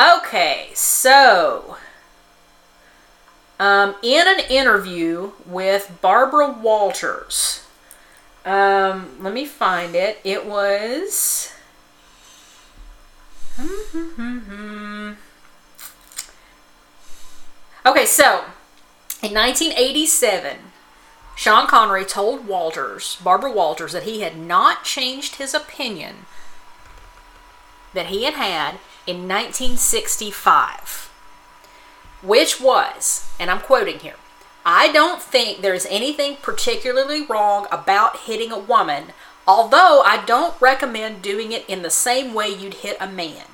Okay, 0.00 0.70
so 0.72 1.76
um, 3.60 3.94
in 4.02 4.26
an 4.26 4.40
interview 4.48 5.32
with 5.44 5.98
Barbara 6.00 6.50
Walters, 6.50 7.66
um, 8.46 9.10
let 9.20 9.34
me 9.34 9.44
find 9.44 9.94
it. 9.94 10.18
It 10.24 10.46
was. 10.46 11.52
Okay, 17.86 18.06
so 18.06 18.44
in 19.22 19.34
1987, 19.34 20.56
Sean 21.36 21.66
Connery 21.66 22.04
told 22.04 22.46
Walters, 22.46 23.18
Barbara 23.22 23.50
Walters, 23.50 23.92
that 23.92 24.04
he 24.04 24.20
had 24.20 24.36
not 24.36 24.84
changed 24.84 25.36
his 25.36 25.52
opinion 25.52 26.26
that 27.94 28.06
he 28.06 28.24
had 28.24 28.34
had 28.34 28.74
in 29.06 29.28
1965, 29.28 31.10
which 32.22 32.60
was, 32.60 33.28
and 33.40 33.50
I'm 33.50 33.60
quoting 33.60 34.00
here, 34.00 34.16
I 34.66 34.92
don't 34.92 35.22
think 35.22 35.60
there's 35.60 35.86
anything 35.86 36.36
particularly 36.42 37.24
wrong 37.24 37.66
about 37.70 38.20
hitting 38.20 38.50
a 38.50 38.58
woman, 38.58 39.12
although 39.46 40.02
I 40.04 40.24
don't 40.24 40.60
recommend 40.60 41.22
doing 41.22 41.52
it 41.52 41.68
in 41.68 41.82
the 41.82 41.90
same 41.90 42.34
way 42.34 42.48
you'd 42.48 42.74
hit 42.74 42.96
a 42.98 43.06
man. 43.06 43.44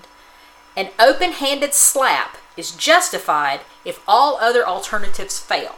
An 0.76 0.90
open 0.98 1.32
handed 1.32 1.74
slap 1.74 2.38
is 2.56 2.70
justified 2.70 3.60
if 3.84 4.02
all 4.06 4.38
other 4.40 4.66
alternatives 4.66 5.38
fail. 5.38 5.76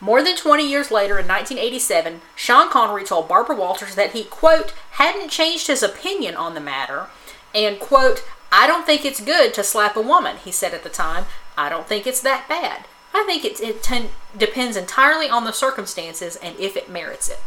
More 0.00 0.22
than 0.22 0.36
20 0.36 0.68
years 0.68 0.90
later, 0.90 1.18
in 1.18 1.26
1987, 1.26 2.20
Sean 2.34 2.68
Connery 2.70 3.04
told 3.04 3.28
Barbara 3.28 3.56
Walters 3.56 3.94
that 3.94 4.12
he, 4.12 4.24
quote, 4.24 4.74
hadn't 4.92 5.30
changed 5.30 5.66
his 5.68 5.82
opinion 5.82 6.34
on 6.36 6.54
the 6.54 6.60
matter, 6.60 7.06
and, 7.54 7.80
quote, 7.80 8.22
I 8.52 8.66
don't 8.66 8.84
think 8.84 9.04
it's 9.04 9.20
good 9.20 9.54
to 9.54 9.64
slap 9.64 9.96
a 9.96 10.02
woman, 10.02 10.36
he 10.36 10.52
said 10.52 10.74
at 10.74 10.82
the 10.82 10.90
time. 10.90 11.24
I 11.56 11.68
don't 11.68 11.86
think 11.88 12.06
it's 12.06 12.20
that 12.20 12.46
bad. 12.48 12.84
I 13.14 13.24
think 13.24 13.44
it, 13.44 13.60
it 13.60 13.82
ten, 13.82 14.10
depends 14.36 14.76
entirely 14.76 15.30
on 15.30 15.44
the 15.44 15.52
circumstances 15.52 16.36
and 16.36 16.58
if 16.60 16.76
it 16.76 16.90
merits 16.90 17.30
it. 17.30 17.40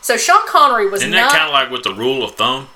So 0.00 0.16
Sean 0.16 0.46
Connery 0.46 0.88
was 0.88 1.02
Isn't 1.02 1.12
not. 1.12 1.32
that 1.32 1.38
kind 1.38 1.48
of 1.48 1.52
like 1.52 1.70
with 1.70 1.82
the 1.82 1.92
rule 1.94 2.22
of 2.24 2.34
thumb? 2.34 2.68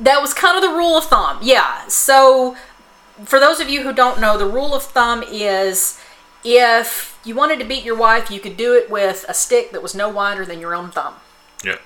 that 0.00 0.20
was 0.22 0.32
kind 0.32 0.56
of 0.56 0.62
the 0.62 0.76
rule 0.76 0.96
of 0.96 1.04
thumb. 1.04 1.38
Yeah. 1.42 1.86
So, 1.88 2.56
for 3.24 3.38
those 3.38 3.60
of 3.60 3.68
you 3.68 3.82
who 3.82 3.92
don't 3.92 4.18
know, 4.20 4.38
the 4.38 4.46
rule 4.46 4.74
of 4.74 4.82
thumb 4.82 5.22
is 5.30 6.00
if 6.44 7.18
you 7.24 7.34
wanted 7.34 7.58
to 7.60 7.64
beat 7.64 7.84
your 7.84 7.96
wife, 7.96 8.30
you 8.30 8.40
could 8.40 8.56
do 8.56 8.74
it 8.74 8.90
with 8.90 9.24
a 9.28 9.34
stick 9.34 9.72
that 9.72 9.82
was 9.82 9.94
no 9.94 10.08
wider 10.08 10.44
than 10.44 10.60
your 10.60 10.74
own 10.74 10.90
thumb, 10.90 11.14
Yeah. 11.64 11.76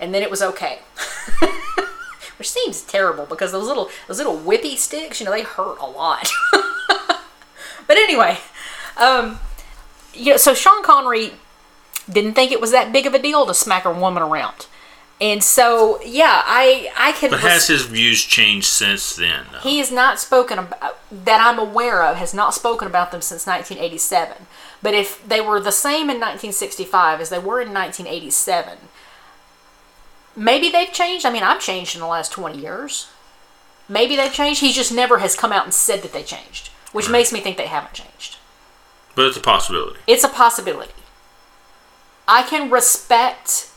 and 0.00 0.14
then 0.14 0.22
it 0.22 0.30
was 0.30 0.42
okay. 0.42 0.80
Which 2.38 2.50
seems 2.50 2.82
terrible 2.82 3.26
because 3.26 3.50
those 3.50 3.66
little 3.66 3.90
those 4.06 4.18
little 4.18 4.38
whippy 4.38 4.76
sticks, 4.76 5.18
you 5.18 5.26
know, 5.26 5.32
they 5.32 5.42
hurt 5.42 5.78
a 5.80 5.86
lot. 5.86 6.30
but 7.86 7.96
anyway, 7.96 8.38
um, 8.96 9.40
you 10.14 10.30
know, 10.32 10.36
so 10.36 10.54
Sean 10.54 10.82
Connery 10.84 11.32
didn't 12.08 12.34
think 12.34 12.52
it 12.52 12.60
was 12.60 12.70
that 12.70 12.92
big 12.92 13.06
of 13.06 13.14
a 13.14 13.18
deal 13.18 13.44
to 13.46 13.52
smack 13.54 13.84
a 13.84 13.90
woman 13.92 14.22
around. 14.22 14.66
And 15.20 15.42
so, 15.42 16.00
yeah, 16.04 16.42
I 16.44 16.92
I 16.96 17.12
can. 17.12 17.30
But 17.30 17.40
has 17.40 17.66
his 17.66 17.86
views 17.86 18.22
changed 18.22 18.66
since 18.66 19.16
then? 19.16 19.46
though? 19.50 19.58
He 19.58 19.78
has 19.78 19.90
not 19.90 20.20
spoken 20.20 20.58
about 20.60 20.98
that 21.10 21.40
I'm 21.40 21.58
aware 21.58 22.04
of 22.04 22.16
has 22.16 22.32
not 22.32 22.54
spoken 22.54 22.86
about 22.86 23.10
them 23.10 23.20
since 23.20 23.46
1987. 23.46 24.46
But 24.80 24.94
if 24.94 25.26
they 25.26 25.40
were 25.40 25.58
the 25.60 25.72
same 25.72 26.08
in 26.08 26.20
1965 26.20 27.20
as 27.20 27.30
they 27.30 27.38
were 27.38 27.60
in 27.60 27.74
1987, 27.74 28.78
maybe 30.36 30.70
they've 30.70 30.92
changed. 30.92 31.26
I 31.26 31.32
mean, 31.32 31.42
I've 31.42 31.60
changed 31.60 31.96
in 31.96 32.00
the 32.00 32.06
last 32.06 32.30
20 32.30 32.56
years. 32.56 33.08
Maybe 33.88 34.14
they've 34.14 34.32
changed. 34.32 34.60
He 34.60 34.72
just 34.72 34.92
never 34.92 35.18
has 35.18 35.34
come 35.34 35.52
out 35.52 35.64
and 35.64 35.74
said 35.74 36.02
that 36.02 36.12
they 36.12 36.22
changed, 36.22 36.68
which 36.92 37.10
makes 37.10 37.32
me 37.32 37.40
think 37.40 37.56
they 37.56 37.66
haven't 37.66 37.94
changed. 37.94 38.36
But 39.16 39.26
it's 39.26 39.36
a 39.36 39.40
possibility. 39.40 39.98
It's 40.06 40.22
a 40.22 40.28
possibility. 40.28 40.92
I 42.28 42.42
can 42.42 42.70
respect 42.70 43.70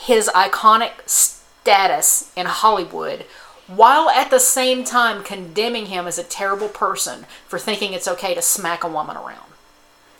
his 0.00 0.28
iconic 0.34 1.08
status 1.08 2.32
in 2.36 2.46
Hollywood 2.46 3.26
while 3.66 4.10
at 4.10 4.30
the 4.30 4.40
same 4.40 4.82
time 4.82 5.22
condemning 5.22 5.86
him 5.86 6.06
as 6.06 6.18
a 6.18 6.24
terrible 6.24 6.68
person 6.68 7.24
for 7.46 7.58
thinking 7.58 7.92
it's 7.92 8.08
okay 8.08 8.34
to 8.34 8.42
smack 8.42 8.82
a 8.82 8.88
woman 8.88 9.16
around. 9.16 9.52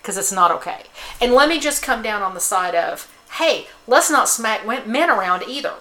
Because 0.00 0.16
it's 0.16 0.32
not 0.32 0.50
okay. 0.52 0.84
And 1.20 1.32
let 1.32 1.48
me 1.48 1.58
just 1.58 1.82
come 1.82 2.02
down 2.02 2.22
on 2.22 2.34
the 2.34 2.40
side 2.40 2.74
of 2.74 3.10
hey, 3.34 3.66
let's 3.86 4.10
not 4.10 4.28
smack 4.28 4.66
men 4.66 5.08
around 5.08 5.44
either. 5.46 5.74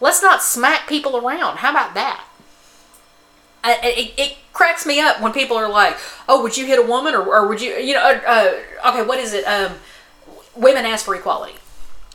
Let's 0.00 0.22
not 0.22 0.42
smack 0.42 0.86
people 0.86 1.16
around. 1.16 1.58
How 1.58 1.70
about 1.70 1.94
that? 1.94 2.24
It, 3.64 4.14
it 4.18 4.36
cracks 4.52 4.86
me 4.86 5.00
up 5.00 5.20
when 5.20 5.32
people 5.32 5.56
are 5.56 5.68
like, 5.68 5.96
"Oh, 6.28 6.42
would 6.42 6.56
you 6.56 6.66
hit 6.66 6.78
a 6.78 6.82
woman, 6.82 7.14
or, 7.14 7.22
or 7.22 7.46
would 7.46 7.60
you, 7.60 7.74
you 7.74 7.94
know, 7.94 8.02
uh, 8.02 8.20
uh, 8.26 8.90
okay, 8.90 9.02
what 9.02 9.18
is 9.18 9.34
it? 9.34 9.44
Um, 9.44 9.74
women 10.56 10.86
ask 10.86 11.04
for 11.04 11.14
equality. 11.14 11.54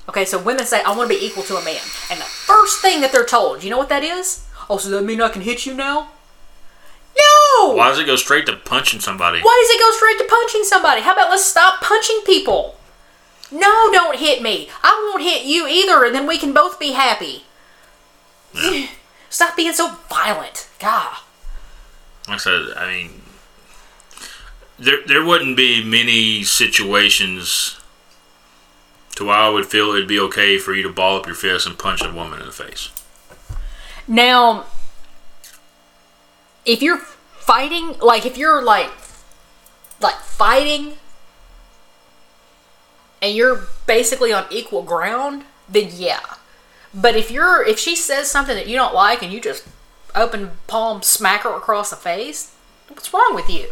Okay, 0.07 0.25
so 0.25 0.37
women 0.37 0.65
say, 0.65 0.83
"I 0.83 0.95
want 0.95 1.09
to 1.09 1.17
be 1.17 1.25
equal 1.25 1.43
to 1.43 1.57
a 1.57 1.63
man," 1.63 1.81
and 2.09 2.19
the 2.19 2.25
first 2.25 2.79
thing 2.81 3.01
that 3.01 3.11
they're 3.11 3.25
told, 3.25 3.63
you 3.63 3.69
know 3.69 3.77
what 3.77 3.89
that 3.89 4.03
is? 4.03 4.41
Oh, 4.69 4.77
so 4.77 4.89
that 4.89 5.03
mean 5.03 5.21
I 5.21 5.29
can 5.29 5.41
hit 5.41 5.65
you 5.65 5.73
now? 5.73 6.09
No. 7.17 7.69
Why 7.75 7.89
does 7.89 7.99
it 7.99 8.05
go 8.05 8.15
straight 8.15 8.45
to 8.47 8.55
punching 8.55 8.99
somebody? 8.99 9.41
Why 9.41 9.63
does 9.63 9.75
it 9.75 9.79
go 9.79 9.91
straight 9.91 10.17
to 10.19 10.25
punching 10.25 10.63
somebody? 10.63 11.01
How 11.01 11.13
about 11.13 11.29
let's 11.29 11.45
stop 11.45 11.81
punching 11.81 12.21
people? 12.25 12.75
No, 13.51 13.89
don't 13.91 14.17
hit 14.17 14.41
me. 14.41 14.69
I 14.83 15.07
won't 15.07 15.23
hit 15.23 15.45
you 15.45 15.67
either, 15.67 16.03
and 16.03 16.13
then 16.15 16.27
we 16.27 16.37
can 16.37 16.53
both 16.53 16.79
be 16.79 16.91
happy. 16.91 17.45
Yeah. 18.53 18.87
Stop 19.29 19.55
being 19.55 19.73
so 19.73 19.95
violent. 20.09 20.69
God. 20.79 21.17
Like 22.27 22.35
I 22.35 22.37
said, 22.37 22.61
I 22.77 22.87
mean, 22.87 23.21
there 24.79 24.99
there 25.05 25.25
wouldn't 25.25 25.57
be 25.57 25.83
many 25.83 26.43
situations 26.43 27.79
to 29.15 29.25
why 29.25 29.37
I 29.37 29.49
would 29.49 29.65
feel 29.65 29.89
it'd 29.89 30.07
be 30.07 30.19
okay 30.19 30.57
for 30.57 30.73
you 30.73 30.83
to 30.83 30.89
ball 30.89 31.17
up 31.17 31.25
your 31.25 31.35
fist 31.35 31.65
and 31.65 31.77
punch 31.77 32.03
a 32.03 32.11
woman 32.11 32.39
in 32.39 32.45
the 32.45 32.51
face. 32.51 32.89
Now, 34.07 34.65
if 36.65 36.81
you're 36.81 36.97
fighting, 36.97 37.97
like 37.99 38.25
if 38.25 38.37
you're 38.37 38.63
like, 38.63 38.91
like 40.01 40.15
fighting, 40.15 40.93
and 43.21 43.35
you're 43.35 43.67
basically 43.87 44.33
on 44.33 44.45
equal 44.49 44.83
ground, 44.83 45.43
then 45.69 45.89
yeah. 45.91 46.19
But 46.93 47.15
if 47.15 47.31
you're, 47.31 47.65
if 47.65 47.79
she 47.79 47.95
says 47.95 48.29
something 48.29 48.55
that 48.55 48.67
you 48.67 48.75
don't 48.75 48.93
like 48.93 49.21
and 49.23 49.33
you 49.33 49.41
just 49.41 49.67
open 50.13 50.51
palm 50.67 51.01
smack 51.01 51.41
her 51.41 51.55
across 51.55 51.89
the 51.89 51.95
face, 51.95 52.55
what's 52.87 53.13
wrong 53.13 53.33
with 53.33 53.49
you? 53.49 53.67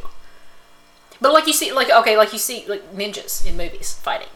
But 1.22 1.34
like 1.34 1.48
you 1.48 1.54
see, 1.54 1.72
like 1.72 1.90
okay, 1.90 2.18
like 2.18 2.34
you 2.34 2.40
see, 2.40 2.66
like 2.68 2.94
ninjas 2.94 3.46
in 3.46 3.56
movies 3.56 3.94
fighting, 3.94 4.28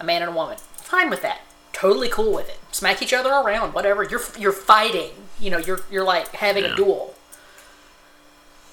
a 0.00 0.04
man 0.04 0.22
and 0.22 0.30
a 0.30 0.34
woman. 0.34 0.56
Fine 0.76 1.10
with 1.10 1.22
that. 1.22 1.40
Totally 1.72 2.08
cool 2.08 2.32
with 2.34 2.48
it. 2.48 2.58
Smack 2.72 3.02
each 3.02 3.12
other 3.12 3.30
around, 3.30 3.72
whatever. 3.74 4.02
You're 4.02 4.22
you're 4.38 4.52
fighting. 4.52 5.10
You 5.40 5.50
know, 5.50 5.58
you're 5.58 5.80
you're 5.90 6.04
like 6.04 6.28
having 6.34 6.64
Yeah. 6.64 6.72
a 6.72 6.76
duel. 6.76 7.14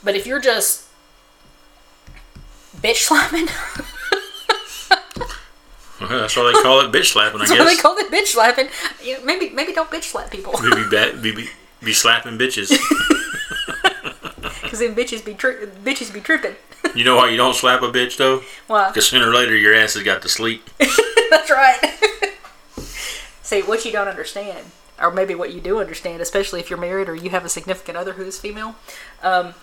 But 0.04 0.16
if 0.16 0.26
you're 0.28 0.40
just 0.42 0.86
bitch 2.78 2.98
slapping, 3.08 3.48
That's 6.00 6.36
why 6.36 6.52
they 6.54 6.62
call 6.62 6.82
it 6.82 6.92
bitch 6.92 7.06
slapping, 7.14 7.42
I 7.42 7.46
that's 7.48 7.58
what 7.58 7.66
they 7.68 7.76
call 7.78 7.98
it 7.98 8.12
bitch 8.12 8.28
slapping. 8.28 8.68
You 9.04 9.18
know, 9.18 9.26
maybe 9.26 9.50
maybe 9.50 9.74
don't 9.74 9.90
bitch 9.90 10.04
slap 10.04 10.30
people 10.30 10.54
Be, 10.62 10.70
be, 10.70 11.22
be, 11.22 11.32
be, 11.44 11.50
be 11.84 11.94
slapping 11.94 12.38
bitches. 12.38 12.76
because 14.76 14.96
then 14.96 15.06
bitches 15.06 15.24
be 15.24 15.34
tri- 15.34 15.66
bitches 15.84 16.14
be 16.14 16.20
tripping. 16.20 16.56
You 16.96 17.04
know 17.04 17.16
why 17.16 17.30
you 17.30 17.38
don't 17.38 17.56
slap 17.56 17.82
a 17.82 17.92
bitch 17.92 18.18
though? 18.18 18.42
Why? 18.68 18.90
Because 18.90 19.08
sooner 19.08 19.30
or 19.30 19.34
later 19.34 19.56
your 19.56 19.74
ass 19.74 19.94
has 19.94 20.04
got 20.04 20.22
to 20.24 20.30
sleep. 20.30 20.70
That's 21.30 21.50
right. 21.50 21.80
See, 23.42 23.62
what 23.62 23.86
you 23.86 23.92
don't 23.92 24.08
understand, 24.08 24.66
or 25.00 25.12
maybe 25.12 25.36
what 25.36 25.54
you 25.54 25.62
do 25.62 25.80
understand, 25.80 26.22
especially 26.22 26.60
if 26.60 26.70
you're 26.70 26.80
married 26.80 27.10
or 27.10 27.16
you 27.16 27.30
have 27.30 27.46
a 27.46 27.50
significant 27.50 27.98
other 27.98 28.14
who 28.14 28.24
is 28.24 28.40
female, 28.40 28.76
um, 29.22 29.54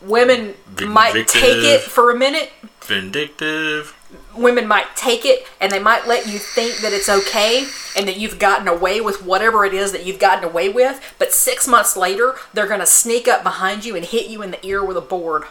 women 0.00 0.54
might 0.86 1.28
take 1.28 1.64
it 1.64 1.80
for 1.80 2.10
a 2.10 2.18
minute. 2.18 2.52
Vindictive. 2.82 3.96
Women 4.36 4.66
might 4.66 4.96
take 4.96 5.24
it 5.24 5.46
and 5.60 5.70
they 5.70 5.78
might 5.78 6.06
let 6.06 6.26
you 6.26 6.38
think 6.38 6.78
that 6.78 6.92
it's 6.92 7.08
okay 7.08 7.66
and 7.96 8.08
that 8.08 8.16
you've 8.16 8.38
gotten 8.38 8.66
away 8.68 9.00
with 9.00 9.22
whatever 9.24 9.64
it 9.64 9.74
is 9.74 9.92
that 9.92 10.06
you've 10.06 10.18
gotten 10.18 10.44
away 10.44 10.68
with, 10.68 11.14
but 11.18 11.32
six 11.32 11.68
months 11.68 11.96
later, 11.96 12.36
they're 12.54 12.66
going 12.66 12.80
to 12.80 12.86
sneak 12.86 13.28
up 13.28 13.42
behind 13.42 13.84
you 13.84 13.94
and 13.94 14.04
hit 14.06 14.28
you 14.28 14.42
in 14.42 14.50
the 14.50 14.66
ear 14.66 14.84
with 14.84 14.96
a 14.96 15.02
board. 15.02 15.44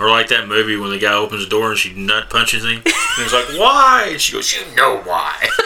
Or 0.00 0.08
like 0.08 0.28
that 0.28 0.48
movie 0.48 0.76
when 0.76 0.90
the 0.90 0.98
guy 0.98 1.12
opens 1.12 1.44
the 1.44 1.50
door 1.50 1.70
and 1.70 1.78
she 1.78 1.92
nut 1.94 2.30
punches 2.30 2.64
him. 2.64 2.82
And 2.84 2.94
he's 3.16 3.32
like, 3.32 3.48
why? 3.58 4.08
And 4.12 4.20
she 4.20 4.32
goes, 4.32 4.52
you 4.52 4.62
know 4.74 4.98
why. 5.04 5.48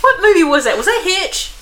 What 0.00 0.22
movie 0.22 0.44
was 0.44 0.64
that? 0.64 0.76
Was 0.76 0.86
that 0.86 1.02
Hitch? 1.04 1.52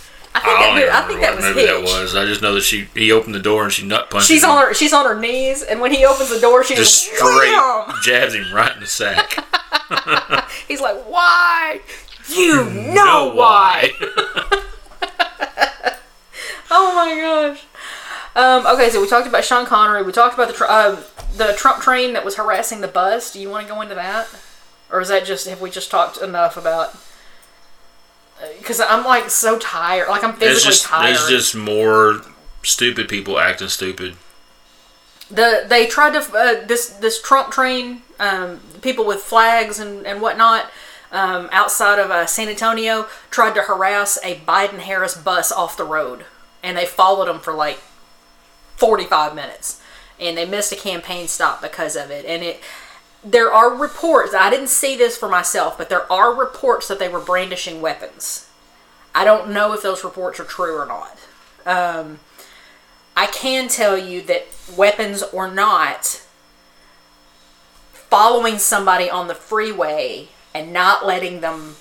I 0.44 0.74
think, 0.74 0.74
I 0.74 0.74
that, 0.74 0.82
even 0.82 0.90
I 0.94 1.06
think 1.08 1.20
that 1.20 1.36
was 1.36 1.44
movie 1.44 1.60
Hitch. 1.60 1.70
that 1.70 1.82
was. 1.82 2.14
I 2.16 2.24
just 2.26 2.42
know 2.42 2.54
that 2.54 2.62
she 2.62 2.88
he 2.94 3.12
opened 3.12 3.34
the 3.34 3.40
door 3.40 3.64
and 3.64 3.72
she 3.72 3.86
nut 3.86 4.10
punched 4.10 4.26
She's 4.28 4.42
him. 4.44 4.50
on 4.50 4.58
her 4.66 4.74
she's 4.74 4.92
on 4.92 5.04
her 5.06 5.18
knees, 5.18 5.62
and 5.62 5.80
when 5.80 5.92
he 5.92 6.04
opens 6.04 6.30
the 6.30 6.40
door, 6.40 6.64
she 6.64 6.74
just 6.74 7.04
straight 7.04 7.52
wham! 7.52 7.92
jabs 8.02 8.34
him 8.34 8.52
right 8.52 8.74
in 8.74 8.80
the 8.80 8.86
sack. 8.86 9.44
He's 10.68 10.80
like, 10.80 10.96
"Why? 11.04 11.80
You 12.28 12.64
know 12.70 13.32
why?" 13.34 13.92
Oh 16.70 16.94
my 16.94 17.14
gosh. 17.18 17.64
Um, 18.36 18.66
okay, 18.74 18.90
so 18.90 19.00
we 19.00 19.08
talked 19.08 19.26
about 19.26 19.42
Sean 19.44 19.64
Connery. 19.64 20.02
We 20.02 20.12
talked 20.12 20.34
about 20.34 20.48
the 20.48 20.54
tr- 20.54 20.66
um 20.70 20.98
the 21.36 21.54
Trump 21.56 21.82
train 21.82 22.12
that 22.12 22.24
was 22.24 22.36
harassing 22.36 22.80
the 22.82 22.88
bus. 22.88 23.32
Do 23.32 23.40
you 23.40 23.48
want 23.48 23.66
to 23.66 23.72
go 23.72 23.80
into 23.80 23.94
that, 23.94 24.28
or 24.90 25.00
is 25.00 25.08
that 25.08 25.24
just 25.24 25.48
have 25.48 25.60
we 25.62 25.70
just 25.70 25.90
talked 25.90 26.18
enough 26.18 26.56
about? 26.56 26.94
Because 28.58 28.80
I'm 28.80 29.04
like 29.04 29.30
so 29.30 29.58
tired. 29.58 30.08
Like 30.08 30.24
I'm 30.24 30.34
physically 30.34 30.70
just 30.70 30.84
tired. 30.84 31.16
there's 31.16 31.28
just 31.28 31.54
more 31.56 32.22
stupid 32.62 33.08
people 33.08 33.38
acting 33.38 33.68
stupid. 33.68 34.16
the 35.30 35.64
they 35.66 35.86
tried 35.86 36.12
to 36.12 36.20
uh, 36.36 36.66
this 36.66 36.88
this 36.88 37.20
Trump 37.20 37.52
train, 37.52 38.02
um, 38.18 38.60
people 38.82 39.04
with 39.04 39.20
flags 39.20 39.78
and 39.78 40.06
and 40.06 40.20
whatnot. 40.20 40.70
Um, 41.10 41.48
outside 41.52 41.98
of 41.98 42.10
uh, 42.10 42.26
San 42.26 42.48
Antonio, 42.48 43.06
tried 43.30 43.54
to 43.54 43.62
harass 43.62 44.18
a 44.22 44.36
Biden 44.40 44.80
Harris 44.80 45.16
bus 45.16 45.50
off 45.50 45.74
the 45.74 45.84
road, 45.84 46.26
and 46.62 46.76
they 46.76 46.84
followed 46.84 47.28
them 47.28 47.40
for 47.40 47.54
like 47.54 47.78
45 48.76 49.34
minutes, 49.34 49.80
and 50.20 50.36
they 50.36 50.44
missed 50.44 50.70
a 50.70 50.76
campaign 50.76 51.26
stop 51.26 51.62
because 51.62 51.96
of 51.96 52.10
it. 52.10 52.26
And 52.26 52.42
it, 52.42 52.60
there 53.30 53.52
are 53.52 53.74
reports. 53.74 54.34
I 54.34 54.50
didn't 54.50 54.68
see 54.68 54.96
this 54.96 55.16
for 55.16 55.28
myself, 55.28 55.76
but 55.76 55.88
there 55.88 56.10
are 56.10 56.34
reports 56.34 56.88
that 56.88 56.98
they 56.98 57.08
were 57.08 57.20
brandishing 57.20 57.80
weapons. 57.80 58.48
I 59.14 59.24
don't 59.24 59.50
know 59.50 59.72
if 59.72 59.82
those 59.82 60.04
reports 60.04 60.40
are 60.40 60.44
true 60.44 60.76
or 60.76 60.86
not. 60.86 61.18
Um, 61.66 62.20
I 63.16 63.26
can 63.26 63.68
tell 63.68 63.98
you 63.98 64.22
that 64.22 64.46
weapons 64.76 65.22
or 65.22 65.50
not, 65.50 66.22
following 67.92 68.58
somebody 68.58 69.10
on 69.10 69.28
the 69.28 69.34
freeway 69.34 70.28
and 70.54 70.72
not 70.72 71.04
letting 71.04 71.40
them 71.40 71.76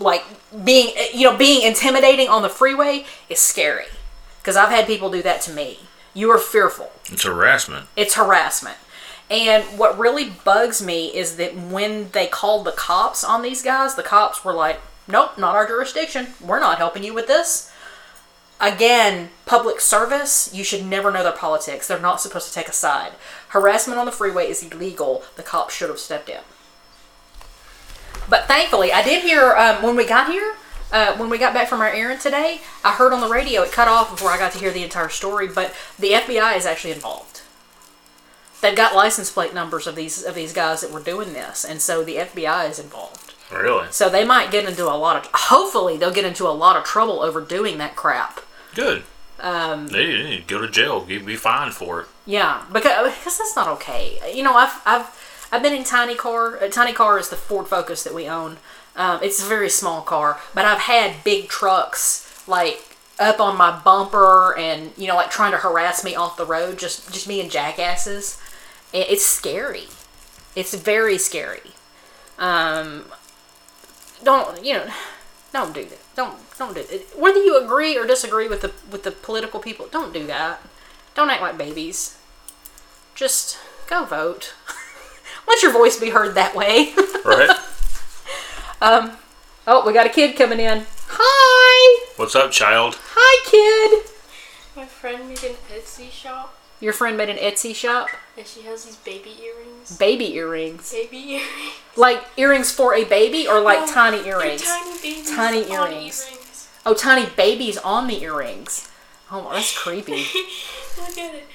like 0.00 0.24
being 0.64 0.92
you 1.14 1.30
know 1.30 1.36
being 1.36 1.62
intimidating 1.64 2.28
on 2.28 2.42
the 2.42 2.48
freeway 2.48 3.04
is 3.28 3.38
scary 3.38 3.84
because 4.40 4.56
I've 4.56 4.70
had 4.70 4.86
people 4.86 5.10
do 5.10 5.22
that 5.22 5.40
to 5.42 5.52
me. 5.52 5.78
You 6.12 6.30
are 6.30 6.38
fearful. 6.38 6.90
It's 7.06 7.22
harassment. 7.22 7.86
It's 7.94 8.14
harassment. 8.14 8.76
And 9.34 9.64
what 9.76 9.98
really 9.98 10.30
bugs 10.44 10.80
me 10.80 11.06
is 11.08 11.34
that 11.38 11.56
when 11.56 12.10
they 12.12 12.28
called 12.28 12.64
the 12.64 12.70
cops 12.70 13.24
on 13.24 13.42
these 13.42 13.62
guys, 13.62 13.96
the 13.96 14.04
cops 14.04 14.44
were 14.44 14.52
like, 14.52 14.80
nope, 15.08 15.36
not 15.36 15.56
our 15.56 15.66
jurisdiction. 15.66 16.28
We're 16.40 16.60
not 16.60 16.78
helping 16.78 17.02
you 17.02 17.12
with 17.12 17.26
this. 17.26 17.68
Again, 18.60 19.30
public 19.44 19.80
service, 19.80 20.54
you 20.54 20.62
should 20.62 20.86
never 20.86 21.10
know 21.10 21.24
their 21.24 21.32
politics. 21.32 21.88
They're 21.88 21.98
not 21.98 22.20
supposed 22.20 22.46
to 22.46 22.54
take 22.54 22.68
a 22.68 22.72
side. 22.72 23.14
Harassment 23.48 23.98
on 23.98 24.06
the 24.06 24.12
freeway 24.12 24.48
is 24.48 24.62
illegal. 24.62 25.24
The 25.34 25.42
cops 25.42 25.74
should 25.74 25.88
have 25.88 25.98
stepped 25.98 26.28
in. 26.28 26.42
But 28.28 28.46
thankfully, 28.46 28.92
I 28.92 29.02
did 29.02 29.24
hear 29.24 29.56
um, 29.56 29.82
when 29.82 29.96
we 29.96 30.06
got 30.06 30.30
here, 30.30 30.54
uh, 30.92 31.16
when 31.16 31.28
we 31.28 31.38
got 31.38 31.54
back 31.54 31.68
from 31.68 31.80
our 31.80 31.90
errand 31.90 32.20
today, 32.20 32.60
I 32.84 32.92
heard 32.92 33.12
on 33.12 33.20
the 33.20 33.28
radio, 33.28 33.62
it 33.62 33.72
cut 33.72 33.88
off 33.88 34.12
before 34.12 34.30
I 34.30 34.38
got 34.38 34.52
to 34.52 34.58
hear 34.58 34.70
the 34.70 34.84
entire 34.84 35.08
story, 35.08 35.48
but 35.48 35.74
the 35.98 36.12
FBI 36.12 36.56
is 36.56 36.66
actually 36.66 36.92
involved. 36.92 37.33
They've 38.64 38.74
got 38.74 38.94
license 38.94 39.30
plate 39.30 39.52
numbers 39.52 39.86
of 39.86 39.94
these 39.94 40.24
of 40.24 40.34
these 40.34 40.54
guys 40.54 40.80
that 40.80 40.90
were 40.90 41.00
doing 41.00 41.34
this, 41.34 41.66
and 41.66 41.82
so 41.82 42.02
the 42.02 42.16
FBI 42.16 42.70
is 42.70 42.78
involved. 42.78 43.34
Really? 43.52 43.88
So 43.90 44.08
they 44.08 44.24
might 44.24 44.50
get 44.50 44.64
into 44.66 44.86
a 44.86 44.96
lot 44.96 45.16
of. 45.16 45.30
Hopefully, 45.34 45.98
they'll 45.98 46.10
get 46.10 46.24
into 46.24 46.48
a 46.48 46.48
lot 46.48 46.74
of 46.74 46.84
trouble 46.84 47.20
over 47.20 47.42
doing 47.42 47.76
that 47.76 47.94
crap. 47.94 48.40
Good. 48.74 49.02
Um, 49.38 49.88
They 49.88 50.06
need 50.06 50.48
to 50.48 50.54
go 50.54 50.60
to 50.62 50.68
jail. 50.70 51.04
You'd 51.06 51.26
be 51.26 51.36
fined 51.36 51.74
for 51.74 52.00
it. 52.00 52.06
Yeah, 52.24 52.64
because, 52.72 53.14
because 53.14 53.36
that's 53.36 53.54
not 53.54 53.68
okay. 53.68 54.18
You 54.34 54.42
know, 54.42 54.54
I've 54.54 54.80
I've 54.86 55.48
I've 55.52 55.62
been 55.62 55.74
in 55.74 55.84
tiny 55.84 56.14
car. 56.14 56.56
A 56.56 56.70
tiny 56.70 56.94
car 56.94 57.18
is 57.18 57.28
the 57.28 57.36
Ford 57.36 57.68
Focus 57.68 58.02
that 58.04 58.14
we 58.14 58.26
own. 58.26 58.56
Um, 58.96 59.20
it's 59.22 59.42
a 59.42 59.46
very 59.46 59.68
small 59.68 60.00
car, 60.00 60.40
but 60.54 60.64
I've 60.64 60.78
had 60.80 61.22
big 61.22 61.48
trucks 61.48 62.42
like 62.48 62.96
up 63.18 63.40
on 63.40 63.56
my 63.56 63.78
bumper 63.84 64.56
and 64.58 64.90
you 64.96 65.06
know 65.06 65.16
like 65.16 65.30
trying 65.30 65.52
to 65.52 65.58
harass 65.58 66.02
me 66.02 66.14
off 66.14 66.38
the 66.38 66.46
road, 66.46 66.78
just 66.78 67.12
just 67.12 67.28
being 67.28 67.50
jackasses. 67.50 68.40
It, 68.94 69.10
it's 69.10 69.26
scary. 69.26 69.88
It's 70.56 70.72
very 70.72 71.18
scary. 71.18 71.72
Um, 72.38 73.06
don't 74.22 74.64
you 74.64 74.74
know? 74.74 74.86
Don't 75.52 75.74
do 75.74 75.84
that. 75.84 75.98
Don't 76.16 76.38
don't 76.58 76.74
do 76.74 76.80
it. 76.80 77.08
Whether 77.16 77.42
you 77.42 77.62
agree 77.62 77.98
or 77.98 78.06
disagree 78.06 78.48
with 78.48 78.62
the 78.62 78.72
with 78.90 79.02
the 79.02 79.10
political 79.10 79.60
people, 79.60 79.88
don't 79.90 80.14
do 80.14 80.26
that. 80.26 80.62
Don't 81.14 81.28
act 81.28 81.42
like 81.42 81.58
babies. 81.58 82.16
Just 83.14 83.58
go 83.86 84.04
vote. 84.04 84.54
Let 85.46 85.62
your 85.62 85.72
voice 85.72 85.98
be 86.00 86.10
heard 86.10 86.34
that 86.34 86.54
way. 86.54 86.94
Right? 87.24 87.56
oh, 89.66 89.86
we 89.86 89.94
got 89.94 90.04
a 90.04 90.10
kid 90.10 90.36
coming 90.36 90.60
in. 90.60 90.84
Hi! 91.08 92.12
What's 92.16 92.34
up, 92.34 92.50
child? 92.50 92.98
Hi, 93.14 93.50
kid! 93.50 94.10
My 94.76 94.84
friend 94.84 95.26
made 95.26 95.42
an 95.42 95.54
Etsy 95.72 96.10
shop 96.10 96.53
Your 96.80 96.92
friend 96.92 97.16
made 97.16 97.28
an 97.28 97.36
Etsy 97.36 97.74
shop. 97.74 98.08
and 98.36 98.46
she 98.46 98.62
has 98.62 98.84
these 98.84 98.96
baby 98.96 99.36
earrings. 99.42 99.96
Baby 99.96 100.34
earrings. 100.34 100.92
Baby 100.92 101.16
earrings. 101.34 101.72
Like 101.96 102.24
earrings 102.36 102.70
for 102.72 102.94
a 102.94 103.04
baby 103.04 103.46
or 103.48 103.60
like 103.60 103.80
No, 103.80 103.86
tiny 103.92 104.26
earrings? 104.26 104.62
tiny 104.62 104.98
babies. 105.00 105.30
Tiny 105.30 105.64
on 105.76 105.92
earrings. 105.92 106.68
Oh, 106.84 106.94
tiny 106.94 107.26
babies 107.36 107.78
on 107.78 108.06
the 108.08 108.22
earrings. 108.22 108.90
Oh, 109.30 109.48
that's 109.52 109.76
creepy. 109.76 110.12
Look 110.98 111.16
at 111.18 111.34
it. 111.34 111.46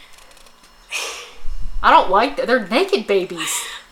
I 1.83 1.91
don't 1.91 2.09
like 2.09 2.35
that. 2.37 2.47
They're 2.47 2.67
naked 2.67 3.05
babies. 3.07 3.39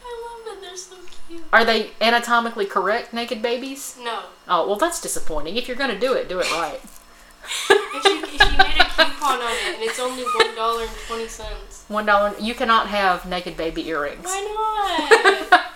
I 0.04 0.44
love 0.48 0.58
it. 0.58 0.62
They're 0.62 0.76
so 0.76 0.96
cute. 1.30 1.44
Are 1.54 1.64
they 1.64 1.92
anatomically 2.02 2.66
correct 2.66 3.14
naked 3.14 3.42
babies? 3.42 3.98
No. 4.02 4.24
Oh, 4.48 4.68
well, 4.68 4.78
that's 4.78 5.00
disappointing. 5.00 5.56
If 5.58 5.68
you're 5.68 5.78
going 5.78 5.92
to 5.94 6.00
do 6.00 6.14
it, 6.14 6.28
do 6.28 6.40
it 6.40 6.52
right. 6.54 6.80
And 7.70 8.04
she, 8.04 8.38
she 8.38 8.58
made 8.58 8.78
a 8.80 8.86
coupon 8.86 9.42
on 9.42 9.52
it 9.52 9.76
and 9.76 9.84
it's 9.84 10.00
only 10.00 10.24
one 10.24 10.56
dollar 10.56 10.84
and 10.84 10.92
twenty 11.08 11.28
cents. 11.28 11.86
One 11.88 12.06
dollar. 12.06 12.36
You 12.40 12.54
cannot 12.56 12.88
have 12.88 13.26
naked 13.26 13.56
baby 13.58 13.88
earrings. 13.88 14.26
Why 14.26 14.42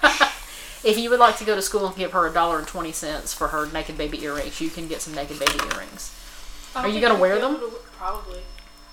not? 0.04 0.28
If 0.84 0.98
you 0.98 1.12
would 1.12 1.20
like 1.20 1.38
to 1.38 1.46
go 1.46 1.54
to 1.56 1.62
school 1.62 1.86
and 1.86 1.96
give 1.96 2.12
her 2.14 2.26
a 2.26 2.34
dollar 2.34 2.58
and 2.58 2.68
twenty 2.68 2.92
cents 2.92 3.34
for 3.36 3.50
her 3.50 3.68
naked 3.72 4.00
baby 4.00 4.24
earrings, 4.24 4.60
you 4.60 4.70
can 4.72 4.88
get 4.88 5.00
some 5.02 5.14
naked 5.14 5.38
baby 5.38 5.60
earrings. 5.76 6.12
Are 6.76 6.88
you 6.88 7.00
gonna 7.00 7.20
wear 7.20 7.40
them? 7.40 7.60
to- 7.60 7.72
Probably. 7.98 8.40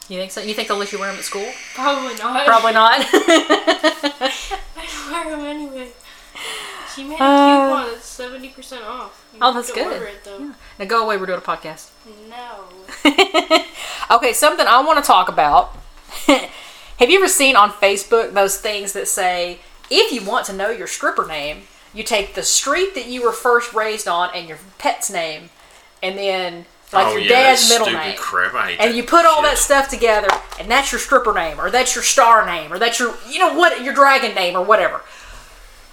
You 0.09 0.19
think 0.19 0.31
so? 0.31 0.43
You 0.43 0.53
think 0.53 0.69
they'll 0.69 0.77
let 0.77 0.93
you 0.93 0.99
wear 0.99 1.09
them 1.11 1.19
at 1.19 1.25
school? 1.25 1.51
Probably 1.75 2.15
not. 2.17 2.45
Probably 2.47 2.73
not. 2.73 3.01
I'd 4.77 5.11
wear 5.11 5.31
them 5.37 5.41
anyway. 5.47 5.89
She 6.95 7.05
made 7.05 7.21
a 7.21 7.23
Uh, 7.25 7.69
coupon. 7.69 7.95
It's 7.95 8.07
seventy 8.07 8.49
percent 8.49 8.85
off. 8.85 9.25
You 9.33 9.39
Oh, 9.43 9.53
that's 9.55 9.73
good. 9.73 10.03
It 10.03 10.25
though. 10.25 10.53
now 10.79 10.85
go 10.85 11.05
away. 11.05 11.17
We're 11.17 11.27
doing 11.27 11.39
a 11.39 11.43
podcast. 11.43 11.91
No. 12.29 12.65
okay, 14.17 14.33
something 14.33 14.67
I 14.67 14.81
want 14.83 15.03
to 15.03 15.07
talk 15.07 15.29
about. 15.29 15.77
Have 16.27 17.11
you 17.11 17.19
ever 17.19 17.29
seen 17.29 17.55
on 17.57 17.71
Facebook 17.71 18.33
those 18.35 18.59
things 18.61 18.93
that 18.95 19.07
say, 19.07 19.61
if 19.91 20.13
you 20.13 20.25
want 20.29 20.47
to 20.47 20.53
know 20.53 20.71
your 20.71 20.87
stripper 20.89 21.27
name, 21.27 21.63
you 21.95 22.03
take 22.03 22.35
the 22.35 22.43
street 22.43 22.95
that 22.95 23.07
you 23.07 23.23
were 23.23 23.33
first 23.33 23.73
raised 23.73 24.09
on 24.09 24.31
and 24.35 24.49
your 24.49 24.59
pet's 24.79 25.11
name, 25.11 25.51
and 26.03 26.19
then 26.19 26.67
like 26.93 27.07
oh, 27.07 27.13
your 27.13 27.21
yeah, 27.21 27.29
dad's 27.29 27.69
middle 27.69 27.93
name. 27.93 28.17
crap. 28.19 28.55
I 28.55 28.73
and 28.73 28.97
you 28.97 29.03
put 29.03 29.27
all 29.27 29.37
shit. 29.37 29.45
that 29.45 29.59
stuff 29.59 29.89
together, 29.89 30.29
and 30.59 30.71
that's 30.71 30.91
your 30.91 30.99
stripper 30.99 31.33
name, 31.35 31.61
or 31.61 31.71
that's 31.71 31.95
your 31.95 32.03
star 32.05 32.45
name, 32.47 32.73
or 32.73 32.79
that's 32.79 32.99
your, 32.99 33.15
you 33.29 33.39
know 33.39 33.55
what, 33.55 33.83
your 33.85 33.95
dragon 33.95 34.35
name, 34.35 34.57
or 34.57 34.65
whatever. 34.65 35.03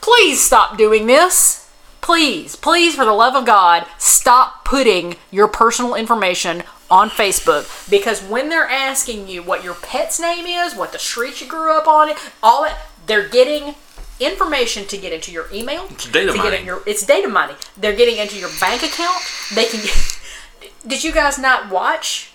Please 0.06 0.40
stop 0.40 0.78
doing 0.78 1.08
this. 1.08 1.68
Please, 2.00 2.56
please, 2.56 2.94
for 2.94 3.06
the 3.06 3.12
love 3.12 3.36
of 3.36 3.44
God, 3.44 3.88
stop 3.98 4.64
putting 4.64 5.16
your 5.32 5.48
personal 5.48 5.96
information 5.96 6.62
on 6.92 7.10
Facebook 7.10 7.90
because 7.90 8.22
when 8.22 8.50
they're 8.50 8.70
asking 8.70 9.28
you 9.28 9.42
what 9.42 9.64
your 9.64 9.74
pet's 9.74 10.20
name 10.20 10.46
is, 10.46 10.76
what 10.76 10.92
the 10.92 11.00
street 11.00 11.42
you 11.42 11.48
grew 11.48 11.76
up 11.76 11.88
on, 11.88 12.12
all 12.44 12.66
that, 12.66 12.78
they're 13.08 13.28
getting 13.28 13.74
information 14.20 14.86
to 14.86 14.96
get 14.96 15.12
into 15.12 15.32
your 15.32 15.48
email. 15.52 15.88
It's 15.90 16.06
data 16.06 16.28
to 16.28 16.34
get 16.34 16.44
mining. 16.44 16.60
in 16.60 16.66
your, 16.68 16.84
it's 16.86 17.04
data 17.04 17.28
mining. 17.28 17.56
They're 17.76 17.96
getting 17.96 18.18
into 18.18 18.38
your 18.38 18.52
bank 18.60 18.84
account. 18.84 19.24
They 19.56 19.66
can. 19.66 19.82
Get, 19.82 20.20
Did 20.88 21.04
you 21.04 21.14
guys 21.14 21.40
not 21.40 21.72
watch 21.72 22.32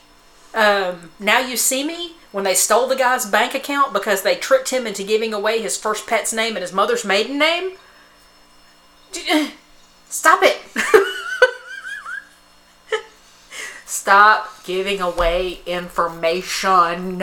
um, 0.54 1.12
Now 1.20 1.38
You 1.38 1.56
See 1.56 1.84
Me 1.84 2.14
when 2.32 2.44
they 2.44 2.54
stole 2.54 2.86
the 2.86 2.96
guy's 2.96 3.26
bank 3.26 3.54
account 3.54 3.92
because 3.92 4.22
they 4.22 4.36
tricked 4.36 4.70
him 4.70 4.86
into 4.86 5.02
giving 5.02 5.34
away 5.34 5.60
his 5.60 5.76
first 5.76 6.06
pet's 6.06 6.32
name 6.32 6.56
and 6.56 6.62
his 6.62 6.72
mother's 6.72 7.04
maiden 7.04 7.38
name? 7.38 7.72
Stop 10.08 10.40
it. 10.42 10.60
Stop 13.84 14.64
giving 14.64 15.00
away 15.00 15.60
information. 15.66 17.22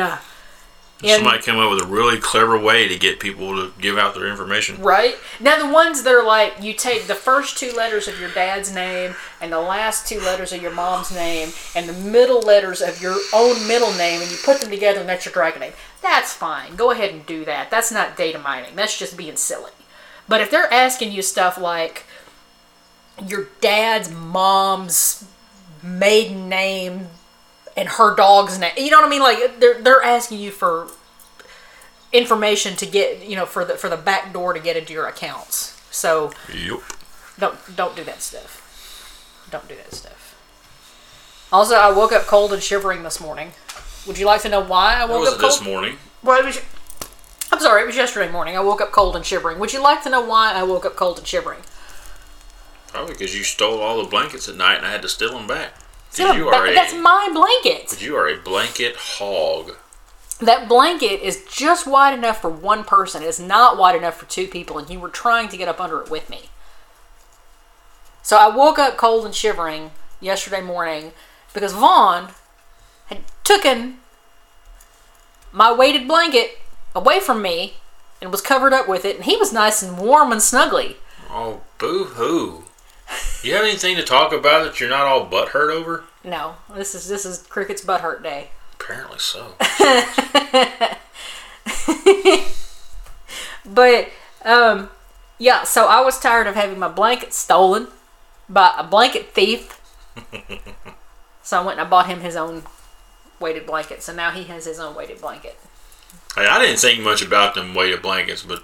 In- 1.03 1.09
Somebody 1.17 1.43
came 1.43 1.59
up 1.59 1.69
with 1.69 1.83
a 1.83 1.85
really 1.85 2.17
clever 2.19 2.57
way 2.57 2.87
to 2.87 2.97
get 2.97 3.19
people 3.19 3.55
to 3.55 3.71
give 3.79 3.99
out 3.99 4.15
their 4.15 4.27
information. 4.27 4.81
Right? 4.81 5.15
Now, 5.39 5.59
the 5.59 5.71
ones 5.71 6.01
that 6.01 6.11
are 6.11 6.25
like, 6.25 6.55
you 6.59 6.73
take 6.73 7.05
the 7.05 7.13
first 7.13 7.57
two 7.57 7.71
letters 7.73 8.07
of 8.07 8.19
your 8.19 8.31
dad's 8.31 8.73
name 8.73 9.13
and 9.39 9.51
the 9.51 9.59
last 9.61 10.07
two 10.07 10.19
letters 10.19 10.51
of 10.51 10.61
your 10.61 10.73
mom's 10.73 11.11
name 11.13 11.49
and 11.75 11.87
the 11.87 11.93
middle 11.93 12.41
letters 12.41 12.81
of 12.81 12.99
your 12.99 13.15
own 13.31 13.67
middle 13.67 13.93
name 13.93 14.21
and 14.21 14.31
you 14.31 14.37
put 14.43 14.59
them 14.59 14.71
together 14.71 14.99
and 15.01 15.09
that's 15.09 15.23
your 15.25 15.33
dragon 15.33 15.59
name. 15.61 15.73
That's 16.01 16.33
fine. 16.33 16.75
Go 16.75 16.89
ahead 16.89 17.13
and 17.13 17.23
do 17.27 17.45
that. 17.45 17.69
That's 17.69 17.91
not 17.91 18.17
data 18.17 18.39
mining. 18.39 18.75
That's 18.75 18.97
just 18.97 19.15
being 19.15 19.35
silly. 19.35 19.71
But 20.27 20.41
if 20.41 20.49
they're 20.49 20.71
asking 20.73 21.11
you 21.11 21.21
stuff 21.21 21.59
like 21.59 22.05
your 23.25 23.49
dad's 23.61 24.11
mom's 24.11 25.27
maiden 25.83 26.49
name 26.49 27.07
and 27.77 27.87
her 27.87 28.13
dog's 28.15 28.57
name, 28.59 28.73
you 28.75 28.89
know 28.91 28.97
what 28.99 29.05
I 29.05 29.09
mean? 29.09 29.21
Like 29.21 29.59
they're 29.61 29.81
they're 29.81 30.03
asking 30.03 30.39
you 30.39 30.51
for 30.51 30.89
information 32.13 32.75
to 32.77 32.85
get 32.85 33.25
you 33.25 33.35
know 33.35 33.45
for 33.45 33.63
the 33.65 33.75
for 33.75 33.89
the 33.89 33.97
back 33.97 34.33
door 34.33 34.53
to 34.53 34.59
get 34.59 34.75
into 34.75 34.91
your 34.93 35.07
accounts. 35.07 35.79
So 35.91 36.31
Yep. 36.53 36.79
don't 37.39 37.75
don't 37.75 37.95
do 37.95 38.03
that 38.03 38.21
stuff. 38.21 39.47
Don't 39.51 39.67
do 39.67 39.75
that 39.75 39.93
stuff. 39.93 40.35
Also, 41.51 41.75
I 41.75 41.91
woke 41.91 42.11
up 42.11 42.23
cold 42.23 42.51
and 42.51 42.61
shivering 42.61 43.03
this 43.03 43.21
morning. 43.21 43.51
Would 44.05 44.17
you 44.17 44.25
like 44.25 44.41
to 44.41 44.49
know 44.49 44.59
why 44.61 44.95
I 44.95 45.05
woke 45.05 45.21
was 45.21 45.29
up 45.29 45.35
it 45.35 45.41
cold? 45.41 45.51
this 45.53 45.61
morning? 45.63 45.97
Well, 46.21 46.37
it 46.39 46.45
was, 46.45 46.59
I'm 47.53 47.59
sorry, 47.61 47.83
it 47.83 47.85
was 47.85 47.95
yesterday 47.95 48.29
morning. 48.29 48.57
I 48.57 48.59
woke 48.59 48.81
up 48.81 48.91
cold 48.91 49.15
and 49.15 49.25
shivering. 49.25 49.57
Would 49.59 49.71
you 49.71 49.81
like 49.81 50.03
to 50.03 50.09
know 50.09 50.19
why 50.21 50.51
I 50.53 50.63
woke 50.63 50.85
up 50.85 50.95
cold 50.97 51.17
and 51.19 51.25
shivering? 51.27 51.59
Probably 52.87 53.13
because 53.13 53.37
you 53.37 53.43
stole 53.45 53.79
all 53.79 54.01
the 54.03 54.09
blankets 54.09 54.49
at 54.49 54.55
night 54.55 54.77
and 54.77 54.85
I 54.85 54.91
had 54.91 55.01
to 55.03 55.09
steal 55.09 55.31
them 55.31 55.47
back. 55.47 55.73
Yeah, 56.19 56.33
you 56.33 56.45
that- 56.51 56.53
are 56.61 56.67
a, 56.67 56.73
that's 56.73 56.93
my 56.93 57.29
blanket. 57.33 58.01
you 58.01 58.15
are 58.15 58.27
a 58.27 58.37
blanket 58.37 58.95
hog. 58.97 59.75
That 60.39 60.67
blanket 60.69 61.21
is 61.25 61.43
just 61.45 61.87
wide 61.87 62.13
enough 62.13 62.41
for 62.41 62.49
one 62.49 62.83
person. 62.83 63.23
It 63.23 63.27
is 63.27 63.39
not 63.39 63.77
wide 63.77 63.95
enough 63.95 64.17
for 64.17 64.25
two 64.27 64.47
people, 64.47 64.77
and 64.77 64.87
you 64.89 64.99
were 64.99 65.09
trying 65.09 65.49
to 65.49 65.57
get 65.57 65.67
up 65.67 65.79
under 65.81 65.99
it 66.01 66.11
with 66.11 66.29
me. 66.29 66.49
So 68.21 68.37
I 68.37 68.47
woke 68.53 68.77
up 68.77 68.97
cold 68.97 69.25
and 69.25 69.33
shivering 69.33 69.91
yesterday 70.21 70.61
morning 70.61 71.13
because 71.53 71.73
Vaughn 71.73 72.29
had 73.07 73.19
taken 73.43 73.97
my 75.51 75.71
weighted 75.71 76.07
blanket 76.07 76.59
away 76.93 77.19
from 77.19 77.41
me 77.41 77.77
and 78.21 78.31
was 78.31 78.41
covered 78.41 78.73
up 78.73 78.87
with 78.87 79.05
it, 79.05 79.15
and 79.15 79.25
he 79.25 79.37
was 79.37 79.51
nice 79.53 79.81
and 79.81 79.97
warm 79.97 80.31
and 80.31 80.41
snuggly. 80.41 80.97
Oh, 81.31 81.61
boo 81.79 82.03
hoo. 82.03 82.65
You 83.43 83.53
have 83.53 83.63
anything 83.63 83.95
to 83.95 84.03
talk 84.03 84.33
about 84.33 84.63
that 84.63 84.79
you're 84.79 84.89
not 84.89 85.05
all 85.05 85.25
butt 85.25 85.49
hurt 85.49 85.71
over? 85.71 86.03
No, 86.23 86.55
this 86.73 86.95
is 86.95 87.07
this 87.07 87.25
is 87.25 87.43
Cricket's 87.43 87.81
butt 87.81 88.01
hurt 88.01 88.23
day. 88.23 88.49
Apparently 88.79 89.19
so. 89.19 89.53
but 93.65 94.09
um, 94.43 94.89
yeah. 95.37 95.63
So 95.63 95.87
I 95.87 96.01
was 96.01 96.19
tired 96.19 96.47
of 96.47 96.55
having 96.55 96.79
my 96.79 96.87
blanket 96.87 97.33
stolen 97.33 97.87
by 98.49 98.73
a 98.77 98.83
blanket 98.83 99.31
thief. 99.31 99.79
so 101.43 101.61
I 101.61 101.65
went 101.65 101.79
and 101.79 101.87
I 101.87 101.89
bought 101.89 102.07
him 102.07 102.21
his 102.21 102.35
own 102.35 102.63
weighted 103.39 103.65
blanket. 103.65 104.03
So 104.03 104.13
now 104.13 104.31
he 104.31 104.43
has 104.45 104.65
his 104.65 104.79
own 104.79 104.95
weighted 104.95 105.21
blanket. 105.21 105.57
Hey, 106.35 106.45
I 106.45 106.59
didn't 106.59 106.79
think 106.79 107.03
much 107.03 107.21
about 107.21 107.55
them 107.55 107.73
weighted 107.73 108.01
blankets, 108.01 108.43
but 108.43 108.63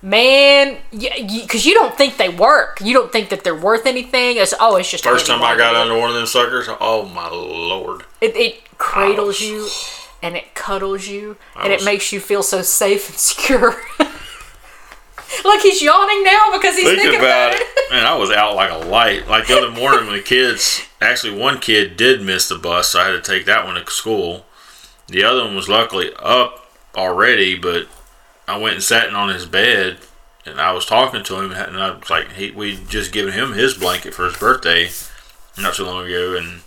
Man, 0.00 0.78
because 0.92 1.66
you, 1.66 1.74
don't 1.74 1.96
think 1.96 2.18
they 2.18 2.28
work. 2.28 2.80
You 2.80 2.94
don't 2.94 3.10
think 3.10 3.30
that 3.30 3.42
they're 3.42 3.54
worth 3.54 3.84
anything. 3.84 4.36
It's 4.36 4.54
oh, 4.60 4.76
it's 4.76 4.88
just 4.88 5.02
first 5.02 5.26
time 5.26 5.42
I 5.42 5.56
got 5.56 5.74
under 5.74 5.98
one 5.98 6.10
of 6.10 6.14
them 6.14 6.26
suckers, 6.26 6.68
oh 6.80 7.06
my 7.06 7.28
lord! 7.28 8.04
It, 8.20 8.36
it 8.36 8.78
cradles 8.78 9.36
Ouch. 9.36 9.42
you 9.42 9.68
and 10.22 10.36
it 10.36 10.54
cuddles 10.54 11.08
you 11.08 11.36
I 11.56 11.64
and 11.64 11.72
it 11.72 11.84
makes 11.84 12.12
you 12.12 12.20
feel 12.20 12.44
so 12.44 12.62
safe 12.62 13.08
and 13.08 13.18
secure. 13.18 13.74
Look, 15.44 15.62
he's 15.62 15.82
yawning 15.82 16.24
now 16.24 16.52
because 16.52 16.76
he's 16.76 16.86
Think 16.86 17.00
thinking 17.00 17.18
about 17.18 17.54
about 17.54 17.60
it, 17.60 17.90
man. 17.90 18.06
I 18.06 18.14
was 18.16 18.30
out 18.30 18.54
like 18.54 18.70
a 18.70 18.86
light. 18.86 19.26
Like 19.26 19.48
the 19.48 19.58
other 19.58 19.70
morning 19.70 20.06
when 20.06 20.16
the 20.16 20.22
kids, 20.22 20.82
actually 21.00 21.36
one 21.36 21.58
kid 21.58 21.96
did 21.96 22.22
miss 22.22 22.48
the 22.48 22.56
bus, 22.56 22.90
so 22.90 23.00
I 23.00 23.08
had 23.08 23.12
to 23.12 23.20
take 23.20 23.46
that 23.46 23.64
one 23.64 23.74
to 23.74 23.90
school. 23.90 24.46
The 25.08 25.24
other 25.24 25.44
one 25.44 25.56
was 25.56 25.68
luckily 25.68 26.12
up 26.18 26.72
already, 26.96 27.58
but 27.58 27.88
I 28.48 28.56
went 28.56 28.74
and 28.74 28.82
sat 28.82 29.12
on 29.12 29.28
his 29.28 29.46
bed, 29.46 29.98
and 30.46 30.60
I 30.60 30.72
was 30.72 30.86
talking 30.86 31.22
to 31.22 31.40
him, 31.40 31.52
and 31.52 31.76
I 31.76 31.90
was 31.90 32.10
like, 32.10 32.32
he, 32.32 32.50
we 32.50 32.76
just 32.88 33.12
given 33.12 33.32
him 33.32 33.52
his 33.52 33.74
blanket 33.74 34.14
for 34.14 34.24
his 34.24 34.36
birthday 34.36 34.90
not 35.56 35.74
too 35.74 35.84
long 35.84 36.06
ago, 36.06 36.36
and 36.36 36.60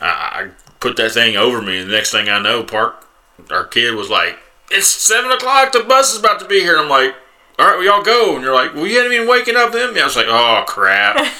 I, 0.00 0.06
I 0.06 0.48
put 0.78 0.96
that 0.96 1.12
thing 1.12 1.36
over 1.36 1.60
me, 1.60 1.80
and 1.80 1.90
the 1.90 1.94
next 1.94 2.12
thing 2.12 2.28
I 2.28 2.40
know, 2.40 2.62
Park, 2.62 3.06
our 3.50 3.64
kid 3.64 3.94
was 3.94 4.10
like, 4.10 4.38
"It's 4.70 4.86
seven 4.86 5.30
o'clock. 5.30 5.72
The 5.72 5.80
bus 5.80 6.12
is 6.12 6.20
about 6.20 6.40
to 6.40 6.46
be 6.46 6.60
here." 6.60 6.74
And 6.74 6.82
I'm 6.82 6.90
like, 6.90 7.14
"All 7.58 7.66
right, 7.66 7.78
we 7.78 7.88
all 7.88 8.02
go." 8.02 8.34
And 8.34 8.44
you're 8.44 8.54
like, 8.54 8.74
"Well, 8.74 8.86
you 8.86 8.96
hadn't 8.98 9.12
even 9.12 9.28
waking 9.28 9.56
up 9.56 9.72
them." 9.72 9.96
I 9.96 10.04
was 10.04 10.16
like, 10.16 10.26
"Oh 10.28 10.64
crap." 10.66 11.16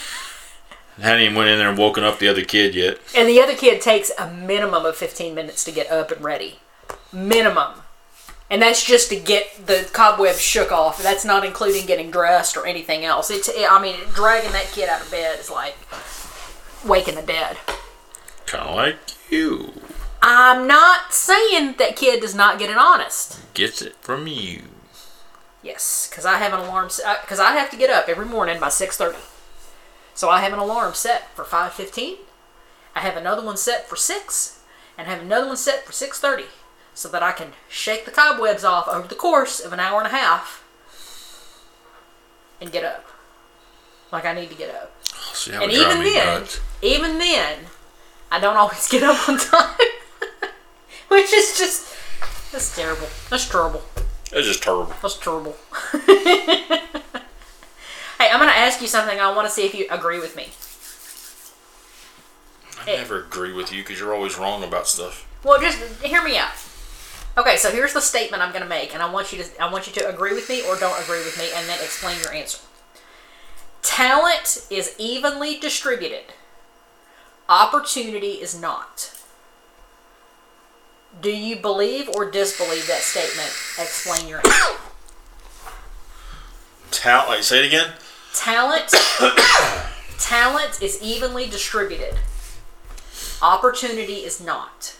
hadn't 1.01 1.23
even 1.23 1.35
went 1.35 1.49
in 1.49 1.59
there 1.59 1.69
and 1.69 1.79
woken 1.79 2.05
up 2.05 2.19
the 2.19 2.29
other 2.29 2.45
kid 2.45 2.75
yet. 2.75 2.99
And 3.17 3.29
the 3.29 3.41
other 3.41 3.57
kid 3.57 3.81
takes 3.81 4.11
a 4.19 4.31
minimum 4.31 4.85
of 4.85 4.97
15 4.97 5.35
minutes 5.35 5.65
to 5.65 5.73
get 5.73 5.91
up 5.91 6.11
and 6.11 6.23
ready. 6.23 6.59
Minimum. 7.13 7.80
And 8.51 8.61
that's 8.61 8.85
just 8.85 9.11
to 9.11 9.17
get 9.17 9.67
the 9.67 9.89
cobwebs 9.93 10.41
shook 10.41 10.73
off. 10.73 11.01
That's 11.01 11.25
not 11.25 11.45
including 11.45 11.87
getting 11.87 12.11
dressed 12.11 12.57
or 12.57 12.67
anything 12.67 13.05
else. 13.05 13.31
It's, 13.31 13.49
I 13.49 13.81
mean, 13.81 13.97
dragging 14.13 14.51
that 14.53 14.73
kid 14.73 14.89
out 14.89 15.01
of 15.01 15.11
bed 15.11 15.39
is 15.39 15.51
like 15.51 15.77
waking 16.85 17.15
the 17.15 17.23
dead. 17.23 17.59
Kind 18.47 18.69
of 18.69 18.75
like 18.75 18.97
you. 19.31 19.73
I'm 20.21 20.67
not 20.67 21.15
saying 21.15 21.77
that 21.79 21.95
kid 21.95 22.21
does 22.21 22.35
not 22.35 22.59
get 22.59 22.71
it 22.71 22.77
honest. 22.77 23.41
Gets 23.55 23.83
it 23.83 23.95
from 24.01 24.27
you. 24.27 24.63
Yes, 25.63 26.09
because 26.11 26.25
I 26.27 26.39
have 26.39 26.53
an 26.53 26.61
alarm. 26.61 26.87
Because 26.87 27.39
uh, 27.39 27.45
I 27.45 27.53
have 27.53 27.71
to 27.71 27.77
get 27.77 27.89
up 27.89 28.09
every 28.09 28.27
morning 28.27 28.59
by 28.59 28.71
six 28.71 28.97
thirty. 28.97 29.19
So 30.13 30.29
I 30.29 30.41
have 30.41 30.53
an 30.53 30.59
alarm 30.59 30.95
set 30.95 31.35
for 31.37 31.45
five 31.45 31.73
fifteen. 31.73 32.17
I 32.97 33.01
have 33.01 33.17
another 33.17 33.45
one 33.45 33.57
set 33.57 33.89
for 33.89 33.97
six, 33.97 34.61
and 34.99 35.07
I 35.07 35.11
have 35.11 35.23
another 35.23 35.47
one 35.47 35.57
set 35.57 35.87
for 35.87 35.93
six 35.93 36.19
thirty, 36.19 36.47
so 36.95 37.09
that 37.09 37.23
I 37.23 37.33
can 37.33 37.53
shake 37.69 38.05
the 38.05 38.11
cobwebs 38.11 38.65
off 38.65 38.89
over 38.89 39.07
the 39.09 39.15
course 39.15 39.61
of 39.61 39.73
an 39.73 39.81
hour 39.81 39.99
and 39.99 40.07
a 40.07 40.17
half, 40.17 40.65
and 42.61 42.71
get 42.73 42.85
up. 42.85 43.07
Like 44.13 44.25
I 44.25 44.35
need 44.35 44.51
to 44.51 44.57
get 44.57 44.75
up. 44.75 44.93
Oh, 45.15 45.31
see 45.35 45.53
And 45.53 45.71
even 45.71 46.03
then, 46.03 46.41
nuts. 46.41 46.61
even 46.83 47.19
then, 47.19 47.59
I 48.31 48.41
don't 48.41 48.57
always 48.57 48.89
get 48.89 49.03
up 49.03 49.29
on 49.29 49.39
time, 49.39 49.77
which 51.09 51.33
is 51.33 51.57
just 51.59 51.95
that's 52.53 52.75
terrible. 52.75 53.07
That's 53.29 53.49
terrible. 53.49 53.83
It's 54.33 54.47
just 54.47 54.63
terrible. 54.63 54.93
That's 55.03 55.17
terrible. 55.19 55.57
hey, 55.93 56.69
I'm 58.21 58.39
going 58.39 58.49
to 58.51 58.57
ask 58.57 58.81
you 58.81 58.87
something. 58.87 59.19
I 59.19 59.35
want 59.35 59.47
to 59.49 59.53
see 59.53 59.65
if 59.67 59.75
you 59.75 59.87
agree 59.91 60.19
with 60.21 60.37
me. 60.37 60.51
I 62.83 62.97
never 62.97 63.21
agree 63.21 63.53
with 63.53 63.73
you 63.73 63.83
because 63.83 63.99
you're 64.01 64.15
always 64.15 64.39
wrong 64.39 64.63
about 64.65 64.87
stuff. 64.89 65.27
Well, 65.45 65.61
just 65.61 65.79
hear 66.03 66.23
me 66.23 66.39
out. 66.39 66.51
Okay, 67.39 67.57
so 67.57 67.71
here's 67.71 67.93
the 67.93 68.01
statement 68.01 68.43
I'm 68.43 68.51
going 68.51 68.63
to 68.63 68.69
make, 68.69 68.93
and 68.93 69.03
I 69.03 69.11
want 69.11 69.33
you 69.33 69.43
to 69.43 69.63
I 69.63 69.71
want 69.71 69.87
you 69.87 69.93
to 69.95 70.09
agree 70.09 70.35
with 70.35 70.49
me 70.49 70.63
or 70.67 70.77
don't 70.77 71.01
agree 71.03 71.19
with 71.19 71.39
me, 71.39 71.49
and 71.55 71.69
then 71.69 71.79
explain 71.81 72.19
your 72.21 72.33
answer. 72.33 72.59
Talent 73.83 74.67
is 74.71 74.95
evenly 74.99 75.59
distributed. 75.59 76.35
Opportunity 77.49 78.33
is 78.33 78.61
not. 78.61 79.17
Do 81.21 81.31
you 81.31 81.57
believe 81.57 82.09
or 82.15 82.31
disbelieve 82.31 82.87
that 82.87 83.01
statement? 83.03 83.49
Explain 83.79 84.29
your 84.29 84.39
answer. 84.39 84.79
Talent, 86.91 87.45
say 87.45 87.61
it 87.61 87.67
again. 87.67 87.93
Talent 88.35 88.89
talent 90.19 90.83
is 90.83 91.03
evenly 91.03 91.49
distributed. 91.49 92.19
Opportunity 93.43 94.19
is 94.25 94.41
not. 94.41 94.97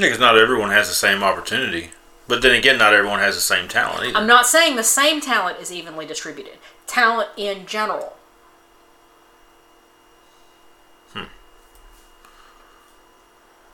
Because 0.00 0.18
not 0.18 0.38
everyone 0.38 0.70
has 0.70 0.88
the 0.88 0.94
same 0.94 1.22
opportunity. 1.22 1.90
But 2.26 2.42
then 2.42 2.54
again, 2.54 2.78
not 2.78 2.94
everyone 2.94 3.18
has 3.18 3.34
the 3.34 3.40
same 3.40 3.68
talent 3.68 4.04
either. 4.06 4.16
I'm 4.16 4.26
not 4.26 4.46
saying 4.46 4.76
the 4.76 4.84
same 4.84 5.20
talent 5.20 5.58
is 5.60 5.72
evenly 5.72 6.06
distributed. 6.06 6.58
Talent 6.86 7.28
in 7.36 7.66
general. 7.66 8.16
Hmm. 11.12 11.24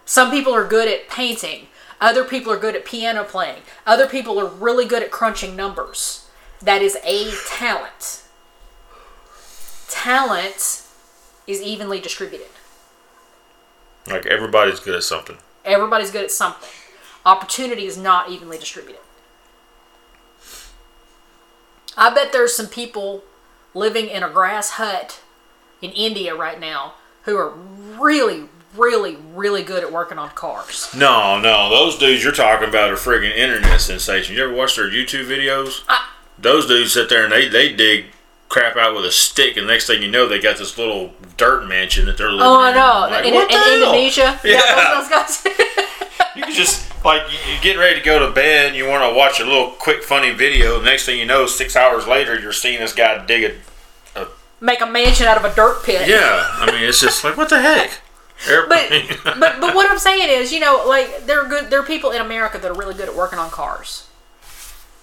Some 0.05 0.31
people 0.31 0.55
are 0.55 0.66
good 0.66 0.89
at 0.89 1.09
painting. 1.09 1.68
Other 2.01 2.24
people 2.24 2.53
are 2.53 2.59
good 2.59 2.74
at 2.74 2.85
piano 2.85 3.24
playing. 3.24 3.62
Other 3.87 4.07
people 4.07 4.39
are 4.39 4.47
really 4.47 4.87
good 4.87 5.03
at 5.03 5.11
crunching 5.11 5.55
numbers. 5.55 6.29
That 6.61 6.83
is 6.83 6.97
a 7.05 7.31
talent. 7.47 8.22
Talent 9.89 10.83
is 11.47 11.62
evenly 11.62 12.01
distributed. 12.01 12.49
like 14.09 14.27
everybody's 14.27 14.81
good 14.81 14.95
at 14.95 15.03
something. 15.03 15.39
Everybody's 15.67 16.11
good 16.11 16.25
at 16.25 16.31
something. 16.31 16.69
Opportunity 17.27 17.85
is 17.87 17.99
not 17.99 18.31
evenly 18.31 18.57
distributed. 18.57 19.01
I 21.97 22.14
bet 22.14 22.33
there's 22.33 22.55
some 22.55 22.67
people 22.69 23.25
living 23.75 24.09
in 24.09 24.23
a 24.23 24.31
grass 24.31 24.71
hut 24.73 25.21
in 25.83 25.91
India 25.93 26.35
right 26.35 26.61
now 26.61 26.95
who 27.25 27.37
are 27.37 27.51
really, 27.51 28.45
really, 28.77 29.17
really 29.35 29.62
good 29.62 29.83
at 29.83 29.93
working 29.93 30.19
on 30.19 30.31
cars. 30.31 30.89
No, 30.97 31.41
no, 31.41 31.69
those 31.71 31.99
dudes 31.99 32.23
you're 32.23 32.33
talking 32.33 32.69
about 32.69 32.91
are 32.91 32.97
friggin' 32.97 33.35
internet 33.35 33.81
sensations. 33.81 34.37
You 34.37 34.45
ever 34.45 34.53
watch 34.55 34.77
their 34.77 34.89
YouTube 34.91 35.27
videos? 35.27 35.83
I- 35.89 36.07
those 36.39 36.67
dudes 36.67 36.93
sit 36.93 37.09
there 37.09 37.25
and 37.25 37.33
they, 37.33 37.49
they 37.49 37.73
dig 37.75 38.07
crap 38.49 38.77
out 38.77 38.95
with 38.95 39.05
a 39.05 39.11
stick, 39.13 39.57
and 39.57 39.67
next 39.67 39.87
thing 39.87 40.03
you 40.03 40.11
know, 40.11 40.27
they 40.29 40.39
got 40.41 40.57
this 40.59 40.79
little 40.79 41.13
dirt 41.37 41.67
mansion 41.67 42.07
that 42.07 42.17
they're 42.17 42.31
living 42.31 42.43
Oh, 42.47 42.61
I 42.61 42.71
in. 42.71 42.75
know. 42.77 43.09
Like, 43.17 43.25
in, 43.27 43.35
what 43.35 43.51
in 43.51 43.59
the 43.59 43.65
hell? 43.65 43.75
Indonesia. 43.93 44.41
Yeah. 44.45 45.07
guys. 45.11 45.45
You 46.37 46.43
can 46.43 46.53
just 46.55 46.87
like 47.05 47.23
you- 47.33 47.39
you're 47.53 47.63
getting 47.63 47.81
ready 47.81 47.99
to 47.99 48.05
go 48.05 48.19
to 48.27 48.31
bed, 48.33 48.67
and 48.69 48.77
you 48.77 48.87
want 48.89 49.03
to 49.11 49.17
watch 49.17 49.41
a 49.41 49.45
little 49.45 49.71
quick 49.71 50.03
funny 50.05 50.31
video. 50.33 50.81
Next 50.81 51.07
thing 51.07 51.19
you 51.19 51.27
know, 51.27 51.47
six 51.47 51.75
hours 51.77 52.07
later, 52.07 52.39
you're 52.39 52.53
seeing 52.53 52.79
this 52.81 52.93
guy 52.93 53.25
dig 53.27 53.45
a 53.45 53.55
Make 54.59 54.81
a 54.81 54.87
mansion 54.87 55.27
out 55.27 55.37
of 55.37 55.45
a 55.45 55.55
dirt 55.55 55.85
pit. 55.85 56.09
Yeah, 56.09 56.49
I 56.55 56.65
mean, 56.73 56.83
it's 56.83 56.99
just 56.99 57.23
like 57.25 57.37
what 57.37 57.51
the 57.51 57.61
heck. 57.61 58.01
But, 58.49 58.89
but 59.25 59.61
but 59.61 59.75
what 59.75 59.91
I'm 59.91 59.99
saying 59.99 60.29
is, 60.31 60.51
you 60.53 60.61
know, 60.61 60.85
like 60.87 61.27
there 61.27 61.43
are 61.45 61.49
good 61.49 61.69
there 61.71 61.81
are 61.81 61.87
people 61.87 62.11
in 62.11 62.23
America 62.23 62.57
that 62.59 62.71
are 62.71 62.75
really 62.75 62.95
good 62.95 63.09
at 63.09 63.15
working 63.15 63.39
on 63.39 63.51
cars. 63.51 64.09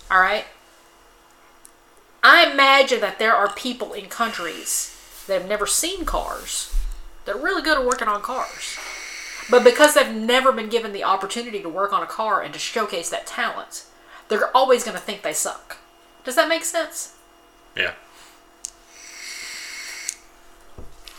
All 0.09 0.19
right? 0.19 0.45
I 2.23 2.49
imagine 2.51 3.01
that 3.01 3.19
there 3.19 3.35
are 3.35 3.53
people 3.53 3.93
in 3.93 4.05
countries 4.05 4.95
that 5.27 5.41
have 5.41 5.49
never 5.49 5.67
seen 5.67 6.05
cars 6.05 6.73
that 7.25 7.35
are 7.35 7.41
really 7.41 7.61
good 7.61 7.77
at 7.77 7.85
working 7.85 8.07
on 8.07 8.21
cars. 8.21 8.77
But 9.49 9.63
because 9.63 9.93
they've 9.93 10.15
never 10.15 10.53
been 10.53 10.69
given 10.69 10.93
the 10.93 11.03
opportunity 11.03 11.61
to 11.61 11.69
work 11.69 11.91
on 11.91 12.01
a 12.01 12.07
car 12.07 12.41
and 12.41 12.53
to 12.53 12.59
showcase 12.59 13.09
that 13.09 13.27
talent, 13.27 13.85
they're 14.29 14.55
always 14.55 14.83
going 14.85 14.95
to 14.95 15.03
think 15.03 15.21
they 15.21 15.33
suck. 15.33 15.77
Does 16.23 16.35
that 16.35 16.47
make 16.47 16.63
sense? 16.63 17.15
yeah, 17.75 17.93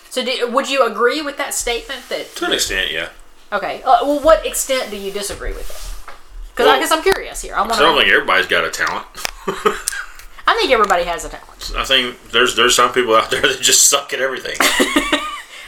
So, 0.08 0.24
do, 0.24 0.48
would 0.48 0.70
you 0.70 0.86
agree 0.86 1.20
with 1.20 1.36
that 1.38 1.52
statement? 1.54 2.08
That 2.08 2.36
to 2.36 2.46
an 2.46 2.52
extent, 2.52 2.92
yeah. 2.92 3.08
okay. 3.52 3.82
Uh, 3.82 3.98
well, 4.02 4.20
what 4.20 4.46
extent 4.46 4.88
do 4.92 4.96
you 4.96 5.10
disagree 5.10 5.52
with 5.52 5.68
it? 5.68 6.14
Because 6.52 6.68
I 6.68 6.78
guess 6.78 6.92
I'm 6.92 7.02
curious 7.02 7.42
here. 7.42 7.56
I 7.56 7.62
want 7.62 7.72
I 7.72 7.80
don't 7.80 7.98
think 7.98 8.12
everybody's 8.12 8.46
got 8.46 8.64
a 8.64 8.70
talent. 8.70 9.06
I 10.46 10.54
think 10.56 10.70
everybody 10.70 11.04
has 11.04 11.24
a 11.24 11.28
talent. 11.28 11.72
I 11.76 11.84
think 11.84 12.30
there's 12.30 12.56
there's 12.56 12.76
some 12.76 12.92
people 12.92 13.14
out 13.14 13.30
there 13.30 13.42
that 13.42 13.60
just 13.60 13.88
suck 13.88 14.12
at 14.12 14.20
everything. 14.20 14.56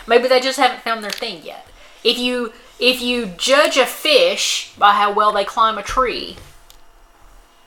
Maybe 0.06 0.28
they 0.28 0.40
just 0.40 0.58
haven't 0.58 0.80
found 0.80 1.02
their 1.02 1.10
thing 1.10 1.44
yet. 1.44 1.66
If 2.04 2.18
you 2.18 2.52
if 2.78 3.00
you 3.00 3.26
judge 3.26 3.76
a 3.76 3.86
fish 3.86 4.72
by 4.78 4.92
how 4.92 5.12
well 5.12 5.32
they 5.32 5.44
climb 5.44 5.78
a 5.78 5.82
tree, 5.82 6.36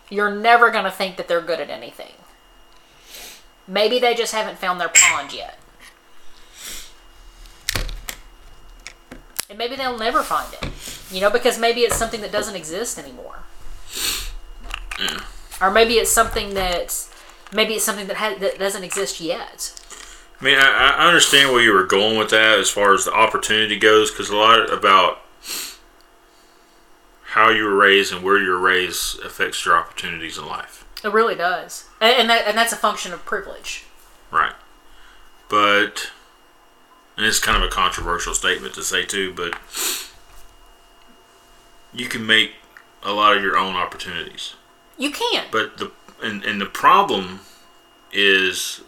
you're 0.09 0.33
never 0.33 0.69
going 0.69 0.85
to 0.85 0.91
think 0.91 1.17
that 1.17 1.27
they're 1.27 1.41
good 1.41 1.59
at 1.59 1.69
anything. 1.69 2.13
Maybe 3.67 3.99
they 3.99 4.15
just 4.15 4.33
haven't 4.33 4.57
found 4.57 4.79
their 4.79 4.89
pond 4.89 5.33
yet. 5.33 5.59
And 9.49 9.57
maybe 9.57 9.75
they'll 9.75 9.97
never 9.97 10.21
find 10.21 10.53
it. 10.53 10.69
You 11.11 11.21
know, 11.21 11.29
because 11.29 11.57
maybe 11.57 11.81
it's 11.81 11.95
something 11.95 12.21
that 12.21 12.31
doesn't 12.31 12.55
exist 12.55 12.99
anymore. 12.99 13.39
Mm. 14.97 15.38
Or 15.61 15.71
maybe 15.71 15.95
it's 15.95 16.11
something 16.11 16.53
that 16.53 17.07
maybe 17.51 17.73
it's 17.73 17.85
something 17.85 18.07
that 18.07 18.17
has, 18.17 18.39
that 18.39 18.59
doesn't 18.59 18.83
exist 18.83 19.19
yet. 19.19 19.73
I 20.39 20.43
mean, 20.43 20.57
I, 20.57 20.95
I 20.97 21.07
understand 21.07 21.51
where 21.51 21.61
you 21.61 21.73
were 21.73 21.85
going 21.85 22.17
with 22.17 22.29
that 22.29 22.59
as 22.59 22.69
far 22.69 22.93
as 22.93 23.05
the 23.05 23.13
opportunity 23.13 23.77
goes, 23.77 24.11
because 24.11 24.29
a 24.29 24.37
lot 24.37 24.71
about 24.71 25.19
how 27.23 27.49
you 27.49 27.63
were 27.63 27.75
raised 27.75 28.13
and 28.13 28.23
where 28.23 28.41
you 28.41 28.49
were 28.49 28.59
raised 28.59 29.19
affects 29.21 29.65
your 29.65 29.77
opportunities 29.77 30.37
in 30.37 30.47
life. 30.47 30.85
It 31.03 31.11
really 31.13 31.35
does, 31.35 31.85
and, 32.01 32.13
and 32.13 32.29
that 32.29 32.47
and 32.47 32.57
that's 32.57 32.73
a 32.73 32.77
function 32.77 33.13
of 33.13 33.25
privilege. 33.25 33.85
Right. 34.31 34.53
But, 35.47 36.11
and 37.17 37.25
it's 37.25 37.39
kind 37.39 37.61
of 37.61 37.67
a 37.67 37.71
controversial 37.71 38.33
statement 38.33 38.75
to 38.75 38.83
say 38.83 39.03
too, 39.03 39.33
but 39.33 39.57
you 41.91 42.07
can 42.07 42.25
make 42.25 42.51
a 43.01 43.11
lot 43.13 43.35
of 43.35 43.41
your 43.41 43.57
own 43.57 43.75
opportunities. 43.75 44.53
You 44.99 45.11
can't. 45.11 45.49
But 45.49 45.77
the 45.77 45.91
and, 46.21 46.43
and 46.43 46.59
the 46.59 46.65
problem 46.65 47.39
is 48.11 48.81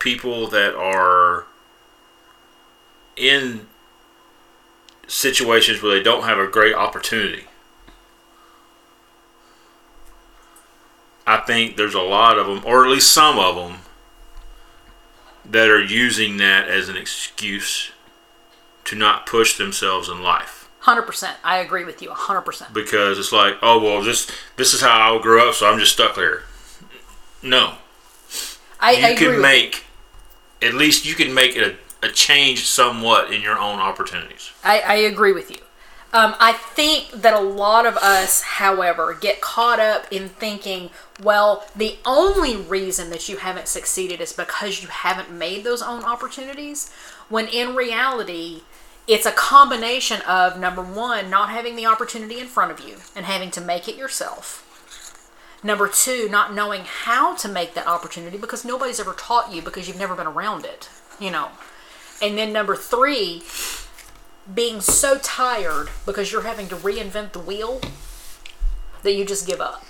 people 0.00 0.48
that 0.48 0.74
are 0.74 1.46
in 3.16 3.68
situations 5.06 5.80
where 5.80 5.96
they 5.96 6.02
don't 6.02 6.24
have 6.24 6.38
a 6.38 6.48
great 6.48 6.74
opportunity. 6.74 7.44
I 11.26 11.38
think 11.38 11.76
there's 11.76 11.94
a 11.94 12.02
lot 12.02 12.36
of 12.36 12.46
them, 12.48 12.62
or 12.66 12.84
at 12.84 12.90
least 12.90 13.12
some 13.12 13.38
of 13.38 13.54
them, 13.54 13.80
that 15.44 15.70
are 15.70 15.82
using 15.82 16.38
that 16.38 16.68
as 16.68 16.88
an 16.88 16.96
excuse 16.96 17.92
to 18.84 18.96
not 18.96 19.26
push 19.26 19.56
themselves 19.56 20.08
in 20.08 20.22
life 20.22 20.63
Hundred 20.84 21.02
percent. 21.02 21.38
I 21.42 21.60
agree 21.60 21.84
with 21.86 22.02
you. 22.02 22.10
hundred 22.10 22.42
percent. 22.42 22.74
because 22.74 23.18
it's 23.18 23.32
like, 23.32 23.54
oh 23.62 23.82
well, 23.82 24.02
this 24.02 24.30
this 24.56 24.74
is 24.74 24.82
how 24.82 25.16
I 25.16 25.22
grew 25.22 25.40
up, 25.48 25.54
so 25.54 25.66
I'm 25.66 25.78
just 25.78 25.94
stuck 25.94 26.14
there. 26.14 26.42
No, 27.42 27.76
I, 28.78 28.92
you 28.92 29.06
I 29.06 29.14
can 29.14 29.40
make 29.40 29.84
at 30.60 30.74
least 30.74 31.06
you 31.06 31.14
can 31.14 31.32
make 31.32 31.56
a, 31.56 31.76
a 32.02 32.10
change 32.10 32.66
somewhat 32.66 33.32
in 33.32 33.40
your 33.40 33.58
own 33.58 33.78
opportunities. 33.78 34.50
I, 34.62 34.80
I 34.80 34.94
agree 34.96 35.32
with 35.32 35.50
you. 35.50 35.56
Um, 36.12 36.34
I 36.38 36.52
think 36.52 37.10
that 37.12 37.32
a 37.32 37.40
lot 37.40 37.86
of 37.86 37.96
us, 37.96 38.42
however, 38.42 39.14
get 39.18 39.40
caught 39.40 39.80
up 39.80 40.06
in 40.12 40.28
thinking, 40.28 40.90
well, 41.22 41.66
the 41.74 41.96
only 42.04 42.56
reason 42.56 43.08
that 43.08 43.28
you 43.28 43.38
haven't 43.38 43.68
succeeded 43.68 44.20
is 44.20 44.34
because 44.34 44.82
you 44.82 44.88
haven't 44.88 45.32
made 45.32 45.64
those 45.64 45.80
own 45.80 46.04
opportunities. 46.04 46.92
When 47.30 47.48
in 47.48 47.74
reality, 47.74 48.62
it's 49.06 49.26
a 49.26 49.32
combination 49.32 50.20
of 50.22 50.58
number 50.58 50.82
one, 50.82 51.28
not 51.28 51.50
having 51.50 51.76
the 51.76 51.86
opportunity 51.86 52.40
in 52.40 52.46
front 52.46 52.70
of 52.70 52.80
you 52.80 52.96
and 53.14 53.26
having 53.26 53.50
to 53.52 53.60
make 53.60 53.88
it 53.88 53.96
yourself. 53.96 54.60
Number 55.62 55.88
two, 55.88 56.28
not 56.28 56.54
knowing 56.54 56.82
how 56.84 57.34
to 57.36 57.48
make 57.48 57.74
that 57.74 57.86
opportunity 57.86 58.36
because 58.36 58.64
nobody's 58.64 59.00
ever 59.00 59.14
taught 59.14 59.52
you 59.52 59.62
because 59.62 59.88
you've 59.88 59.98
never 59.98 60.14
been 60.14 60.26
around 60.26 60.64
it, 60.64 60.90
you 61.18 61.30
know. 61.30 61.48
And 62.22 62.36
then 62.36 62.52
number 62.52 62.76
three, 62.76 63.42
being 64.52 64.80
so 64.80 65.18
tired 65.18 65.88
because 66.04 66.30
you're 66.30 66.42
having 66.42 66.68
to 66.68 66.76
reinvent 66.76 67.32
the 67.32 67.38
wheel 67.38 67.80
that 69.02 69.14
you 69.14 69.24
just 69.24 69.46
give 69.46 69.60
up. 69.60 69.84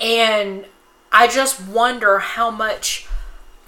And 0.00 0.66
I 1.12 1.28
just 1.28 1.66
wonder 1.66 2.18
how 2.18 2.50
much 2.50 3.03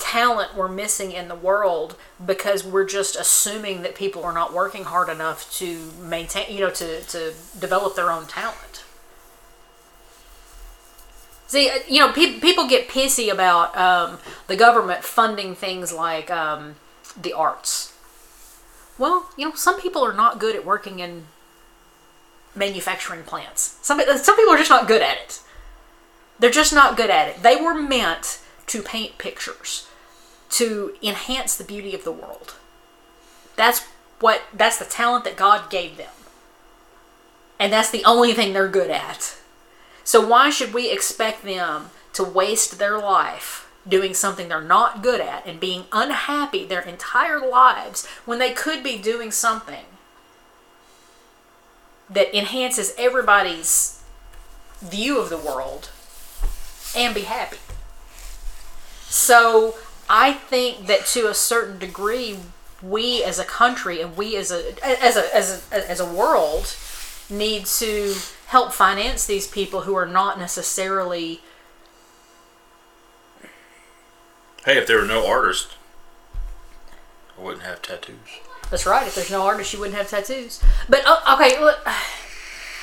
talent 0.07 0.55
we're 0.55 0.69
missing 0.69 1.11
in 1.11 1.27
the 1.27 1.35
world 1.35 1.97
because 2.25 2.65
we're 2.65 2.87
just 2.87 3.17
assuming 3.17 3.83
that 3.83 3.97
people 3.97 4.23
are 4.23 4.33
not 4.33 4.53
working 4.53 4.85
hard 4.85 5.09
enough 5.09 5.53
to 5.53 5.91
maintain, 6.01 6.55
you 6.55 6.61
know, 6.61 6.71
to, 6.71 7.03
to 7.03 7.33
develop 7.59 7.97
their 7.97 8.13
own 8.13 8.25
talent. 8.27 8.85
See, 11.49 11.69
uh, 11.69 11.79
you 11.89 11.99
know, 11.99 12.13
pe- 12.13 12.39
people 12.39 12.69
get 12.69 12.89
pissy 12.89 13.33
about 13.33 13.77
um, 13.77 14.19
the 14.47 14.57
government 14.57 15.03
funding 15.03 15.57
things 15.57 15.93
like 15.93 16.31
um, 16.31 16.77
the 17.21 17.33
arts. 17.33 17.93
Well, 18.99 19.29
you 19.37 19.49
know, 19.49 19.55
some 19.57 19.81
people 19.81 20.05
are 20.05 20.15
not 20.15 20.39
good 20.39 20.55
at 20.55 20.65
working 20.65 21.01
in 21.01 21.27
manufacturing 22.55 23.25
plants. 23.25 23.77
Some 23.83 24.01
some 24.01 24.37
people 24.37 24.55
are 24.55 24.59
just 24.59 24.71
not 24.71 24.87
good 24.87 25.03
at 25.03 25.19
it. 25.19 25.41
They're 26.39 26.51
just 26.51 26.73
not 26.73 26.97
good 26.97 27.11
at 27.11 27.29
it. 27.29 27.43
They 27.43 27.57
were 27.57 27.75
meant 27.75 28.41
to 28.69 28.83
paint 28.83 29.19
pictures, 29.19 29.89
to 30.51 30.95
enhance 31.03 31.57
the 31.57 31.65
beauty 31.65 31.95
of 31.95 32.05
the 32.05 32.13
world. 32.13 32.55
That's 33.57 33.87
what 34.21 34.43
that's 34.53 34.79
the 34.79 34.85
talent 34.85 35.25
that 35.25 35.37
God 35.37 35.71
gave 35.71 35.97
them. 35.97 36.13
And 37.59 37.73
that's 37.73 37.91
the 37.91 38.05
only 38.05 38.33
thing 38.33 38.53
they're 38.53 38.69
good 38.69 38.91
at. 38.91 39.37
So 40.05 40.25
why 40.27 40.51
should 40.51 40.75
we 40.75 40.91
expect 40.91 41.43
them 41.43 41.91
to 42.13 42.23
waste 42.23 42.79
their 42.79 42.99
life 42.99 43.71
doing 43.89 44.15
something 44.15 44.49
they're 44.49 44.61
not 44.61 45.03
good 45.03 45.21
at 45.21 45.47
and 45.47 45.61
being 45.61 45.85
unhappy 45.93 46.65
their 46.65 46.81
entire 46.81 47.39
lives 47.39 48.07
when 48.25 48.39
they 48.39 48.53
could 48.53 48.83
be 48.83 48.99
doing 48.99 49.31
something 49.31 49.85
that 52.09 52.37
enhances 52.37 52.95
everybody's 52.99 54.03
view 54.81 55.19
of 55.19 55.29
the 55.29 55.39
world 55.39 55.91
and 56.97 57.15
be 57.15 57.23
happy? 57.23 57.59
So 59.09 59.77
I 60.09 60.33
think 60.33 60.87
that 60.87 61.07
to 61.07 61.29
a 61.29 61.35
certain 61.35 61.79
degree, 61.79 62.39
we 62.83 63.25
as 63.25 63.39
a 63.39 63.45
country 63.45 64.01
and 64.01 64.17
we 64.17 64.37
as 64.37 64.51
a 64.51 64.75
as 64.85 65.17
a 65.17 65.35
as 65.35 65.67
a, 65.73 65.91
as 65.91 66.01
a 66.01 66.07
world 66.07 66.77
need 67.29 67.67
to 67.67 68.15
help 68.47 68.73
finance 68.73 69.27
these 69.27 69.47
people 69.47 69.81
who 69.83 69.95
are 69.95 70.07
not 70.07 70.39
necessarily 70.39 71.41
Hey, 74.67 74.79
if 74.79 74.89
there 74.89 74.99
were 74.99 75.07
no 75.07 75.25
artists, 75.25 75.77
I 77.39 77.41
wouldn't 77.41 77.63
have 77.63 77.83
tattoos. 77.83 78.17
That's 78.69 78.85
right. 78.85 79.07
If 79.07 79.15
there's 79.15 79.31
no 79.31 79.43
artist, 79.43 79.73
you 79.73 79.79
wouldn't 79.79 79.97
have 79.97 80.11
tattoos. 80.11 80.61
But 80.89 81.07
uh, 81.07 81.21
okay, 81.35 81.61
look, 81.61 81.79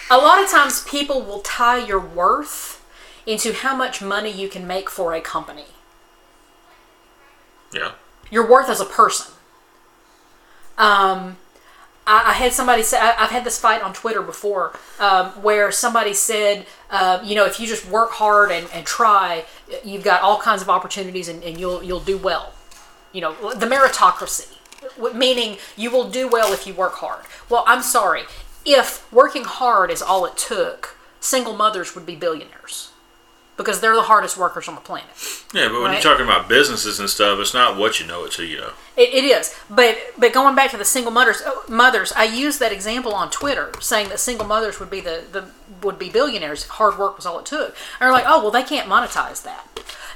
a 0.09 0.17
lot 0.17 0.41
of 0.41 0.49
times 0.49 0.81
people 0.85 1.21
will 1.21 1.41
tie 1.41 1.85
your 1.85 1.99
worth 1.99 2.81
into 3.25 3.51
how 3.51 3.75
much 3.75 4.01
money 4.01 4.31
you 4.31 4.47
can 4.47 4.65
make 4.65 4.89
for 4.89 5.13
a 5.13 5.19
company. 5.19 5.65
Yeah. 7.73 7.91
Your 8.29 8.49
worth 8.49 8.69
as 8.69 8.79
a 8.79 8.85
person. 8.85 9.33
Um, 10.77 11.37
I, 12.05 12.31
I 12.31 12.33
had 12.33 12.53
somebody 12.53 12.83
say 12.83 12.97
I, 12.99 13.23
I've 13.23 13.31
had 13.31 13.43
this 13.43 13.59
fight 13.59 13.81
on 13.81 13.93
Twitter 13.93 14.21
before, 14.21 14.77
um, 14.99 15.27
where 15.41 15.71
somebody 15.71 16.13
said, 16.13 16.65
uh, 16.89 17.21
you 17.23 17.35
know, 17.35 17.45
if 17.45 17.59
you 17.59 17.67
just 17.67 17.87
work 17.87 18.11
hard 18.11 18.51
and, 18.51 18.67
and 18.73 18.85
try, 18.85 19.45
you've 19.83 20.03
got 20.03 20.21
all 20.21 20.39
kinds 20.39 20.61
of 20.61 20.69
opportunities 20.69 21.27
and, 21.27 21.43
and 21.43 21.59
you'll 21.59 21.83
you'll 21.83 21.99
do 21.99 22.17
well. 22.17 22.53
You 23.11 23.21
know, 23.21 23.53
the 23.53 23.67
meritocracy, 23.67 24.57
meaning 25.13 25.57
you 25.77 25.91
will 25.91 26.09
do 26.09 26.27
well 26.27 26.51
if 26.51 26.65
you 26.65 26.73
work 26.73 26.95
hard. 26.95 27.25
Well, 27.49 27.63
I'm 27.67 27.83
sorry, 27.83 28.23
if 28.65 29.11
working 29.11 29.43
hard 29.43 29.91
is 29.91 30.01
all 30.01 30.25
it 30.25 30.35
took, 30.35 30.97
single 31.19 31.53
mothers 31.53 31.93
would 31.93 32.05
be 32.05 32.15
billionaires 32.15 32.92
because 33.55 33.79
they're 33.81 33.95
the 33.95 34.01
hardest 34.03 34.35
workers 34.37 34.67
on 34.67 34.75
the 34.75 34.81
planet. 34.81 35.07
Yeah, 35.53 35.67
but 35.67 35.73
when 35.81 35.91
Right. 35.91 36.03
you're 36.03 36.11
talking 36.11 36.25
about 36.25 36.47
businesses 36.49 36.99
and 36.99 37.09
stuff, 37.09 37.37
it's 37.39 37.53
not 37.53 37.77
what 37.77 37.99
you 37.99 38.07
know, 38.07 38.25
it's 38.25 38.35
who 38.37 38.43
you 38.43 38.57
know. 38.57 38.71
It, 38.97 39.13
it 39.13 39.23
is, 39.23 39.53
but 39.69 39.97
but 40.17 40.33
going 40.33 40.55
back 40.55 40.71
to 40.71 40.77
the 40.77 40.85
single 40.85 41.11
mothers, 41.11 41.41
uh, 41.41 41.51
mothers, 41.67 42.11
I 42.13 42.23
used 42.23 42.59
that 42.59 42.71
example 42.71 43.13
on 43.13 43.29
Twitter, 43.29 43.71
saying 43.79 44.09
that 44.09 44.19
single 44.19 44.47
mothers 44.47 44.79
would 44.79 44.89
be 44.89 45.01
the, 45.01 45.23
the 45.31 45.45
would 45.81 45.99
be 45.99 46.09
billionaires 46.09 46.63
if 46.63 46.69
hard 46.71 46.97
work 46.97 47.15
was 47.15 47.25
all 47.25 47.37
it 47.39 47.45
took. 47.45 47.67
And 47.69 47.75
they're 48.01 48.11
like, 48.11 48.25
oh 48.27 48.41
well, 48.41 48.51
they 48.51 48.63
can't 48.63 48.89
monetize 48.89 49.43
that. 49.43 49.67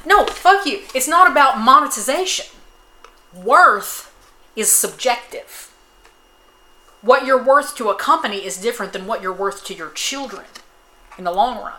No, 0.06 0.26
fuck 0.26 0.66
you. 0.66 0.82
It's 0.96 1.08
not 1.08 1.30
about 1.30 1.60
monetization. 1.60 2.46
Worth 3.34 4.14
is 4.56 4.72
subjective. 4.72 5.72
What 7.02 7.26
you're 7.26 7.42
worth 7.42 7.76
to 7.76 7.90
a 7.90 7.96
company 7.96 8.38
is 8.46 8.58
different 8.58 8.94
than 8.94 9.06
what 9.06 9.22
you're 9.22 9.34
worth 9.34 9.64
to 9.66 9.74
your 9.74 9.90
children 9.92 10.46
in 11.18 11.24
the 11.26 11.32
long 11.32 11.58
run. 11.58 11.74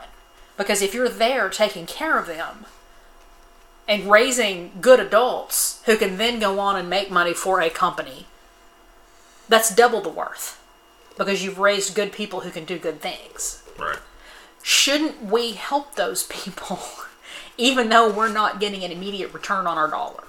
Because 0.59 0.83
if 0.83 0.93
you're 0.93 1.09
there 1.09 1.49
taking 1.49 1.87
care 1.87 2.19
of 2.19 2.27
them, 2.27 2.67
and 3.89 4.11
raising 4.11 4.73
good 4.83 5.01
adults 5.01 5.81
who 5.87 5.97
can 5.97 6.19
then 6.19 6.39
go 6.39 6.61
on 6.61 6.77
and 6.77 6.91
make 6.91 7.11
money 7.11 7.33
for 7.33 7.63
a 7.63 7.71
company, 7.71 8.27
that's 9.49 9.75
double 9.75 10.03
the 10.03 10.11
worth 10.11 10.63
because 11.17 11.43
you've 11.43 11.59
raised 11.59 11.95
good 11.95 12.13
people 12.13 12.41
who 12.41 12.51
can 12.51 12.67
do 12.67 12.79
good 12.79 13.01
things. 13.01 13.63
Right. 13.79 13.99
Shouldn't 14.63 15.25
we 15.25 15.53
help 15.53 15.95
those 15.95 16.25
people 16.25 16.79
even 17.57 17.89
though 17.89 18.13
we're 18.13 18.31
not 18.31 18.61
getting 18.61 18.85
an 18.85 18.93
immediate 18.93 19.33
return 19.33 19.67
on 19.67 19.79
our 19.79 19.89
dollar? 19.89 20.25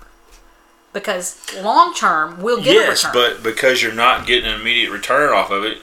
Because 0.94 1.54
long 1.62 1.94
term, 1.94 2.42
we'll 2.42 2.64
get 2.64 2.74
Yes, 2.76 3.04
a 3.04 3.08
return. 3.10 3.34
but 3.36 3.44
because 3.44 3.84
you're 3.84 3.92
not 3.94 4.26
getting 4.26 4.50
an 4.50 4.62
immediate 4.62 4.90
return 4.90 5.34
off 5.34 5.52
of 5.52 5.66
it, 5.66 5.80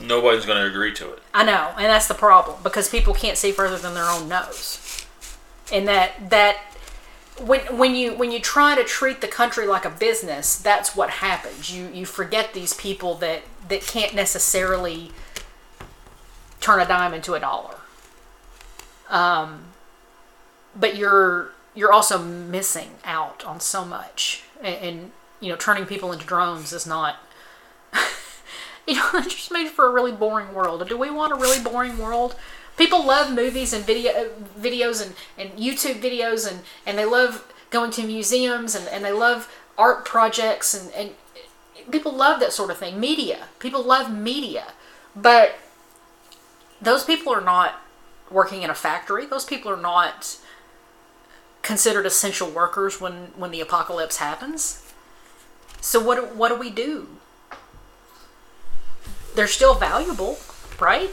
nobody's 0.00 0.46
going 0.46 0.58
to 0.58 0.66
agree 0.66 0.92
to 0.94 1.12
it. 1.12 1.20
I 1.32 1.44
know, 1.44 1.72
and 1.76 1.86
that's 1.86 2.08
the 2.08 2.14
problem 2.14 2.62
because 2.62 2.88
people 2.88 3.14
can't 3.14 3.36
see 3.36 3.52
further 3.52 3.78
than 3.78 3.94
their 3.94 4.08
own 4.08 4.28
nose. 4.28 5.06
And 5.72 5.86
that 5.88 6.30
that 6.30 6.56
when 7.38 7.60
when 7.76 7.94
you 7.94 8.14
when 8.14 8.30
you 8.30 8.40
try 8.40 8.74
to 8.74 8.84
treat 8.84 9.20
the 9.20 9.28
country 9.28 9.66
like 9.66 9.84
a 9.84 9.90
business, 9.90 10.56
that's 10.56 10.96
what 10.96 11.10
happens. 11.10 11.74
You 11.74 11.88
you 11.92 12.06
forget 12.06 12.52
these 12.52 12.74
people 12.74 13.14
that 13.16 13.42
that 13.68 13.82
can't 13.82 14.14
necessarily 14.14 15.12
turn 16.60 16.80
a 16.80 16.86
dime 16.86 17.14
into 17.14 17.34
a 17.34 17.40
dollar. 17.40 17.76
Um, 19.08 19.64
but 20.76 20.96
you're 20.96 21.52
you're 21.74 21.92
also 21.92 22.18
missing 22.18 22.90
out 23.04 23.44
on 23.44 23.60
so 23.60 23.84
much, 23.84 24.42
and, 24.62 24.76
and 24.76 25.12
you 25.40 25.48
know, 25.50 25.56
turning 25.56 25.86
people 25.86 26.12
into 26.12 26.26
drones 26.26 26.72
is 26.72 26.86
not. 26.86 27.16
you 28.86 28.94
know, 28.94 29.10
it's 29.14 29.34
just 29.34 29.52
made 29.52 29.68
for 29.68 29.86
a 29.86 29.92
really 29.92 30.12
boring 30.12 30.52
world. 30.54 30.86
Do 30.88 30.96
we 30.96 31.10
want 31.10 31.32
a 31.32 31.36
really 31.36 31.62
boring 31.62 31.98
world? 31.98 32.36
People 32.76 33.04
love 33.04 33.32
movies 33.32 33.72
and 33.72 33.84
video 33.84 34.30
videos 34.58 35.04
and, 35.04 35.14
and 35.36 35.58
YouTube 35.58 36.00
videos 36.00 36.50
and, 36.50 36.60
and 36.86 36.96
they 36.96 37.04
love 37.04 37.52
going 37.70 37.90
to 37.92 38.06
museums 38.06 38.74
and, 38.74 38.88
and 38.88 39.04
they 39.04 39.12
love 39.12 39.52
art 39.76 40.04
projects 40.04 40.74
and, 40.74 40.92
and 40.92 41.10
people 41.90 42.12
love 42.12 42.40
that 42.40 42.52
sort 42.52 42.70
of 42.70 42.78
thing. 42.78 42.98
Media. 42.98 43.48
People 43.58 43.82
love 43.82 44.12
media. 44.12 44.72
But 45.14 45.56
those 46.80 47.04
people 47.04 47.32
are 47.32 47.40
not 47.40 47.82
working 48.30 48.62
in 48.62 48.70
a 48.70 48.74
factory. 48.74 49.26
Those 49.26 49.44
people 49.44 49.70
are 49.70 49.80
not 49.80 50.38
considered 51.62 52.06
essential 52.06 52.48
workers 52.48 53.00
when, 53.00 53.32
when 53.36 53.50
the 53.50 53.60
apocalypse 53.60 54.16
happens. 54.16 54.82
So 55.80 56.02
what 56.02 56.36
what 56.36 56.50
do 56.50 56.56
we 56.56 56.70
do? 56.70 57.08
They're 59.40 59.48
still 59.48 59.72
valuable, 59.72 60.38
right? 60.78 61.08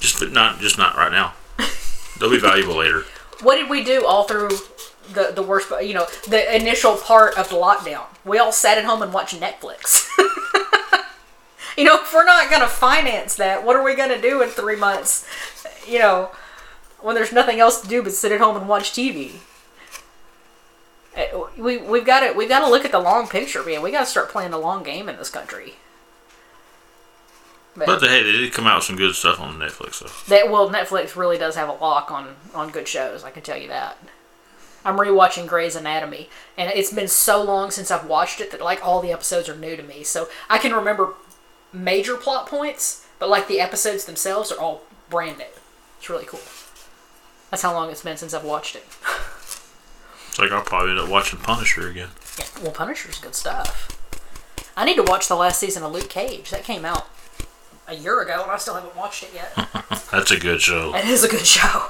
Just 0.00 0.18
but 0.18 0.32
not 0.32 0.58
just 0.58 0.78
not 0.78 0.96
right 0.96 1.12
now. 1.12 1.34
They'll 2.18 2.28
be 2.28 2.40
valuable 2.40 2.74
later. 2.74 3.04
What 3.40 3.54
did 3.54 3.70
we 3.70 3.84
do 3.84 4.04
all 4.04 4.24
through 4.24 4.48
the 5.12 5.30
the 5.32 5.44
worst? 5.44 5.70
You 5.80 5.94
know, 5.94 6.08
the 6.26 6.56
initial 6.56 6.96
part 6.96 7.38
of 7.38 7.50
the 7.50 7.54
lockdown. 7.54 8.06
We 8.24 8.38
all 8.38 8.50
sat 8.50 8.78
at 8.78 8.84
home 8.84 9.00
and 9.00 9.12
watched 9.12 9.40
Netflix. 9.40 10.08
you 11.78 11.84
know, 11.84 12.02
if 12.02 12.12
we're 12.12 12.24
not 12.24 12.50
going 12.50 12.62
to 12.62 12.66
finance 12.66 13.36
that, 13.36 13.64
what 13.64 13.76
are 13.76 13.84
we 13.84 13.94
going 13.94 14.10
to 14.10 14.20
do 14.20 14.42
in 14.42 14.48
three 14.48 14.74
months? 14.74 15.24
You 15.86 16.00
know, 16.00 16.32
when 17.00 17.14
there's 17.14 17.30
nothing 17.30 17.60
else 17.60 17.80
to 17.82 17.86
do 17.86 18.02
but 18.02 18.10
sit 18.10 18.32
at 18.32 18.40
home 18.40 18.56
and 18.56 18.68
watch 18.68 18.90
TV. 18.90 19.34
Eh, 21.14 21.28
We 21.56 21.76
we've 21.76 22.04
got 22.04 22.26
to 22.26 22.32
we've 22.32 22.48
got 22.48 22.64
to 22.64 22.68
look 22.68 22.84
at 22.84 22.90
the 22.90 22.98
long 22.98 23.28
picture, 23.28 23.62
man. 23.62 23.82
We 23.82 23.92
got 23.92 24.00
to 24.00 24.06
start 24.06 24.30
playing 24.30 24.50
the 24.50 24.58
long 24.58 24.82
game 24.82 25.08
in 25.08 25.16
this 25.16 25.30
country. 25.30 25.74
But 27.74 28.00
the, 28.00 28.08
hey, 28.08 28.22
they 28.22 28.32
did 28.32 28.52
come 28.52 28.66
out 28.66 28.76
with 28.76 28.84
some 28.84 28.96
good 28.96 29.14
stuff 29.14 29.40
on 29.40 29.58
Netflix 29.58 30.00
though. 30.00 30.34
That 30.34 30.50
well, 30.50 30.68
Netflix 30.68 31.16
really 31.16 31.38
does 31.38 31.56
have 31.56 31.68
a 31.68 31.72
lock 31.72 32.10
on 32.10 32.36
on 32.54 32.70
good 32.70 32.86
shows. 32.86 33.24
I 33.24 33.30
can 33.30 33.42
tell 33.42 33.56
you 33.56 33.68
that. 33.68 33.96
I'm 34.84 34.98
rewatching 34.98 35.46
Grey's 35.46 35.76
Anatomy, 35.76 36.28
and 36.58 36.70
it's 36.74 36.92
been 36.92 37.08
so 37.08 37.42
long 37.42 37.70
since 37.70 37.90
I've 37.90 38.06
watched 38.06 38.40
it 38.40 38.50
that 38.50 38.60
like 38.60 38.84
all 38.84 39.00
the 39.00 39.12
episodes 39.12 39.48
are 39.48 39.56
new 39.56 39.76
to 39.76 39.82
me. 39.82 40.02
So 40.02 40.28
I 40.50 40.58
can 40.58 40.72
remember 40.72 41.14
major 41.72 42.16
plot 42.16 42.46
points, 42.46 43.06
but 43.18 43.30
like 43.30 43.48
the 43.48 43.60
episodes 43.60 44.04
themselves 44.04 44.52
are 44.52 44.60
all 44.60 44.82
brand 45.08 45.38
new. 45.38 45.44
It's 45.98 46.10
really 46.10 46.26
cool. 46.26 46.40
That's 47.50 47.62
how 47.62 47.72
long 47.72 47.90
it's 47.90 48.02
been 48.02 48.16
since 48.16 48.34
I've 48.34 48.44
watched 48.44 48.76
it. 48.76 48.84
It's 50.28 50.38
like 50.38 50.50
I'll 50.50 50.62
probably 50.62 50.90
end 50.90 51.00
up 51.00 51.08
watching 51.08 51.38
Punisher 51.38 51.88
again. 51.88 52.08
Yeah, 52.38 52.46
well, 52.62 52.72
Punisher's 52.72 53.18
good 53.18 53.34
stuff. 53.34 53.88
I 54.76 54.84
need 54.84 54.96
to 54.96 55.02
watch 55.02 55.28
the 55.28 55.36
last 55.36 55.60
season 55.60 55.82
of 55.82 55.92
Luke 55.92 56.08
Cage. 56.08 56.50
That 56.50 56.64
came 56.64 56.84
out 56.84 57.06
a 57.92 57.96
year 57.96 58.20
ago, 58.20 58.42
and 58.42 58.50
I 58.50 58.56
still 58.58 58.74
haven't 58.74 58.96
watched 58.96 59.22
it 59.22 59.30
yet. 59.34 59.54
That's 60.10 60.30
a 60.30 60.38
good 60.38 60.60
show. 60.60 60.94
it 60.94 61.04
is 61.04 61.22
a 61.24 61.28
good 61.28 61.46
show. 61.46 61.86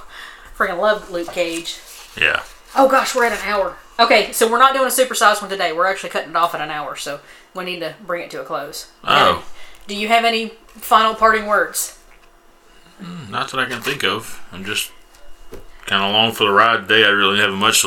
Freaking 0.57 0.78
love 0.80 1.11
Luke 1.11 1.32
Cage. 1.32 1.78
Yeah. 2.20 2.42
Oh 2.76 2.88
gosh, 2.88 3.14
we're 3.14 3.24
at 3.24 3.32
an 3.32 3.38
hour. 3.48 3.76
Okay, 3.98 4.32
so 4.32 4.50
we're 4.50 4.59
not 4.59 4.74
doing 4.74 4.86
a 4.86 4.90
supersized 4.90 5.40
one 5.40 5.50
today. 5.50 5.72
We're 5.72 5.86
actually 5.86 6.11
cutting 6.11 6.30
it 6.30 6.36
off 6.36 6.55
at 6.55 6.61
an 6.61 6.70
hour, 6.70 6.96
so 6.96 7.20
we 7.55 7.64
need 7.64 7.80
to 7.80 7.94
bring 8.07 8.22
it 8.22 8.30
to 8.32 8.40
a 8.40 8.44
close. 8.44 8.90
Oh. 9.05 9.44
Do 9.86 9.96
you 9.96 10.09
have 10.09 10.24
any 10.24 10.48
final 10.68 11.14
parting 11.14 11.46
words? 11.46 11.98
Hmm, 12.98 13.30
not 13.30 13.50
that 13.50 13.61
I 13.61 13.66
can 13.66 13.82
think 13.82 14.05
of. 14.05 14.40
I'm 14.53 14.64
just 14.64 14.90
kind 15.86 16.03
of 16.03 16.11
along 16.11 16.32
for 16.32 16.44
the 16.44 16.53
ride 16.53 16.88
today. 16.88 17.05
I 17.05 17.09
really 17.09 17.38
haven't 17.38 17.59
much 17.59 17.82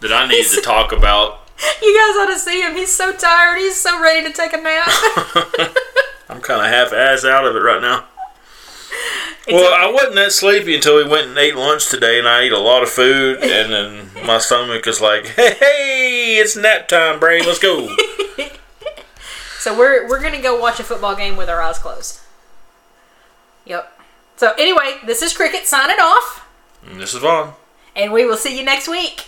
that 0.00 0.12
I 0.12 0.26
need 0.26 0.44
to 0.46 0.60
talk 0.60 0.92
about. 0.92 1.38
You 1.82 1.94
guys 1.94 2.16
ought 2.16 2.32
to 2.32 2.38
see 2.38 2.62
him. 2.62 2.74
He's 2.74 2.90
so 2.90 3.12
tired. 3.12 3.58
He's 3.58 3.76
so 3.76 4.00
ready 4.02 4.26
to 4.26 4.32
take 4.32 4.54
a 4.54 4.56
nap. 4.56 4.88
I'm 6.30 6.40
kind 6.40 6.60
of 6.60 6.68
half-ass 6.68 7.24
out 7.24 7.44
of 7.46 7.56
it 7.56 7.60
right 7.60 7.80
now. 7.82 8.04
It's 9.46 9.52
Well, 9.52 9.72
okay. 9.74 9.84
I 9.84 9.90
wasn't 9.90 10.14
that 10.16 10.32
sleepy 10.32 10.74
until 10.76 10.96
we 10.96 11.08
went 11.08 11.28
and 11.28 11.38
ate 11.38 11.56
lunch 11.56 11.88
today, 11.88 12.18
and 12.18 12.28
I 12.28 12.42
ate 12.42 12.52
a 12.52 12.58
lot 12.58 12.82
of 12.82 12.90
food, 12.90 13.38
and 13.42 13.72
then 13.72 14.26
my 14.26 14.38
stomach 14.38 14.86
is 14.86 15.00
like, 15.00 15.26
"Hey, 15.26 15.54
hey 15.58 16.36
it's 16.38 16.56
nap 16.56 16.88
time, 16.88 17.18
brain. 17.18 17.44
Let's 17.44 17.58
go." 17.58 17.88
So 19.58 19.76
we're 19.76 20.08
we're 20.08 20.22
gonna 20.22 20.40
go 20.40 20.58
watch 20.58 20.80
a 20.80 20.82
football 20.82 21.14
game 21.14 21.36
with 21.36 21.50
our 21.50 21.60
eyes 21.60 21.78
closed. 21.78 22.20
Yep. 23.66 23.92
So 24.36 24.54
anyway, 24.58 24.96
this 25.04 25.20
is 25.20 25.34
Cricket 25.36 25.66
signing 25.66 25.98
off, 26.00 26.48
and 26.86 26.98
this 26.98 27.12
is 27.12 27.20
Vaughn. 27.20 27.52
and 27.94 28.10
we 28.10 28.24
will 28.24 28.38
see 28.38 28.56
you 28.58 28.64
next 28.64 28.88
week. 28.88 29.26